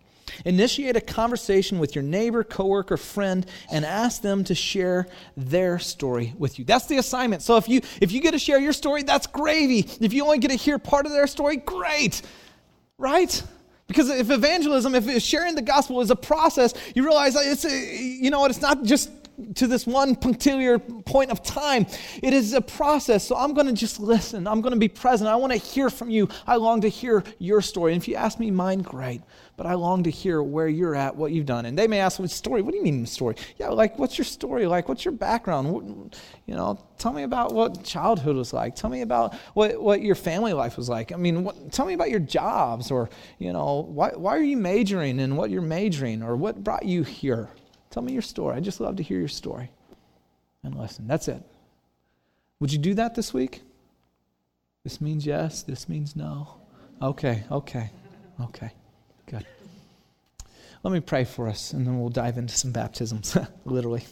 Initiate 0.44 0.96
a 0.96 1.00
conversation 1.00 1.78
with 1.78 1.94
your 1.94 2.02
neighbor, 2.02 2.42
coworker, 2.44 2.96
friend, 2.96 3.46
and 3.70 3.84
ask 3.84 4.22
them 4.22 4.44
to 4.44 4.54
share 4.54 5.06
their 5.36 5.78
story 5.78 6.34
with 6.38 6.58
you. 6.58 6.64
That's 6.64 6.86
the 6.86 6.96
assignment. 6.98 7.42
So 7.42 7.56
if 7.56 7.68
you 7.68 7.82
if 8.00 8.12
you 8.12 8.20
get 8.20 8.30
to 8.32 8.38
share 8.38 8.58
your 8.58 8.72
story, 8.72 9.02
that's 9.02 9.26
gravy. 9.26 9.86
If 10.00 10.12
you 10.12 10.24
only 10.24 10.38
get 10.38 10.50
to 10.50 10.56
hear 10.56 10.78
part 10.78 11.06
of 11.06 11.12
their 11.12 11.26
story, 11.26 11.56
great. 11.56 12.22
Right? 12.98 13.42
Because 13.92 14.08
if 14.08 14.30
evangelism, 14.30 14.94
if 14.94 15.22
sharing 15.22 15.54
the 15.54 15.62
gospel 15.62 16.00
is 16.00 16.10
a 16.10 16.16
process, 16.16 16.72
you 16.94 17.04
realize 17.04 17.36
it's 17.36 17.64
you 17.64 18.30
know 18.30 18.40
what, 18.40 18.50
it's 18.50 18.62
not 18.62 18.84
just 18.84 19.10
to 19.54 19.66
this 19.66 19.86
one 19.86 20.16
punctiliar 20.16 20.78
point 20.78 21.30
of 21.30 21.42
time. 21.42 21.86
It 22.22 22.32
is 22.32 22.52
a 22.52 22.60
process. 22.60 23.26
So 23.26 23.36
I'm 23.36 23.54
going 23.54 23.66
to 23.66 23.72
just 23.72 24.00
listen. 24.00 24.46
I'm 24.46 24.60
going 24.60 24.74
to 24.74 24.78
be 24.78 24.88
present. 24.88 25.28
I 25.28 25.36
want 25.36 25.52
to 25.52 25.58
hear 25.58 25.90
from 25.90 26.10
you. 26.10 26.28
I 26.46 26.56
long 26.56 26.80
to 26.82 26.88
hear 26.88 27.24
your 27.38 27.62
story. 27.62 27.92
And 27.92 28.02
if 28.02 28.08
you 28.08 28.14
ask 28.14 28.38
me 28.38 28.50
mine, 28.50 28.80
great. 28.80 29.22
But 29.56 29.66
I 29.66 29.74
long 29.74 30.02
to 30.04 30.10
hear 30.10 30.42
where 30.42 30.66
you're 30.66 30.94
at, 30.94 31.14
what 31.14 31.30
you've 31.30 31.46
done. 31.46 31.66
And 31.66 31.78
they 31.78 31.86
may 31.86 32.00
ask, 32.00 32.18
"What 32.18 32.30
story? 32.30 32.62
What 32.62 32.72
do 32.72 32.78
you 32.78 32.82
mean 32.82 33.04
story? 33.04 33.36
Yeah, 33.58 33.68
like 33.68 33.98
what's 33.98 34.16
your 34.16 34.24
story 34.24 34.66
like? 34.66 34.88
What's 34.88 35.04
your 35.04 35.12
background? 35.12 35.70
What, 35.70 35.84
you 36.46 36.54
know, 36.54 36.78
tell 36.98 37.12
me 37.12 37.22
about 37.22 37.52
what 37.52 37.84
childhood 37.84 38.34
was 38.34 38.52
like. 38.52 38.74
Tell 38.74 38.88
me 38.88 39.02
about 39.02 39.34
what, 39.52 39.80
what 39.80 40.02
your 40.02 40.14
family 40.14 40.54
life 40.54 40.76
was 40.78 40.88
like. 40.88 41.12
I 41.12 41.16
mean, 41.16 41.44
what, 41.44 41.70
tell 41.70 41.84
me 41.84 41.92
about 41.92 42.10
your 42.10 42.20
jobs, 42.20 42.90
or 42.90 43.10
you 43.38 43.52
know, 43.52 43.86
why 43.88 44.10
why 44.16 44.36
are 44.36 44.42
you 44.42 44.56
majoring 44.56 45.20
in 45.20 45.36
what 45.36 45.50
you're 45.50 45.62
majoring, 45.62 46.22
or 46.22 46.34
what 46.34 46.64
brought 46.64 46.84
you 46.84 47.02
here." 47.02 47.50
Tell 47.92 48.02
me 48.02 48.14
your 48.14 48.22
story. 48.22 48.56
I 48.56 48.60
just 48.60 48.80
love 48.80 48.96
to 48.96 49.02
hear 49.02 49.18
your 49.18 49.28
story 49.28 49.70
and 50.64 50.74
listen. 50.74 51.06
That's 51.06 51.28
it. 51.28 51.42
Would 52.58 52.72
you 52.72 52.78
do 52.78 52.94
that 52.94 53.14
this 53.14 53.34
week? 53.34 53.60
This 54.82 55.00
means 55.00 55.26
yes, 55.26 55.62
this 55.62 55.90
means 55.90 56.16
no. 56.16 56.56
Okay, 57.02 57.44
okay, 57.50 57.90
okay. 58.40 58.70
Good. 59.26 59.46
Let 60.82 60.92
me 60.92 61.00
pray 61.00 61.24
for 61.24 61.48
us 61.48 61.74
and 61.74 61.86
then 61.86 62.00
we'll 62.00 62.08
dive 62.08 62.38
into 62.38 62.54
some 62.54 62.72
baptisms, 62.72 63.36
literally. 63.66 64.04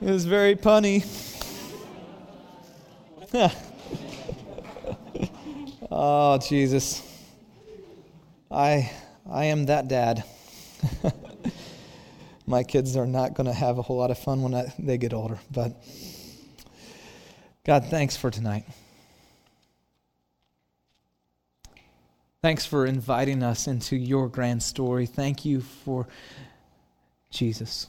it 0.00 0.08
was 0.08 0.24
very 0.24 0.54
punny. 0.54 1.04
oh, 5.90 6.38
Jesus. 6.38 7.02
I 8.52 8.88
I 9.28 9.46
am 9.46 9.66
that 9.66 9.88
dad. 9.88 10.24
My 12.46 12.62
kids 12.62 12.96
are 12.96 13.06
not 13.06 13.34
going 13.34 13.46
to 13.46 13.52
have 13.52 13.78
a 13.78 13.82
whole 13.82 13.98
lot 13.98 14.10
of 14.10 14.18
fun 14.18 14.42
when 14.42 14.54
I, 14.54 14.72
they 14.78 14.98
get 14.98 15.12
older. 15.12 15.38
But 15.50 15.74
God, 17.64 17.86
thanks 17.86 18.16
for 18.16 18.30
tonight. 18.30 18.64
Thanks 22.42 22.66
for 22.66 22.86
inviting 22.86 23.44
us 23.44 23.68
into 23.68 23.96
your 23.96 24.28
grand 24.28 24.64
story. 24.64 25.06
Thank 25.06 25.44
you 25.44 25.60
for 25.60 26.08
Jesus. 27.30 27.86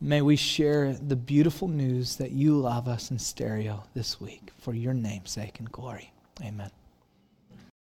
May 0.00 0.22
we 0.22 0.36
share 0.36 0.92
the 0.92 1.16
beautiful 1.16 1.66
news 1.66 2.16
that 2.16 2.30
you 2.30 2.56
love 2.56 2.86
us 2.86 3.10
in 3.10 3.18
stereo 3.18 3.82
this 3.94 4.20
week 4.20 4.52
for 4.58 4.72
your 4.74 4.94
name's 4.94 5.32
sake 5.32 5.58
and 5.58 5.70
glory. 5.72 6.12
Amen. 6.40 6.70